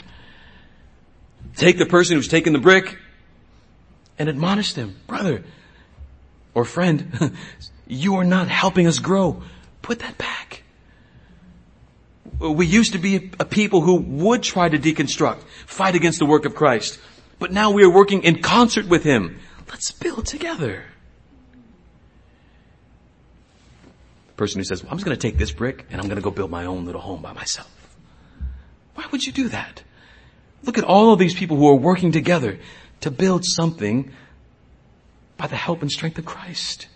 Take 1.56 1.78
the 1.78 1.86
person 1.86 2.18
who's 2.18 2.28
taken 2.28 2.52
the 2.52 2.60
brick 2.60 2.98
and 4.20 4.28
admonish 4.28 4.74
them. 4.74 4.98
Brother 5.08 5.46
or 6.54 6.66
friend, 6.66 7.38
you 7.88 8.16
are 8.16 8.26
not 8.26 8.50
helping 8.50 8.86
us 8.86 9.00
grow. 9.00 9.44
Put 9.82 10.00
that 10.00 10.18
back. 10.18 10.64
We 12.38 12.66
used 12.66 12.92
to 12.92 12.98
be 12.98 13.32
a 13.40 13.46
people 13.46 13.80
who 13.80 13.96
would 13.96 14.44
try 14.44 14.68
to 14.68 14.78
deconstruct, 14.78 15.44
fight 15.66 15.96
against 15.96 16.20
the 16.20 16.26
work 16.26 16.44
of 16.44 16.54
Christ. 16.54 17.00
But 17.42 17.52
now 17.52 17.72
we 17.72 17.84
are 17.84 17.90
working 17.90 18.22
in 18.22 18.44
concert 18.44 18.86
with 18.86 19.04
Him. 19.04 19.40
Let's 19.68 19.92
build 19.92 20.28
together. 20.28 20.86
The 24.28 24.34
person 24.36 24.60
who 24.60 24.64
says, 24.64 24.84
well, 24.84 24.92
I'm 24.92 25.00
just 25.00 25.06
going 25.06 25.18
to 25.18 25.28
take 25.28 25.40
this 25.40 25.52
brick 25.52 25.88
and 25.90 26.00
I'm 26.00 26.08
going 26.08 26.18
to 26.18 26.22
go 26.22 26.30
build 26.30 26.52
my 26.52 26.66
own 26.66 26.86
little 26.86 27.02
home 27.02 27.24
by 27.24 27.34
myself. 27.34 27.98
Why 28.94 29.06
would 29.12 29.26
you 29.26 29.34
do 29.34 29.50
that? 29.50 29.82
Look 30.62 30.78
at 30.78 30.84
all 30.84 31.14
of 31.14 31.18
these 31.18 31.34
people 31.34 31.58
who 31.58 31.68
are 31.68 31.76
working 31.76 32.12
together 32.12 32.60
to 33.00 33.10
build 33.10 33.44
something 33.44 34.12
by 35.36 35.48
the 35.48 35.56
help 35.56 35.82
and 35.82 35.92
strength 35.92 36.20
of 36.20 36.26
Christ. 36.26 36.90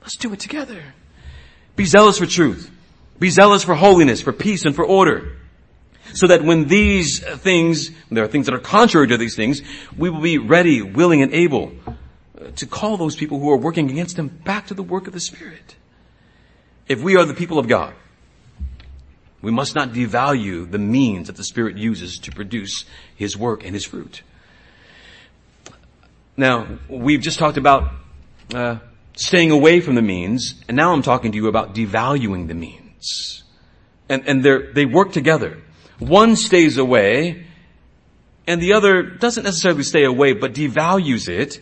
Let's 0.00 0.16
do 0.16 0.32
it 0.32 0.40
together. 0.40 0.82
Be 1.76 1.84
zealous 1.84 2.16
for 2.16 2.24
truth. 2.24 2.70
Be 3.18 3.28
zealous 3.28 3.62
for 3.62 3.74
holiness, 3.74 4.22
for 4.22 4.32
peace, 4.32 4.64
and 4.64 4.74
for 4.74 4.86
order. 4.86 5.36
So 6.14 6.26
that 6.26 6.42
when 6.42 6.66
these 6.68 7.20
things, 7.20 7.90
there 8.10 8.24
are 8.24 8.28
things 8.28 8.46
that 8.46 8.54
are 8.54 8.60
contrary 8.60 9.08
to 9.08 9.16
these 9.16 9.34
things, 9.34 9.62
we 9.96 10.10
will 10.10 10.20
be 10.20 10.38
ready, 10.38 10.82
willing, 10.82 11.22
and 11.22 11.32
able 11.32 11.72
to 12.56 12.66
call 12.66 12.96
those 12.96 13.16
people 13.16 13.38
who 13.38 13.50
are 13.50 13.56
working 13.56 13.90
against 13.90 14.16
them 14.16 14.28
back 14.28 14.66
to 14.66 14.74
the 14.74 14.82
work 14.82 15.06
of 15.06 15.12
the 15.12 15.20
Spirit. 15.20 15.76
If 16.88 17.02
we 17.02 17.16
are 17.16 17.24
the 17.24 17.34
people 17.34 17.58
of 17.58 17.68
God, 17.68 17.94
we 19.40 19.50
must 19.50 19.74
not 19.74 19.90
devalue 19.90 20.70
the 20.70 20.78
means 20.78 21.26
that 21.28 21.36
the 21.36 21.44
Spirit 21.44 21.76
uses 21.76 22.18
to 22.20 22.32
produce 22.32 22.84
His 23.16 23.36
work 23.36 23.64
and 23.64 23.74
His 23.74 23.84
fruit. 23.84 24.22
Now, 26.36 26.78
we've 26.88 27.20
just 27.20 27.38
talked 27.38 27.56
about 27.56 27.92
uh, 28.54 28.76
staying 29.16 29.50
away 29.50 29.80
from 29.80 29.94
the 29.94 30.02
means, 30.02 30.62
and 30.68 30.76
now 30.76 30.92
I'm 30.92 31.02
talking 31.02 31.32
to 31.32 31.36
you 31.36 31.48
about 31.48 31.74
devaluing 31.74 32.48
the 32.48 32.54
means. 32.54 33.42
and, 34.08 34.28
and 34.28 34.44
they 34.74 34.84
work 34.84 35.12
together. 35.12 35.58
One 36.02 36.34
stays 36.34 36.78
away 36.78 37.46
and 38.48 38.60
the 38.60 38.72
other 38.72 39.02
doesn't 39.02 39.44
necessarily 39.44 39.84
stay 39.84 40.02
away, 40.02 40.32
but 40.32 40.52
devalues 40.52 41.28
it 41.28 41.60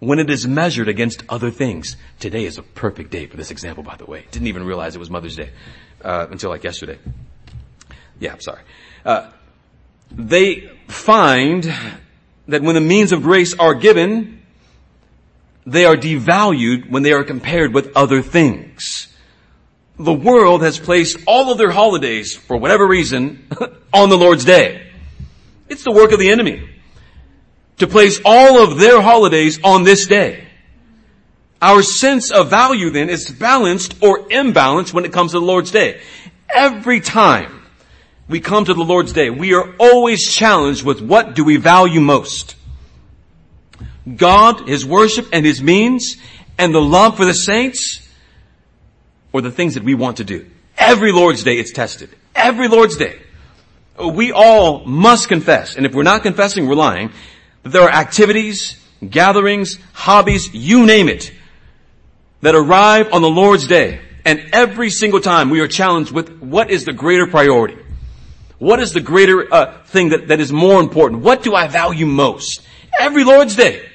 when 0.00 0.18
it 0.18 0.28
is 0.28 0.44
measured 0.46 0.88
against 0.88 1.22
other 1.28 1.52
things. 1.52 1.96
Today 2.18 2.46
is 2.46 2.58
a 2.58 2.62
perfect 2.62 3.12
day 3.12 3.26
for 3.26 3.36
this 3.36 3.52
example, 3.52 3.84
by 3.84 3.94
the 3.94 4.06
way. 4.06 4.24
Didn't 4.32 4.48
even 4.48 4.64
realize 4.64 4.96
it 4.96 4.98
was 4.98 5.08
Mother's 5.08 5.36
Day 5.36 5.50
uh, 6.02 6.26
until 6.30 6.50
like 6.50 6.64
yesterday. 6.64 6.98
Yeah, 8.18 8.32
I'm 8.32 8.40
sorry. 8.40 8.62
Uh, 9.04 9.30
they 10.10 10.68
find 10.88 11.62
that 12.48 12.60
when 12.62 12.74
the 12.74 12.80
means 12.80 13.12
of 13.12 13.22
grace 13.22 13.54
are 13.54 13.74
given, 13.74 14.42
they 15.64 15.84
are 15.84 15.96
devalued 15.96 16.90
when 16.90 17.04
they 17.04 17.12
are 17.12 17.22
compared 17.22 17.72
with 17.72 17.96
other 17.96 18.20
things. 18.20 19.13
The 19.98 20.12
world 20.12 20.62
has 20.62 20.78
placed 20.78 21.18
all 21.26 21.52
of 21.52 21.58
their 21.58 21.70
holidays, 21.70 22.34
for 22.34 22.56
whatever 22.56 22.86
reason, 22.86 23.48
on 23.92 24.08
the 24.08 24.18
Lord's 24.18 24.44
Day. 24.44 24.90
It's 25.68 25.84
the 25.84 25.92
work 25.92 26.12
of 26.12 26.18
the 26.18 26.30
enemy 26.30 26.68
to 27.78 27.86
place 27.86 28.20
all 28.24 28.62
of 28.62 28.78
their 28.78 29.00
holidays 29.00 29.60
on 29.62 29.84
this 29.84 30.06
day. 30.06 30.46
Our 31.62 31.82
sense 31.82 32.30
of 32.30 32.50
value 32.50 32.90
then 32.90 33.08
is 33.08 33.30
balanced 33.30 33.96
or 34.02 34.28
imbalanced 34.28 34.92
when 34.92 35.04
it 35.04 35.12
comes 35.12 35.32
to 35.32 35.40
the 35.40 35.46
Lord's 35.46 35.70
Day. 35.70 36.00
Every 36.48 37.00
time 37.00 37.62
we 38.28 38.40
come 38.40 38.64
to 38.64 38.74
the 38.74 38.84
Lord's 38.84 39.12
Day, 39.12 39.30
we 39.30 39.54
are 39.54 39.74
always 39.78 40.30
challenged 40.30 40.84
with 40.84 41.00
what 41.00 41.34
do 41.34 41.44
we 41.44 41.56
value 41.56 42.00
most? 42.00 42.56
God, 44.16 44.68
His 44.68 44.84
worship 44.84 45.28
and 45.32 45.46
His 45.46 45.62
means 45.62 46.16
and 46.58 46.74
the 46.74 46.80
love 46.80 47.16
for 47.16 47.24
the 47.24 47.34
saints 47.34 48.03
or 49.34 49.42
the 49.42 49.50
things 49.50 49.74
that 49.74 49.82
we 49.82 49.94
want 49.94 50.18
to 50.18 50.24
do. 50.24 50.46
Every 50.78 51.12
Lord's 51.12 51.42
Day 51.42 51.58
it's 51.58 51.72
tested. 51.72 52.08
Every 52.34 52.68
Lord's 52.68 52.96
Day. 52.96 53.20
We 54.02 54.32
all 54.32 54.84
must 54.84 55.28
confess, 55.28 55.76
and 55.76 55.84
if 55.84 55.92
we're 55.92 56.04
not 56.04 56.22
confessing, 56.22 56.66
we're 56.66 56.76
lying, 56.76 57.12
that 57.64 57.70
there 57.70 57.82
are 57.82 57.90
activities, 57.90 58.80
gatherings, 59.08 59.78
hobbies, 59.92 60.54
you 60.54 60.86
name 60.86 61.08
it, 61.08 61.32
that 62.42 62.54
arrive 62.54 63.12
on 63.12 63.22
the 63.22 63.28
Lord's 63.28 63.66
Day. 63.66 64.00
And 64.24 64.50
every 64.52 64.88
single 64.88 65.20
time 65.20 65.50
we 65.50 65.60
are 65.60 65.68
challenged 65.68 66.12
with 66.12 66.40
what 66.40 66.70
is 66.70 66.84
the 66.84 66.92
greater 66.92 67.26
priority? 67.26 67.78
What 68.58 68.80
is 68.80 68.92
the 68.92 69.00
greater 69.00 69.52
uh, 69.52 69.84
thing 69.84 70.10
that, 70.10 70.28
that 70.28 70.40
is 70.40 70.52
more 70.52 70.80
important? 70.80 71.22
What 71.22 71.42
do 71.42 71.54
I 71.54 71.66
value 71.68 72.06
most? 72.06 72.62
Every 72.98 73.24
Lord's 73.24 73.56
Day. 73.56 73.88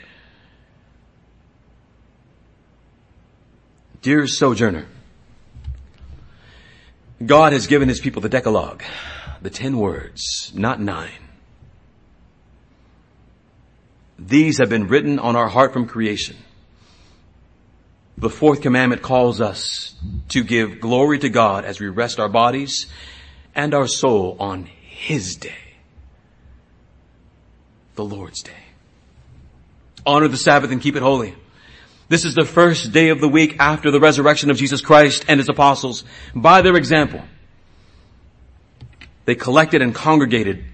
Dear 4.01 4.27
sojourner, 4.27 4.85
God 7.25 7.53
has 7.53 7.67
given 7.67 7.89
his 7.89 7.99
people 7.99 8.21
the 8.21 8.29
Decalogue, 8.29 8.83
the 9.41 9.49
ten 9.49 9.77
words, 9.77 10.51
not 10.55 10.79
nine. 10.79 11.11
These 14.17 14.57
have 14.57 14.69
been 14.69 14.87
written 14.87 15.19
on 15.19 15.35
our 15.35 15.47
heart 15.47 15.73
from 15.73 15.85
creation. 15.85 16.37
The 18.17 18.29
fourth 18.29 18.61
commandment 18.61 19.01
calls 19.01 19.39
us 19.39 19.95
to 20.29 20.43
give 20.43 20.81
glory 20.81 21.19
to 21.19 21.29
God 21.29 21.63
as 21.63 21.79
we 21.79 21.87
rest 21.87 22.19
our 22.19 22.27
bodies 22.27 22.87
and 23.55 23.73
our 23.73 23.87
soul 23.87 24.35
on 24.39 24.65
His 24.65 25.35
day. 25.35 25.53
The 27.95 28.03
Lord's 28.03 28.41
day. 28.41 28.51
Honor 30.05 30.27
the 30.27 30.37
Sabbath 30.37 30.71
and 30.71 30.81
keep 30.81 30.95
it 30.95 31.01
holy. 31.01 31.35
This 32.09 32.25
is 32.25 32.33
the 32.33 32.45
first 32.45 32.91
day 32.91 33.09
of 33.09 33.21
the 33.21 33.29
week 33.29 33.57
after 33.59 33.91
the 33.91 33.99
resurrection 33.99 34.49
of 34.49 34.57
Jesus 34.57 34.81
Christ 34.81 35.25
and 35.27 35.39
His 35.39 35.47
apostles. 35.47 36.03
By 36.35 36.61
their 36.63 36.75
example, 36.75 37.23
they 39.25 39.35
collected 39.35 39.83
and 39.83 39.93
congregated 39.93 40.65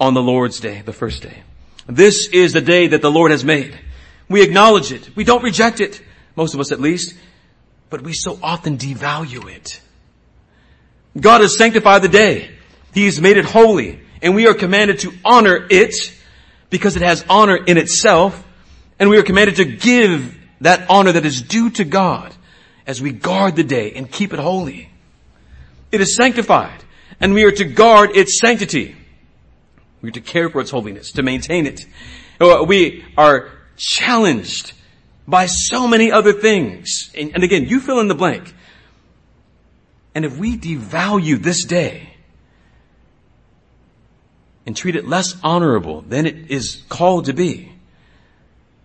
on 0.00 0.14
the 0.14 0.22
Lord's 0.22 0.58
day, 0.58 0.80
the 0.80 0.92
first 0.92 1.22
day. 1.22 1.42
This 1.86 2.28
is 2.28 2.54
the 2.54 2.62
day 2.62 2.88
that 2.88 3.02
the 3.02 3.10
Lord 3.10 3.30
has 3.30 3.44
made. 3.44 3.78
We 4.28 4.42
acknowledge 4.42 4.90
it. 4.90 5.14
We 5.14 5.24
don't 5.24 5.42
reject 5.42 5.80
it. 5.80 6.00
Most 6.34 6.54
of 6.54 6.60
us 6.60 6.72
at 6.72 6.80
least. 6.80 7.14
But 7.90 8.00
we 8.00 8.14
so 8.14 8.38
often 8.42 8.78
devalue 8.78 9.54
it. 9.54 9.82
God 11.20 11.42
has 11.42 11.58
sanctified 11.58 12.00
the 12.00 12.08
day. 12.08 12.50
He 12.94 13.04
has 13.04 13.20
made 13.20 13.36
it 13.36 13.44
holy. 13.44 14.00
And 14.22 14.34
we 14.34 14.46
are 14.46 14.54
commanded 14.54 15.00
to 15.00 15.12
honor 15.24 15.66
it 15.68 15.94
because 16.70 16.96
it 16.96 17.02
has 17.02 17.22
honor 17.28 17.56
in 17.56 17.76
itself. 17.76 18.42
And 19.02 19.10
we 19.10 19.18
are 19.18 19.24
commanded 19.24 19.56
to 19.56 19.64
give 19.64 20.38
that 20.60 20.88
honor 20.88 21.10
that 21.10 21.26
is 21.26 21.42
due 21.42 21.70
to 21.70 21.84
God 21.84 22.32
as 22.86 23.02
we 23.02 23.10
guard 23.10 23.56
the 23.56 23.64
day 23.64 23.90
and 23.96 24.08
keep 24.08 24.32
it 24.32 24.38
holy. 24.38 24.90
It 25.90 26.00
is 26.00 26.14
sanctified 26.14 26.84
and 27.18 27.34
we 27.34 27.42
are 27.42 27.50
to 27.50 27.64
guard 27.64 28.14
its 28.14 28.38
sanctity. 28.38 28.94
We're 30.02 30.10
to 30.10 30.20
care 30.20 30.48
for 30.50 30.60
its 30.60 30.70
holiness, 30.70 31.10
to 31.14 31.24
maintain 31.24 31.66
it. 31.66 31.84
Uh, 32.40 32.64
we 32.64 33.04
are 33.18 33.50
challenged 33.76 34.72
by 35.26 35.46
so 35.46 35.88
many 35.88 36.12
other 36.12 36.32
things. 36.32 37.10
And 37.18 37.42
again, 37.42 37.64
you 37.64 37.80
fill 37.80 37.98
in 37.98 38.06
the 38.06 38.14
blank. 38.14 38.54
And 40.14 40.24
if 40.24 40.38
we 40.38 40.56
devalue 40.56 41.42
this 41.42 41.64
day 41.64 42.14
and 44.64 44.76
treat 44.76 44.94
it 44.94 45.08
less 45.08 45.34
honorable 45.42 46.02
than 46.02 46.24
it 46.24 46.52
is 46.52 46.84
called 46.88 47.24
to 47.24 47.32
be, 47.32 47.71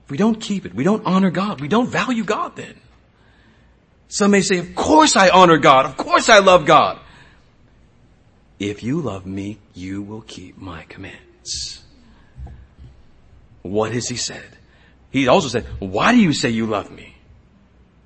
if 0.08 0.12
we 0.12 0.16
don't 0.18 0.39
keep 0.39 0.66
it, 0.66 0.74
we 0.74 0.86
don't 0.86 1.05
honor 1.05 1.30
God, 1.30 1.60
we 1.60 1.68
don't 1.68 1.89
value 1.89 2.24
God 2.24 2.55
then. 2.55 2.74
Some 4.08 4.32
may 4.32 4.39
say, 4.39 4.60
of 4.60 4.74
course 4.74 5.18
I 5.18 5.28
honor 5.28 5.58
God, 5.58 5.86
of 5.86 5.97
course 5.97 6.30
I 6.30 6.39
love 6.39 6.66
God. 6.66 6.97
If 8.58 8.84
you 8.84 9.01
love 9.01 9.26
me, 9.26 9.58
you 9.74 10.01
will 10.01 10.22
keep 10.22 10.58
my 10.58 10.84
commands. 10.84 11.82
What 13.64 13.91
has 13.91 14.08
he 14.08 14.16
said? 14.16 14.47
He 15.12 15.28
also 15.28 15.49
said, 15.49 15.66
why 15.80 16.14
do 16.14 16.20
you 16.20 16.32
say 16.32 16.51
you 16.51 16.68
love 16.68 16.89
me? 16.89 17.16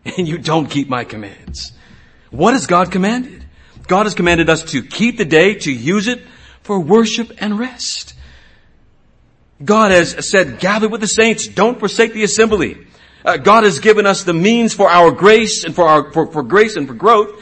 And 0.03 0.27
you 0.27 0.39
don't 0.39 0.71
keep 0.71 0.89
my 0.89 1.03
commands. 1.03 1.71
What 2.31 2.55
has 2.55 2.65
God 2.65 2.91
commanded? 2.91 3.45
God 3.87 4.07
has 4.07 4.15
commanded 4.15 4.49
us 4.49 4.63
to 4.71 4.81
keep 4.81 5.17
the 5.19 5.25
day, 5.25 5.53
to 5.53 5.71
use 5.71 6.07
it 6.07 6.23
for 6.63 6.79
worship 6.79 7.31
and 7.37 7.59
rest. 7.59 8.15
God 9.63 9.91
has 9.91 10.29
said, 10.29 10.59
gather 10.59 10.89
with 10.89 11.01
the 11.01 11.07
saints, 11.07 11.47
don't 11.47 11.79
forsake 11.79 12.13
the 12.13 12.23
assembly. 12.23 12.77
Uh, 13.23 13.37
God 13.37 13.63
has 13.63 13.79
given 13.79 14.05
us 14.05 14.23
the 14.23 14.33
means 14.33 14.73
for 14.73 14.89
our 14.89 15.11
grace 15.11 15.63
and 15.63 15.75
for 15.75 15.87
our, 15.87 16.11
for, 16.11 16.31
for 16.31 16.43
grace 16.43 16.75
and 16.75 16.87
for 16.87 16.93
growth. 16.93 17.39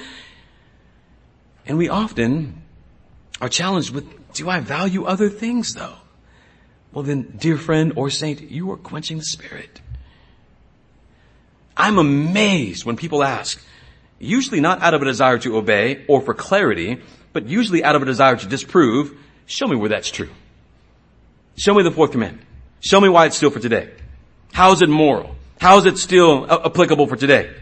And 1.65 1.77
we 1.77 1.87
often 1.87 2.63
are 3.39 3.49
challenged 3.49 3.91
with, 3.91 4.33
do 4.33 4.49
I 4.49 4.59
value 4.59 5.05
other 5.05 5.29
things 5.29 5.73
though? 5.73 5.95
Well 6.91 7.03
then, 7.03 7.35
dear 7.37 7.57
friend 7.57 7.93
or 7.95 8.09
saint, 8.09 8.41
you 8.41 8.71
are 8.71 8.77
quenching 8.77 9.17
the 9.17 9.23
spirit. 9.23 9.79
I'm 11.77 11.97
amazed 11.97 12.83
when 12.83 12.97
people 12.97 13.23
ask, 13.23 13.63
usually 14.17 14.59
not 14.59 14.81
out 14.81 14.93
of 14.93 15.01
a 15.01 15.05
desire 15.05 15.37
to 15.39 15.55
obey 15.55 16.03
or 16.07 16.19
for 16.19 16.33
clarity, 16.33 16.99
but 17.31 17.47
usually 17.47 17.83
out 17.83 17.95
of 17.95 18.01
a 18.01 18.05
desire 18.05 18.35
to 18.35 18.47
disprove, 18.47 19.15
show 19.45 19.67
me 19.67 19.77
where 19.77 19.89
that's 19.89 20.11
true. 20.11 20.29
Show 21.59 21.73
me 21.73 21.83
the 21.83 21.91
fourth 21.91 22.13
commandment. 22.13 22.47
Show 22.79 23.01
me 23.01 23.09
why 23.09 23.25
it's 23.25 23.35
still 23.35 23.49
for 23.49 23.59
today. 23.59 23.91
How 24.53 24.71
is 24.71 24.81
it 24.81 24.87
moral? 24.87 25.35
How 25.59 25.77
is 25.77 25.85
it 25.85 25.97
still 25.97 26.49
applicable 26.49 27.05
for 27.07 27.17
today? 27.17 27.53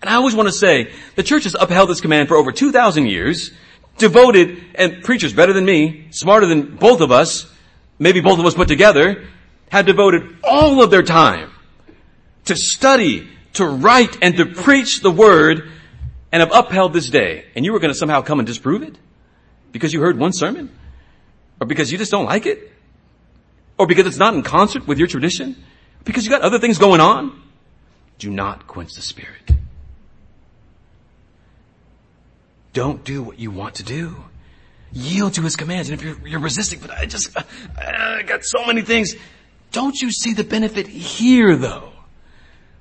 And 0.00 0.08
I 0.08 0.14
always 0.14 0.34
want 0.34 0.48
to 0.48 0.52
say, 0.52 0.90
the 1.14 1.22
church 1.22 1.44
has 1.44 1.54
upheld 1.54 1.90
this 1.90 2.00
command 2.00 2.28
for 2.28 2.38
over 2.38 2.52
2,000 2.52 3.06
years, 3.06 3.52
devoted, 3.98 4.64
and 4.74 5.04
preachers 5.04 5.34
better 5.34 5.52
than 5.52 5.66
me, 5.66 6.08
smarter 6.10 6.46
than 6.46 6.76
both 6.76 7.02
of 7.02 7.12
us, 7.12 7.52
maybe 7.98 8.20
both 8.20 8.38
of 8.38 8.46
us 8.46 8.54
put 8.54 8.66
together, 8.66 9.24
have 9.70 9.84
devoted 9.84 10.38
all 10.42 10.82
of 10.82 10.90
their 10.90 11.02
time 11.02 11.50
to 12.46 12.56
study, 12.56 13.28
to 13.52 13.66
write, 13.66 14.16
and 14.22 14.38
to 14.38 14.46
preach 14.46 15.02
the 15.02 15.10
word, 15.10 15.70
and 16.32 16.40
have 16.40 16.50
upheld 16.50 16.94
this 16.94 17.10
day. 17.10 17.44
And 17.54 17.62
you 17.62 17.74
were 17.74 17.78
going 17.78 17.92
to 17.92 17.98
somehow 17.98 18.22
come 18.22 18.38
and 18.38 18.46
disprove 18.46 18.82
it? 18.82 18.96
Because 19.70 19.92
you 19.92 20.00
heard 20.00 20.18
one 20.18 20.32
sermon? 20.32 20.70
Or 21.60 21.66
because 21.66 21.92
you 21.92 21.98
just 21.98 22.10
don't 22.10 22.24
like 22.24 22.46
it? 22.46 22.72
Or 23.78 23.86
because 23.86 24.06
it's 24.06 24.16
not 24.16 24.34
in 24.34 24.42
concert 24.42 24.86
with 24.86 24.98
your 24.98 25.08
tradition? 25.08 25.62
Because 26.04 26.24
you 26.24 26.30
got 26.30 26.42
other 26.42 26.58
things 26.58 26.78
going 26.78 27.00
on? 27.00 27.42
Do 28.18 28.30
not 28.30 28.66
quench 28.66 28.94
the 28.94 29.02
spirit. 29.02 29.50
Don't 32.72 33.04
do 33.04 33.22
what 33.22 33.38
you 33.38 33.50
want 33.50 33.76
to 33.76 33.82
do. 33.82 34.16
Yield 34.92 35.34
to 35.34 35.42
his 35.42 35.56
commands. 35.56 35.90
And 35.90 35.98
if 35.98 36.04
you're, 36.04 36.28
you're 36.28 36.40
resisting, 36.40 36.78
but 36.80 36.90
I 36.90 37.06
just, 37.06 37.36
uh, 37.36 37.42
I 37.76 38.22
got 38.22 38.44
so 38.44 38.64
many 38.64 38.82
things. 38.82 39.14
Don't 39.72 40.00
you 40.00 40.10
see 40.10 40.32
the 40.32 40.44
benefit 40.44 40.86
here 40.86 41.56
though? 41.56 41.92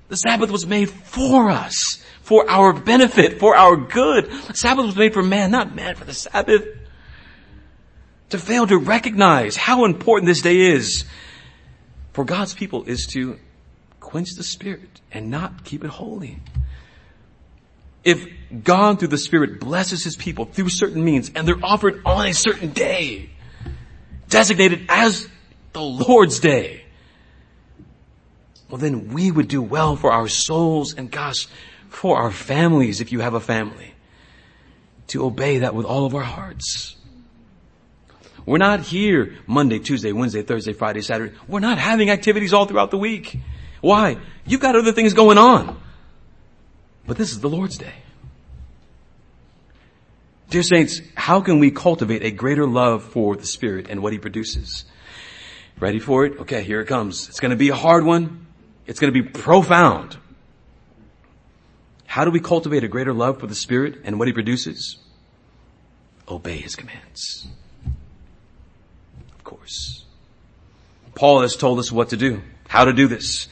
The 0.07 0.15
Sabbath 0.17 0.51
was 0.51 0.67
made 0.67 0.89
for 0.89 1.49
us, 1.49 2.03
for 2.21 2.49
our 2.49 2.73
benefit, 2.73 3.39
for 3.39 3.55
our 3.55 3.75
good. 3.75 4.25
The 4.25 4.53
Sabbath 4.53 4.85
was 4.85 4.95
made 4.95 5.13
for 5.13 5.23
man, 5.23 5.51
not 5.51 5.75
man 5.75 5.95
for 5.95 6.05
the 6.05 6.13
Sabbath. 6.13 6.63
To 8.29 8.39
fail 8.39 8.65
to 8.67 8.77
recognize 8.77 9.55
how 9.55 9.85
important 9.85 10.27
this 10.27 10.41
day 10.41 10.57
is 10.57 11.05
for 12.13 12.25
God's 12.25 12.53
people 12.53 12.83
is 12.85 13.07
to 13.13 13.39
quench 13.99 14.35
the 14.35 14.43
spirit 14.43 15.01
and 15.11 15.29
not 15.29 15.63
keep 15.63 15.83
it 15.83 15.89
holy. 15.89 16.39
if 18.05 18.27
God 18.63 18.99
through 18.99 19.09
the 19.09 19.17
Spirit 19.17 19.59
blesses 19.59 20.03
His 20.03 20.15
people 20.15 20.45
through 20.45 20.69
certain 20.69 21.03
means 21.03 21.31
and 21.35 21.47
they're 21.47 21.63
offered 21.63 22.01
on 22.05 22.27
a 22.27 22.33
certain 22.33 22.69
day, 22.69 23.31
designated 24.29 24.85
as 24.87 25.27
the 25.73 25.81
Lord's 25.81 26.39
day, 26.39 26.83
well 28.69 28.77
then 28.77 29.11
we 29.11 29.31
would 29.31 29.47
do 29.47 29.61
well 29.61 29.95
for 29.95 30.11
our 30.11 30.27
souls 30.27 30.93
and 30.93 31.11
gosh, 31.11 31.47
for 31.89 32.17
our 32.17 32.31
families 32.31 33.01
if 33.01 33.11
you 33.11 33.19
have 33.19 33.33
a 33.33 33.39
family, 33.39 33.93
to 35.07 35.25
obey 35.25 35.59
that 35.59 35.73
with 35.73 35.85
all 35.85 36.05
of 36.05 36.13
our 36.13 36.21
hearts. 36.21 36.94
We're 38.45 38.59
not 38.59 38.81
here 38.81 39.35
Monday, 39.47 39.79
Tuesday, 39.79 40.11
Wednesday, 40.11 40.43
Thursday, 40.43 40.73
Friday, 40.73 41.01
Saturday. 41.01 41.35
We're 41.47 41.59
not 41.59 41.79
having 41.79 42.09
activities 42.09 42.53
all 42.53 42.65
throughout 42.65 42.91
the 42.91 42.97
week. 42.97 43.39
Why? 43.81 44.17
You've 44.45 44.61
got 44.61 44.75
other 44.75 44.91
things 44.91 45.13
going 45.13 45.37
on. 45.37 45.79
But 47.07 47.17
this 47.17 47.31
is 47.31 47.39
the 47.39 47.49
Lord's 47.49 47.77
day. 47.77 47.93
Dear 50.49 50.63
saints, 50.63 51.01
how 51.15 51.41
can 51.41 51.59
we 51.59 51.71
cultivate 51.71 52.23
a 52.23 52.31
greater 52.31 52.67
love 52.67 53.03
for 53.03 53.35
the 53.35 53.47
Spirit 53.47 53.87
and 53.89 54.01
what 54.01 54.13
He 54.13 54.19
produces? 54.19 54.85
Ready 55.79 55.99
for 55.99 56.25
it? 56.25 56.39
Okay, 56.41 56.63
here 56.63 56.81
it 56.81 56.85
comes. 56.85 57.27
It's 57.29 57.39
gonna 57.39 57.55
be 57.55 57.69
a 57.69 57.75
hard 57.75 58.05
one. 58.05 58.45
It's 58.85 58.99
gonna 58.99 59.11
be 59.11 59.23
profound. 59.23 60.17
How 62.05 62.25
do 62.25 62.31
we 62.31 62.39
cultivate 62.39 62.83
a 62.83 62.87
greater 62.87 63.13
love 63.13 63.39
for 63.39 63.47
the 63.47 63.55
Spirit 63.55 64.01
and 64.03 64.19
what 64.19 64.27
He 64.27 64.33
produces? 64.33 64.97
Obey 66.29 66.57
His 66.57 66.75
commands. 66.75 67.47
Paul 71.15 71.41
has 71.41 71.55
told 71.55 71.79
us 71.79 71.91
what 71.91 72.09
to 72.09 72.17
do, 72.17 72.41
how 72.67 72.85
to 72.85 72.93
do 72.93 73.07
this. 73.07 73.47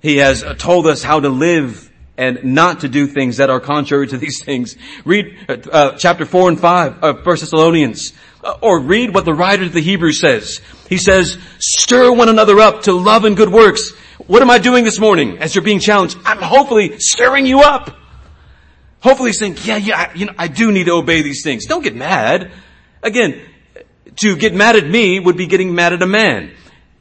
He 0.00 0.16
has 0.16 0.44
told 0.58 0.86
us 0.86 1.02
how 1.02 1.20
to 1.20 1.28
live 1.28 1.90
and 2.16 2.42
not 2.44 2.80
to 2.80 2.88
do 2.88 3.06
things 3.06 3.38
that 3.38 3.50
are 3.50 3.60
contrary 3.60 4.06
to 4.06 4.18
these 4.18 4.44
things. 4.44 4.76
Read 5.04 5.38
uh, 5.48 5.56
uh, 5.70 5.96
chapter 5.96 6.24
4 6.26 6.50
and 6.50 6.60
5 6.60 7.04
of 7.04 7.26
1 7.26 7.36
Thessalonians. 7.36 8.12
Uh, 8.44 8.58
or 8.60 8.80
read 8.80 9.14
what 9.14 9.24
the 9.24 9.32
writer 9.32 9.62
of 9.62 9.72
the 9.72 9.80
Hebrews 9.80 10.20
says. 10.20 10.60
He 10.88 10.98
says, 10.98 11.38
stir 11.58 12.12
one 12.12 12.28
another 12.28 12.58
up 12.58 12.82
to 12.82 12.92
love 12.92 13.24
and 13.24 13.36
good 13.36 13.50
works. 13.50 13.92
What 14.26 14.42
am 14.42 14.50
I 14.50 14.58
doing 14.58 14.84
this 14.84 14.98
morning 14.98 15.38
as 15.38 15.54
you're 15.54 15.62
being 15.62 15.78
challenged? 15.78 16.18
I'm 16.24 16.38
hopefully 16.38 16.98
stirring 16.98 17.46
you 17.46 17.60
up. 17.60 17.96
Hopefully 19.00 19.32
saying, 19.32 19.58
yeah, 19.62 19.76
yeah, 19.76 20.12
you 20.14 20.26
know, 20.26 20.34
I 20.38 20.48
do 20.48 20.70
need 20.70 20.84
to 20.84 20.92
obey 20.92 21.22
these 21.22 21.42
things. 21.42 21.66
Don't 21.66 21.82
get 21.82 21.94
mad. 21.94 22.52
Again, 23.02 23.40
to 24.16 24.36
get 24.36 24.54
mad 24.54 24.76
at 24.76 24.86
me 24.86 25.20
would 25.20 25.36
be 25.36 25.46
getting 25.46 25.74
mad 25.74 25.92
at 25.92 26.02
a 26.02 26.06
man. 26.06 26.52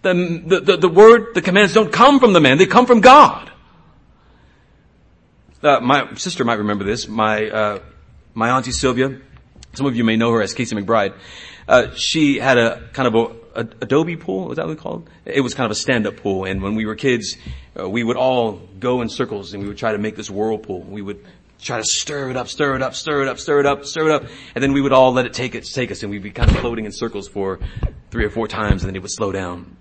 The, 0.01 0.13
the, 0.45 0.59
the, 0.59 0.77
the 0.77 0.89
word, 0.89 1.35
the 1.35 1.41
commands 1.41 1.73
don't 1.73 1.91
come 1.91 2.19
from 2.19 2.33
the 2.33 2.39
man, 2.39 2.57
they 2.57 2.65
come 2.65 2.85
from 2.85 3.01
God. 3.01 3.51
Uh, 5.63 5.79
my 5.79 6.15
sister 6.15 6.43
might 6.43 6.57
remember 6.57 6.83
this. 6.83 7.07
My 7.07 7.47
uh, 7.47 7.79
my 8.33 8.49
auntie 8.49 8.71
Sylvia, 8.71 9.19
some 9.73 9.85
of 9.85 9.95
you 9.95 10.03
may 10.03 10.15
know 10.15 10.31
her 10.31 10.41
as 10.41 10.55
Casey 10.55 10.75
McBride. 10.75 11.13
Uh, 11.67 11.93
she 11.93 12.39
had 12.39 12.57
a 12.57 12.89
kind 12.93 13.07
of 13.07 13.35
a, 13.55 13.59
a, 13.59 13.85
Doughboy 13.85 14.17
pool. 14.17 14.47
Was 14.47 14.57
that 14.57 14.65
what 14.65 14.73
it 14.73 14.79
called? 14.79 15.09
It 15.25 15.41
was 15.41 15.53
kind 15.53 15.65
of 15.65 15.71
a 15.71 15.75
stand-up 15.75 16.17
pool. 16.17 16.45
And 16.45 16.61
when 16.61 16.75
we 16.75 16.85
were 16.85 16.95
kids, 16.95 17.37
uh, 17.79 17.87
we 17.87 18.03
would 18.03 18.17
all 18.17 18.53
go 18.79 19.01
in 19.01 19.09
circles 19.09 19.53
and 19.53 19.61
we 19.61 19.69
would 19.69 19.77
try 19.77 19.91
to 19.91 19.99
make 19.99 20.15
this 20.15 20.29
whirlpool. 20.29 20.81
We 20.81 21.01
would 21.01 21.23
try 21.61 21.77
to 21.77 21.83
stir 21.83 22.29
it 22.29 22.37
up, 22.37 22.47
stir 22.47 22.75
it 22.75 22.81
up, 22.81 22.95
stir 22.95 23.21
it 23.21 23.27
up, 23.27 23.39
stir 23.39 23.59
it 23.59 23.65
up, 23.65 23.85
stir 23.85 24.07
it 24.07 24.11
up, 24.11 24.25
and 24.55 24.63
then 24.63 24.73
we 24.73 24.81
would 24.81 24.93
all 24.93 25.13
let 25.13 25.25
it 25.25 25.33
take 25.33 25.55
it, 25.55 25.65
take 25.65 25.91
us, 25.91 26.01
and 26.03 26.11
we'd 26.11 26.23
be 26.23 26.31
kind 26.31 26.49
of 26.49 26.57
floating 26.57 26.85
in 26.85 26.91
circles 26.91 27.27
for 27.27 27.59
three 28.09 28.25
or 28.25 28.29
four 28.29 28.47
times, 28.47 28.83
and 28.83 28.89
then 28.89 28.95
it 28.95 29.01
would 29.01 29.11
slow 29.11 29.31
down. 29.31 29.77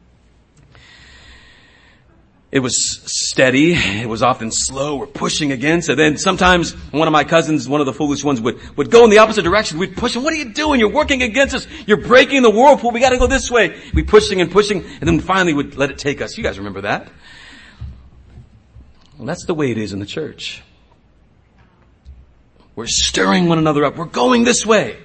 It 2.53 2.59
was 2.59 3.01
steady. 3.05 3.75
It 3.75 4.09
was 4.09 4.25
often 4.25 4.51
slow 4.51 4.97
We're 4.97 5.07
pushing 5.07 5.53
against. 5.53 5.89
And 5.89 5.97
then 5.97 6.17
sometimes 6.19 6.73
one 6.91 7.07
of 7.07 7.13
my 7.13 7.23
cousins, 7.23 7.69
one 7.69 7.81
of 7.81 7.87
the 7.87 7.93
foolish 7.93 8.25
ones 8.25 8.41
would, 8.41 8.77
would 8.77 8.91
go 8.91 9.05
in 9.05 9.11
the 9.11 9.19
opposite 9.19 9.43
direction. 9.43 9.79
We'd 9.79 9.97
push 9.97 10.17
him. 10.17 10.25
What 10.25 10.33
are 10.33 10.37
you 10.37 10.53
doing? 10.53 10.81
You're 10.81 10.91
working 10.91 11.23
against 11.23 11.55
us. 11.55 11.69
You're 11.87 11.99
breaking 11.99 12.43
the 12.43 12.51
whirlpool. 12.51 12.91
We 12.91 12.99
gotta 12.99 13.19
go 13.19 13.29
this 13.29 13.53
way. 13.53 13.81
We 13.95 14.03
pushing 14.03 14.41
and 14.41 14.51
pushing 14.51 14.85
and 14.85 15.03
then 15.03 15.21
finally 15.21 15.55
would 15.55 15.77
let 15.77 15.93
it 15.93 15.99
take 15.99 16.21
us. 16.21 16.37
You 16.37 16.43
guys 16.43 16.59
remember 16.59 16.81
that? 16.81 17.09
Well, 19.17 19.27
that's 19.27 19.45
the 19.45 19.55
way 19.55 19.71
it 19.71 19.79
is 19.79 19.93
in 19.93 20.01
the 20.01 20.07
church. 20.07 20.63
We're 22.77 22.87
stirring 22.87 23.49
one 23.49 23.59
another 23.59 23.85
up. 23.85 23.97
We're 23.97 24.05
going 24.05 24.45
this 24.45 24.65
way. 24.65 24.97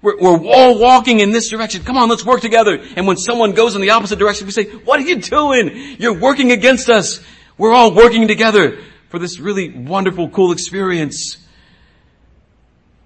We're, 0.00 0.18
we're, 0.18 0.46
all 0.46 0.78
walking 0.78 1.20
in 1.20 1.32
this 1.32 1.50
direction. 1.50 1.82
Come 1.82 1.96
on, 1.96 2.08
let's 2.08 2.24
work 2.24 2.40
together. 2.40 2.80
And 2.96 3.06
when 3.06 3.16
someone 3.16 3.52
goes 3.52 3.74
in 3.74 3.80
the 3.80 3.90
opposite 3.90 4.18
direction, 4.18 4.46
we 4.46 4.52
say, 4.52 4.64
what 4.64 5.00
are 5.00 5.02
you 5.02 5.16
doing? 5.16 5.96
You're 5.98 6.18
working 6.18 6.52
against 6.52 6.88
us. 6.88 7.20
We're 7.56 7.72
all 7.72 7.92
working 7.92 8.28
together 8.28 8.78
for 9.08 9.18
this 9.18 9.40
really 9.40 9.70
wonderful, 9.70 10.28
cool 10.28 10.52
experience. 10.52 11.36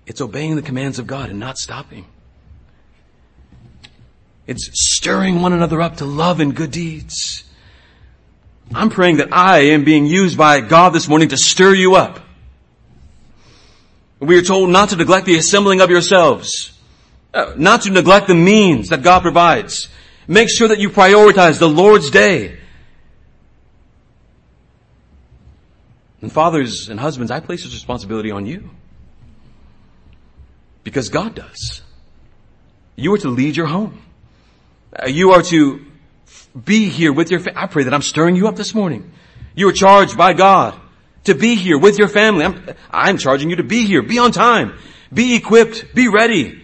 It's 0.06 0.20
obeying 0.20 0.56
the 0.56 0.62
commands 0.62 0.98
of 0.98 1.06
God 1.06 1.30
and 1.30 1.40
not 1.40 1.56
stopping. 1.56 2.06
It's 4.46 4.68
stirring 4.72 5.40
one 5.40 5.52
another 5.52 5.80
up 5.80 5.98
to 5.98 6.04
love 6.04 6.40
and 6.40 6.54
good 6.54 6.72
deeds. 6.72 7.44
I'm 8.74 8.90
praying 8.90 9.18
that 9.18 9.32
I 9.32 9.60
am 9.70 9.84
being 9.84 10.04
used 10.04 10.36
by 10.36 10.60
God 10.60 10.90
this 10.90 11.08
morning 11.08 11.30
to 11.30 11.36
stir 11.36 11.74
you 11.74 11.94
up. 11.94 12.20
We 14.22 14.38
are 14.38 14.42
told 14.42 14.70
not 14.70 14.90
to 14.90 14.96
neglect 14.96 15.26
the 15.26 15.34
assembling 15.34 15.80
of 15.80 15.90
yourselves. 15.90 16.78
Uh, 17.34 17.54
not 17.56 17.82
to 17.82 17.90
neglect 17.90 18.28
the 18.28 18.36
means 18.36 18.90
that 18.90 19.02
God 19.02 19.20
provides. 19.20 19.88
Make 20.28 20.48
sure 20.48 20.68
that 20.68 20.78
you 20.78 20.90
prioritize 20.90 21.58
the 21.58 21.68
Lord's 21.68 22.08
day. 22.08 22.56
And 26.20 26.30
fathers 26.30 26.88
and 26.88 27.00
husbands, 27.00 27.32
I 27.32 27.40
place 27.40 27.64
this 27.64 27.72
responsibility 27.72 28.30
on 28.30 28.46
you. 28.46 28.70
Because 30.84 31.08
God 31.08 31.34
does. 31.34 31.82
You 32.94 33.12
are 33.14 33.18
to 33.18 33.28
lead 33.28 33.56
your 33.56 33.66
home. 33.66 34.02
Uh, 34.96 35.06
you 35.06 35.32
are 35.32 35.42
to 35.42 35.84
be 36.64 36.88
here 36.88 37.12
with 37.12 37.32
your 37.32 37.40
family. 37.40 37.60
I 37.60 37.66
pray 37.66 37.82
that 37.82 37.94
I'm 37.94 38.02
stirring 38.02 38.36
you 38.36 38.46
up 38.46 38.54
this 38.54 38.72
morning. 38.72 39.10
You 39.56 39.68
are 39.68 39.72
charged 39.72 40.16
by 40.16 40.32
God 40.32 40.78
to 41.24 41.34
be 41.34 41.54
here 41.54 41.78
with 41.78 41.98
your 41.98 42.08
family. 42.08 42.44
I'm, 42.44 42.74
I'm 42.90 43.18
charging 43.18 43.50
you 43.50 43.56
to 43.56 43.62
be 43.62 43.86
here. 43.86 44.02
Be 44.02 44.18
on 44.18 44.32
time. 44.32 44.78
Be 45.12 45.34
equipped. 45.34 45.94
Be 45.94 46.08
ready. 46.08 46.62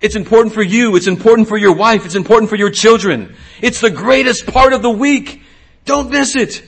It's 0.00 0.16
important 0.16 0.54
for 0.54 0.62
you. 0.62 0.96
It's 0.96 1.06
important 1.06 1.48
for 1.48 1.56
your 1.56 1.74
wife. 1.74 2.04
It's 2.04 2.14
important 2.14 2.50
for 2.50 2.56
your 2.56 2.70
children. 2.70 3.34
It's 3.62 3.80
the 3.80 3.90
greatest 3.90 4.46
part 4.46 4.72
of 4.72 4.82
the 4.82 4.90
week. 4.90 5.42
Don't 5.84 6.10
miss 6.10 6.36
it. 6.36 6.62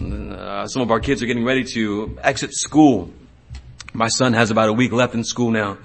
Uh, 0.00 0.66
some 0.66 0.82
of 0.82 0.90
our 0.90 1.00
kids 1.00 1.22
are 1.22 1.26
getting 1.26 1.44
ready 1.44 1.64
to 1.64 2.18
exit 2.22 2.54
school. 2.54 3.10
My 3.92 4.08
son 4.08 4.32
has 4.32 4.50
about 4.50 4.70
a 4.70 4.72
week 4.72 4.92
left 4.92 5.14
in 5.14 5.24
school 5.24 5.50
now. 5.50 5.76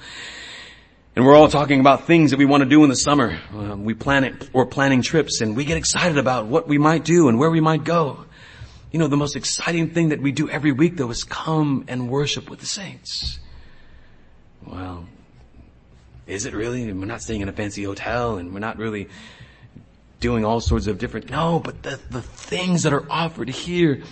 And 1.15 1.25
we're 1.25 1.35
all 1.35 1.49
talking 1.49 1.79
about 1.79 2.05
things 2.05 2.31
that 2.31 2.37
we 2.37 2.45
want 2.45 2.61
to 2.61 2.69
do 2.69 2.83
in 2.83 2.89
the 2.89 2.95
summer. 2.95 3.39
Uh, 3.51 3.75
we 3.75 3.95
plan 3.95 4.23
it, 4.23 4.49
we're 4.53 4.67
planning 4.67 5.01
trips 5.01 5.41
and 5.41 5.57
we 5.57 5.65
get 5.65 5.75
excited 5.75 6.17
about 6.17 6.45
what 6.45 6.67
we 6.67 6.77
might 6.77 7.03
do 7.03 7.27
and 7.27 7.39
where 7.39 7.49
we 7.49 7.59
might 7.59 7.83
go. 7.83 8.26
You 8.91 8.99
know, 8.99 9.07
the 9.07 9.17
most 9.17 9.35
exciting 9.35 9.89
thing 9.89 10.09
that 10.09 10.21
we 10.21 10.31
do 10.31 10.49
every 10.49 10.71
week 10.71 10.97
though 10.97 11.09
is 11.09 11.23
come 11.23 11.85
and 11.87 12.09
worship 12.09 12.49
with 12.49 12.59
the 12.59 12.65
saints. 12.65 13.39
Well, 14.65 15.05
is 16.25 16.45
it 16.45 16.53
really? 16.53 16.91
We're 16.91 17.05
not 17.05 17.21
staying 17.21 17.41
in 17.41 17.49
a 17.49 17.53
fancy 17.53 17.83
hotel 17.83 18.37
and 18.37 18.53
we're 18.53 18.59
not 18.59 18.77
really 18.77 19.09
doing 20.19 20.45
all 20.45 20.59
sorts 20.59 20.87
of 20.87 20.97
different, 20.97 21.29
no, 21.29 21.59
but 21.59 21.83
the, 21.83 21.99
the 22.09 22.21
things 22.21 22.83
that 22.83 22.93
are 22.93 23.05
offered 23.09 23.49
here 23.49 24.03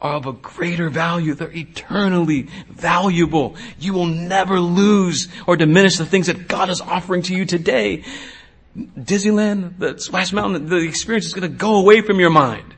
are 0.00 0.14
of 0.14 0.26
a 0.26 0.32
greater 0.32 0.88
value. 0.88 1.34
They're 1.34 1.50
eternally 1.50 2.48
valuable. 2.68 3.56
You 3.78 3.92
will 3.92 4.06
never 4.06 4.60
lose 4.60 5.28
or 5.46 5.56
diminish 5.56 5.96
the 5.96 6.06
things 6.06 6.28
that 6.28 6.48
God 6.48 6.70
is 6.70 6.80
offering 6.80 7.22
to 7.22 7.34
you 7.34 7.44
today. 7.44 8.04
Disneyland, 8.76 9.78
the 9.78 9.98
Splash 9.98 10.32
Mountain, 10.32 10.68
the 10.68 10.76
experience 10.76 11.26
is 11.26 11.34
going 11.34 11.50
to 11.50 11.56
go 11.56 11.76
away 11.76 12.00
from 12.02 12.20
your 12.20 12.30
mind. 12.30 12.76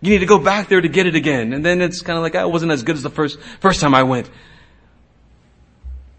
You 0.00 0.10
need 0.10 0.18
to 0.18 0.26
go 0.26 0.38
back 0.38 0.68
there 0.68 0.80
to 0.80 0.88
get 0.88 1.06
it 1.06 1.14
again. 1.14 1.52
And 1.52 1.64
then 1.64 1.80
it's 1.80 2.02
kind 2.02 2.16
of 2.16 2.22
like, 2.22 2.34
ah, 2.34 2.40
I 2.40 2.44
wasn't 2.44 2.72
as 2.72 2.82
good 2.82 2.96
as 2.96 3.02
the 3.02 3.10
first, 3.10 3.40
first 3.60 3.80
time 3.80 3.94
I 3.94 4.04
went. 4.04 4.30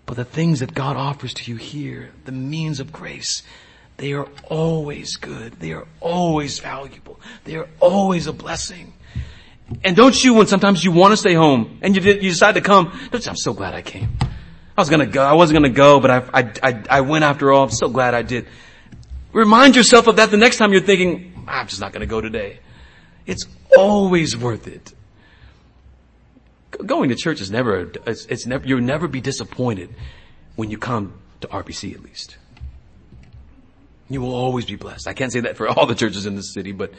But 0.05 0.17
the 0.17 0.25
things 0.25 0.59
that 0.59 0.73
God 0.73 0.97
offers 0.97 1.33
to 1.35 1.51
you 1.51 1.57
here, 1.57 2.11
the 2.25 2.31
means 2.31 2.79
of 2.79 2.91
grace, 2.91 3.43
they 3.97 4.13
are 4.13 4.27
always 4.49 5.15
good. 5.17 5.53
They 5.59 5.71
are 5.71 5.87
always 5.99 6.59
valuable. 6.59 7.19
They 7.43 7.55
are 7.55 7.69
always 7.79 8.27
a 8.27 8.33
blessing. 8.33 8.93
And 9.83 9.95
don't 9.95 10.21
you, 10.23 10.33
when 10.33 10.47
sometimes 10.47 10.83
you 10.83 10.91
want 10.91 11.11
to 11.11 11.17
stay 11.17 11.33
home 11.33 11.79
and 11.81 11.95
you, 11.95 12.01
you 12.01 12.29
decide 12.29 12.55
to 12.55 12.61
come, 12.61 12.97
don't 13.11 13.23
you, 13.23 13.29
I'm 13.29 13.37
so 13.37 13.53
glad 13.53 13.75
I 13.75 13.81
came. 13.81 14.17
I 14.75 14.81
was 14.81 14.89
gonna 14.89 15.05
go, 15.05 15.21
I 15.21 15.33
wasn't 15.33 15.57
gonna 15.57 15.69
go, 15.69 15.99
but 15.99 16.09
I, 16.09 16.17
I, 16.33 16.53
I, 16.63 16.83
I 16.89 17.01
went 17.01 17.23
after 17.23 17.51
all. 17.51 17.63
I'm 17.63 17.69
so 17.69 17.89
glad 17.89 18.13
I 18.13 18.21
did. 18.21 18.47
Remind 19.31 19.75
yourself 19.75 20.07
of 20.07 20.15
that 20.15 20.31
the 20.31 20.37
next 20.37 20.57
time 20.57 20.71
you're 20.71 20.81
thinking, 20.81 21.45
I'm 21.47 21.67
just 21.67 21.81
not 21.81 21.91
gonna 21.91 22.05
go 22.05 22.21
today. 22.21 22.59
It's 23.29 23.45
always 23.77 24.35
worth 24.35 24.67
it. 24.67 24.91
Going 26.83 27.09
to 27.09 27.15
church 27.15 27.41
is 27.41 27.51
never, 27.51 27.91
it's, 28.07 28.25
it's 28.25 28.47
never, 28.47 28.67
you'll 28.67 28.81
never 28.81 29.07
be 29.07 29.21
disappointed 29.21 29.93
when 30.55 30.71
you 30.71 30.79
come 30.79 31.13
to 31.41 31.47
RBC 31.47 31.93
at 31.93 32.01
least. 32.01 32.37
You 34.09 34.21
will 34.21 34.33
always 34.33 34.65
be 34.65 34.77
blessed. 34.77 35.07
I 35.07 35.13
can't 35.13 35.31
say 35.31 35.41
that 35.41 35.57
for 35.57 35.67
all 35.69 35.85
the 35.85 35.93
churches 35.93 36.25
in 36.25 36.35
the 36.35 36.41
city, 36.41 36.71
but 36.71 36.91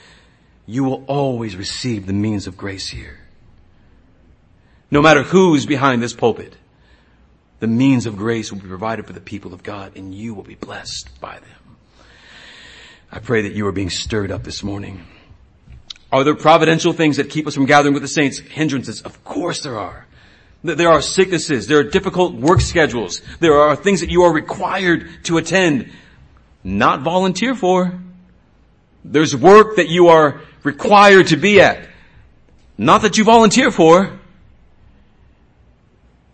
you 0.67 0.85
will 0.85 1.05
always 1.09 1.57
receive 1.57 2.07
the 2.07 2.13
means 2.13 2.47
of 2.47 2.57
grace 2.57 2.89
here. 2.89 3.19
no 4.89 5.03
matter 5.03 5.25
who's 5.25 5.67
behind 5.67 6.01
this 6.01 6.13
pulpit, 6.13 6.55
the 7.59 7.67
means 7.67 8.07
of 8.07 8.17
grace 8.17 8.53
will 8.53 8.61
be 8.61 8.69
provided 8.69 9.05
for 9.05 9.13
the 9.15 9.21
people 9.21 9.53
of 9.53 9.65
God 9.65 9.97
and 9.97 10.15
you 10.15 10.35
will 10.35 10.45
be 10.45 10.55
blessed 10.55 11.11
by 11.21 11.41
them. 11.41 11.77
I 13.11 13.19
pray 13.19 13.43
that 13.43 13.53
you 13.53 13.67
are 13.67 13.73
being 13.73 13.91
stirred 13.91 14.31
up 14.31 14.45
this 14.45 14.63
morning. 14.63 15.05
Are 16.13 16.25
there 16.25 16.35
providential 16.35 16.93
things 16.93 17.19
that 17.19 17.31
keep 17.31 17.47
us 17.47 17.55
from 17.55 17.67
gathering 17.67 17.95
with 17.95 18.03
the 18.03 18.09
saints? 18.09 18.39
Hindrances? 18.39 19.03
Of 19.03 19.23
course 19.25 19.63
there 19.63 19.79
are. 19.79 20.07
There 20.63 20.91
are 20.91 21.01
sicknesses. 21.01 21.67
There 21.69 21.79
are 21.79 21.85
difficult 21.85 22.35
work 22.35 22.61
schedules. 22.61 23.23
There 23.39 23.55
are 23.55 23.77
things 23.77 24.01
that 24.01 24.11
you 24.11 24.23
are 24.25 24.33
required 24.33 25.25
to 25.25 25.39
attend, 25.39 25.91
not 26.63 27.01
volunteer 27.01 27.55
for. 27.55 27.99
There's 29.05 29.35
work 29.35 29.77
that 29.77 29.89
you 29.89 30.09
are 30.09 30.43
required 30.63 31.29
to 31.29 31.37
be 31.37 31.61
at, 31.61 31.89
not 32.77 33.03
that 33.03 33.17
you 33.17 33.25
volunteer 33.25 33.71
for. 33.71 34.19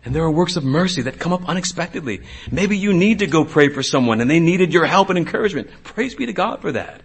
And 0.03 0.15
there 0.15 0.23
are 0.23 0.31
works 0.31 0.55
of 0.55 0.63
mercy 0.63 1.03
that 1.03 1.19
come 1.19 1.33
up 1.33 1.47
unexpectedly. 1.47 2.21
Maybe 2.51 2.77
you 2.77 2.93
need 2.93 3.19
to 3.19 3.27
go 3.27 3.45
pray 3.45 3.69
for 3.69 3.83
someone 3.83 4.21
and 4.21 4.29
they 4.29 4.39
needed 4.39 4.73
your 4.73 4.85
help 4.85 5.09
and 5.09 5.17
encouragement. 5.17 5.69
Praise 5.83 6.15
be 6.15 6.25
to 6.25 6.33
God 6.33 6.61
for 6.61 6.71
that. 6.71 7.01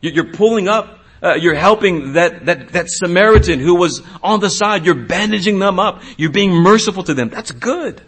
You're 0.00 0.32
pulling 0.32 0.68
up, 0.68 1.00
uh, 1.22 1.34
you're 1.34 1.54
helping 1.54 2.12
that, 2.12 2.46
that, 2.46 2.68
that 2.70 2.90
Samaritan 2.90 3.58
who 3.60 3.74
was 3.74 4.02
on 4.22 4.40
the 4.40 4.50
side. 4.50 4.86
You're 4.86 4.94
bandaging 4.94 5.58
them 5.58 5.78
up. 5.78 6.02
You're 6.16 6.30
being 6.30 6.52
merciful 6.52 7.02
to 7.04 7.14
them. 7.14 7.28
That's 7.28 7.50
good. 7.50 8.02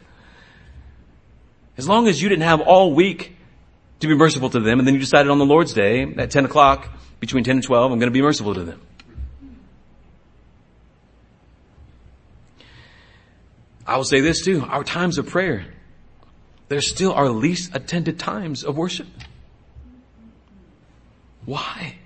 As 1.76 1.88
long 1.88 2.08
as 2.08 2.20
you 2.20 2.28
didn't 2.28 2.44
have 2.44 2.60
all 2.60 2.94
week 2.94 3.36
to 4.00 4.06
be 4.06 4.14
merciful 4.14 4.50
to 4.50 4.60
them 4.60 4.78
and 4.78 4.86
then 4.86 4.94
you 4.94 5.00
decided 5.00 5.30
on 5.30 5.38
the 5.38 5.46
Lord's 5.46 5.72
day 5.72 6.02
at 6.02 6.30
10 6.30 6.44
o'clock 6.44 6.88
between 7.20 7.44
10 7.44 7.56
and 7.56 7.64
12, 7.64 7.92
I'm 7.92 7.98
going 7.98 8.08
to 8.08 8.12
be 8.12 8.22
merciful 8.22 8.54
to 8.54 8.64
them. 8.64 8.80
I 13.86 13.96
will 13.96 14.04
say 14.04 14.20
this 14.20 14.44
too, 14.44 14.64
our 14.68 14.84
times 14.84 15.18
of 15.18 15.26
prayer, 15.26 15.66
they're 16.68 16.80
still 16.80 17.12
our 17.12 17.28
least 17.28 17.74
attended 17.74 18.18
times 18.20 18.62
of 18.62 18.76
worship. 18.76 19.08
Why? 21.44 21.96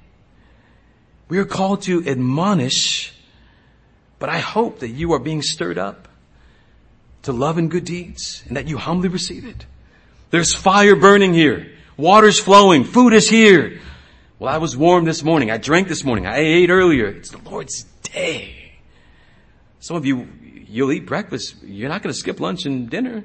We 1.28 1.38
are 1.38 1.44
called 1.44 1.82
to 1.82 2.06
admonish, 2.06 3.12
but 4.18 4.28
I 4.28 4.38
hope 4.38 4.80
that 4.80 4.90
you 4.90 5.12
are 5.12 5.18
being 5.18 5.42
stirred 5.42 5.78
up 5.78 6.08
to 7.22 7.32
love 7.32 7.58
and 7.58 7.70
good 7.70 7.84
deeds 7.84 8.42
and 8.46 8.56
that 8.56 8.68
you 8.68 8.76
humbly 8.76 9.08
receive 9.08 9.46
it. 9.46 9.66
There's 10.30 10.54
fire 10.54 10.96
burning 10.96 11.32
here. 11.32 11.72
Water's 11.96 12.38
flowing. 12.38 12.84
Food 12.84 13.12
is 13.12 13.28
here. 13.28 13.80
Well, 14.38 14.52
I 14.52 14.58
was 14.58 14.76
warm 14.76 15.04
this 15.04 15.22
morning. 15.22 15.50
I 15.50 15.58
drank 15.58 15.88
this 15.88 16.04
morning. 16.04 16.26
I 16.26 16.38
ate 16.38 16.70
earlier. 16.70 17.06
It's 17.06 17.30
the 17.30 17.38
Lord's 17.38 17.84
day. 18.02 18.72
Some 19.80 19.96
of 19.96 20.04
you 20.04 20.28
You'll 20.74 20.90
eat 20.90 21.06
breakfast. 21.06 21.54
You're 21.62 21.88
not 21.88 22.02
going 22.02 22.12
to 22.12 22.18
skip 22.18 22.40
lunch 22.40 22.66
and 22.66 22.90
dinner. 22.90 23.22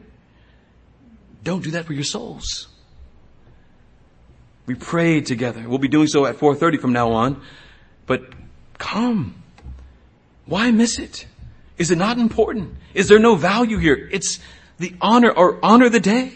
Don't 1.44 1.64
do 1.64 1.72
that 1.72 1.86
for 1.86 1.94
your 1.94 2.04
souls. 2.04 2.68
We 4.68 4.76
pray 4.76 5.22
together. 5.22 5.68
We'll 5.68 5.80
be 5.80 5.88
doing 5.88 6.06
so 6.06 6.28
at 6.28 6.38
4.30 6.38 6.80
from 6.80 6.94
now 6.94 7.12
on. 7.12 7.42
But 8.10 8.24
come. 8.80 9.36
Why 10.48 10.72
miss 10.72 10.98
it? 10.98 11.28
Is 11.78 11.92
it 11.92 12.00
not 12.00 12.18
important? 12.18 12.76
Is 12.96 13.08
there 13.08 13.20
no 13.20 13.36
value 13.36 13.78
here? 13.78 14.10
It's 14.12 14.40
the 14.80 14.96
honor 15.00 15.30
or 15.30 15.60
honor 15.62 15.90
the 15.90 16.00
day. 16.00 16.34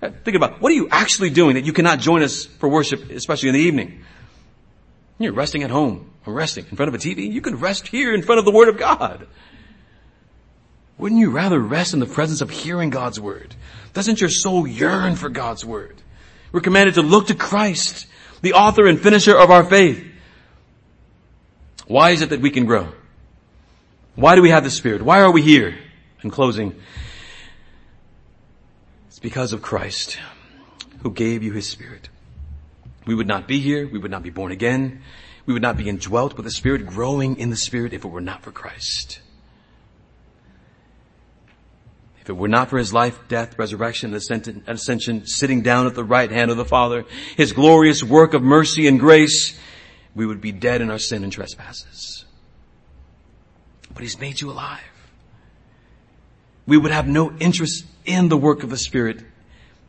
Uh, 0.00 0.08
think 0.24 0.38
about 0.38 0.62
what 0.62 0.72
are 0.72 0.74
you 0.74 0.88
actually 0.90 1.28
doing 1.28 1.56
that 1.56 1.66
you 1.66 1.74
cannot 1.74 2.00
join 2.00 2.22
us 2.22 2.46
for 2.46 2.66
worship, 2.66 3.10
especially 3.10 3.50
in 3.50 3.54
the 3.54 3.60
evening? 3.60 4.02
You're 5.18 5.34
resting 5.34 5.62
at 5.64 5.70
home 5.70 6.10
or 6.24 6.32
resting 6.32 6.64
in 6.70 6.76
front 6.76 6.88
of 6.88 6.94
a 6.94 6.98
TV. 6.98 7.30
You 7.30 7.42
can 7.42 7.56
rest 7.56 7.88
here 7.88 8.14
in 8.14 8.22
front 8.22 8.38
of 8.38 8.46
the 8.46 8.50
Word 8.50 8.70
of 8.70 8.78
God. 8.78 9.26
Wouldn't 10.96 11.20
you 11.20 11.30
rather 11.30 11.60
rest 11.60 11.92
in 11.92 12.00
the 12.00 12.06
presence 12.06 12.40
of 12.40 12.48
hearing 12.48 12.88
God's 12.88 13.20
word? 13.20 13.54
Doesn't 13.92 14.20
your 14.20 14.30
soul 14.30 14.66
yearn 14.66 15.16
for 15.16 15.28
God's 15.28 15.62
word? 15.62 16.00
We're 16.52 16.60
commanded 16.60 16.94
to 16.94 17.02
look 17.02 17.26
to 17.26 17.34
Christ, 17.34 18.06
the 18.40 18.54
author 18.54 18.86
and 18.86 18.98
finisher 18.98 19.36
of 19.36 19.50
our 19.50 19.64
faith. 19.64 20.11
Why 21.92 22.12
is 22.12 22.22
it 22.22 22.30
that 22.30 22.40
we 22.40 22.48
can 22.48 22.64
grow? 22.64 22.88
Why 24.14 24.34
do 24.34 24.40
we 24.40 24.48
have 24.48 24.64
the 24.64 24.70
Spirit? 24.70 25.02
Why 25.02 25.20
are 25.20 25.30
we 25.30 25.42
here? 25.42 25.76
In 26.22 26.30
closing, 26.30 26.74
it's 29.08 29.18
because 29.18 29.52
of 29.52 29.60
Christ 29.60 30.18
who 31.02 31.10
gave 31.10 31.42
you 31.42 31.52
His 31.52 31.68
Spirit. 31.68 32.08
We 33.04 33.14
would 33.14 33.26
not 33.26 33.46
be 33.46 33.60
here. 33.60 33.86
We 33.86 33.98
would 33.98 34.10
not 34.10 34.22
be 34.22 34.30
born 34.30 34.52
again. 34.52 35.02
We 35.44 35.52
would 35.52 35.60
not 35.60 35.76
be 35.76 35.86
indwelt 35.86 36.34
with 36.34 36.46
the 36.46 36.50
Spirit, 36.50 36.86
growing 36.86 37.36
in 37.36 37.50
the 37.50 37.56
Spirit 37.56 37.92
if 37.92 38.06
it 38.06 38.08
were 38.08 38.22
not 38.22 38.40
for 38.42 38.52
Christ. 38.52 39.20
If 42.22 42.30
it 42.30 42.36
were 42.38 42.48
not 42.48 42.70
for 42.70 42.78
his 42.78 42.94
life, 42.94 43.20
death, 43.28 43.58
resurrection, 43.58 44.14
and 44.14 44.62
ascension, 44.66 45.26
sitting 45.26 45.60
down 45.60 45.86
at 45.86 45.94
the 45.94 46.04
right 46.04 46.30
hand 46.30 46.50
of 46.50 46.56
the 46.56 46.64
Father, 46.64 47.04
his 47.36 47.52
glorious 47.52 48.02
work 48.02 48.32
of 48.32 48.42
mercy 48.42 48.88
and 48.88 48.98
grace, 48.98 49.58
we 50.14 50.26
would 50.26 50.40
be 50.40 50.52
dead 50.52 50.80
in 50.80 50.90
our 50.90 50.98
sin 50.98 51.24
and 51.24 51.32
trespasses. 51.32 52.24
But 53.94 54.02
he's 54.02 54.18
made 54.18 54.40
you 54.40 54.50
alive. 54.50 54.80
We 56.66 56.76
would 56.76 56.92
have 56.92 57.08
no 57.08 57.32
interest 57.38 57.84
in 58.04 58.28
the 58.28 58.36
work 58.36 58.62
of 58.62 58.70
the 58.70 58.78
Spirit 58.78 59.20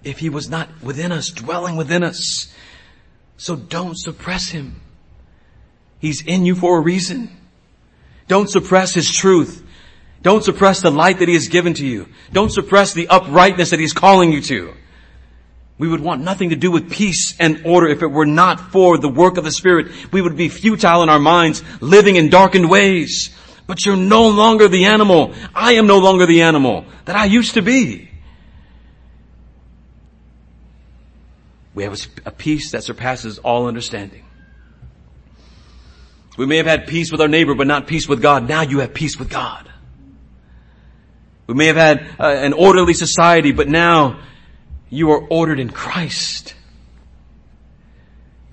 if 0.03 0.19
he 0.19 0.29
was 0.29 0.49
not 0.49 0.69
within 0.81 1.11
us, 1.11 1.29
dwelling 1.29 1.75
within 1.75 2.03
us. 2.03 2.53
So 3.37 3.55
don't 3.55 3.97
suppress 3.97 4.49
him. 4.49 4.81
He's 5.99 6.21
in 6.21 6.45
you 6.45 6.55
for 6.55 6.77
a 6.77 6.81
reason. 6.81 7.29
Don't 8.27 8.49
suppress 8.49 8.93
his 8.93 9.11
truth. 9.11 9.63
Don't 10.23 10.43
suppress 10.43 10.81
the 10.81 10.89
light 10.89 11.19
that 11.19 11.27
He 11.27 11.33
has 11.35 11.49
given 11.49 11.73
to 11.75 11.85
you. 11.85 12.07
Don't 12.31 12.51
suppress 12.51 12.93
the 12.93 13.09
uprightness 13.09 13.69
that 13.69 13.79
He's 13.79 13.93
calling 13.93 14.31
you 14.31 14.41
to. 14.43 14.73
We 15.83 15.89
would 15.89 15.99
want 15.99 16.21
nothing 16.21 16.51
to 16.51 16.55
do 16.55 16.71
with 16.71 16.89
peace 16.89 17.35
and 17.41 17.63
order 17.65 17.89
if 17.89 18.01
it 18.01 18.07
were 18.07 18.25
not 18.25 18.71
for 18.71 18.97
the 18.97 19.09
work 19.09 19.35
of 19.35 19.43
the 19.43 19.51
Spirit. 19.51 20.13
We 20.13 20.21
would 20.21 20.37
be 20.37 20.47
futile 20.47 21.03
in 21.03 21.09
our 21.09 21.19
minds, 21.19 21.61
living 21.81 22.15
in 22.15 22.29
darkened 22.29 22.69
ways. 22.69 23.35
But 23.67 23.85
you're 23.85 23.97
no 23.97 24.29
longer 24.29 24.69
the 24.69 24.85
animal. 24.85 25.33
I 25.53 25.73
am 25.73 25.85
no 25.85 25.97
longer 25.97 26.25
the 26.25 26.43
animal 26.43 26.85
that 27.03 27.17
I 27.17 27.25
used 27.25 27.55
to 27.55 27.61
be. 27.61 28.09
We 31.75 31.83
have 31.83 31.99
a 32.25 32.31
peace 32.31 32.71
that 32.71 32.85
surpasses 32.85 33.39
all 33.39 33.67
understanding. 33.67 34.23
We 36.37 36.45
may 36.45 36.55
have 36.55 36.65
had 36.65 36.87
peace 36.87 37.11
with 37.11 37.19
our 37.19 37.27
neighbor, 37.27 37.55
but 37.55 37.67
not 37.67 37.87
peace 37.87 38.07
with 38.07 38.21
God. 38.21 38.47
Now 38.47 38.61
you 38.61 38.79
have 38.79 38.93
peace 38.93 39.19
with 39.19 39.29
God. 39.29 39.69
We 41.45 41.55
may 41.55 41.65
have 41.65 41.75
had 41.75 42.07
uh, 42.17 42.27
an 42.27 42.53
orderly 42.53 42.93
society, 42.93 43.51
but 43.51 43.67
now 43.67 44.21
you 44.93 45.11
are 45.11 45.25
ordered 45.29 45.59
in 45.59 45.71
Christ. 45.71 46.53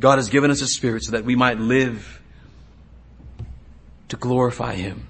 God 0.01 0.16
has 0.16 0.30
given 0.30 0.51
us 0.51 0.62
a 0.62 0.66
spirit 0.66 1.05
so 1.05 1.12
that 1.12 1.24
we 1.24 1.36
might 1.36 1.59
live 1.59 2.22
to 4.09 4.16
glorify 4.16 4.74
Him. 4.74 5.07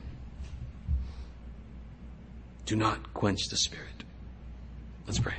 Do 2.67 2.75
not 2.75 3.15
quench 3.15 3.47
the 3.49 3.57
spirit. 3.57 3.87
Let's 5.07 5.21
pray. 5.21 5.35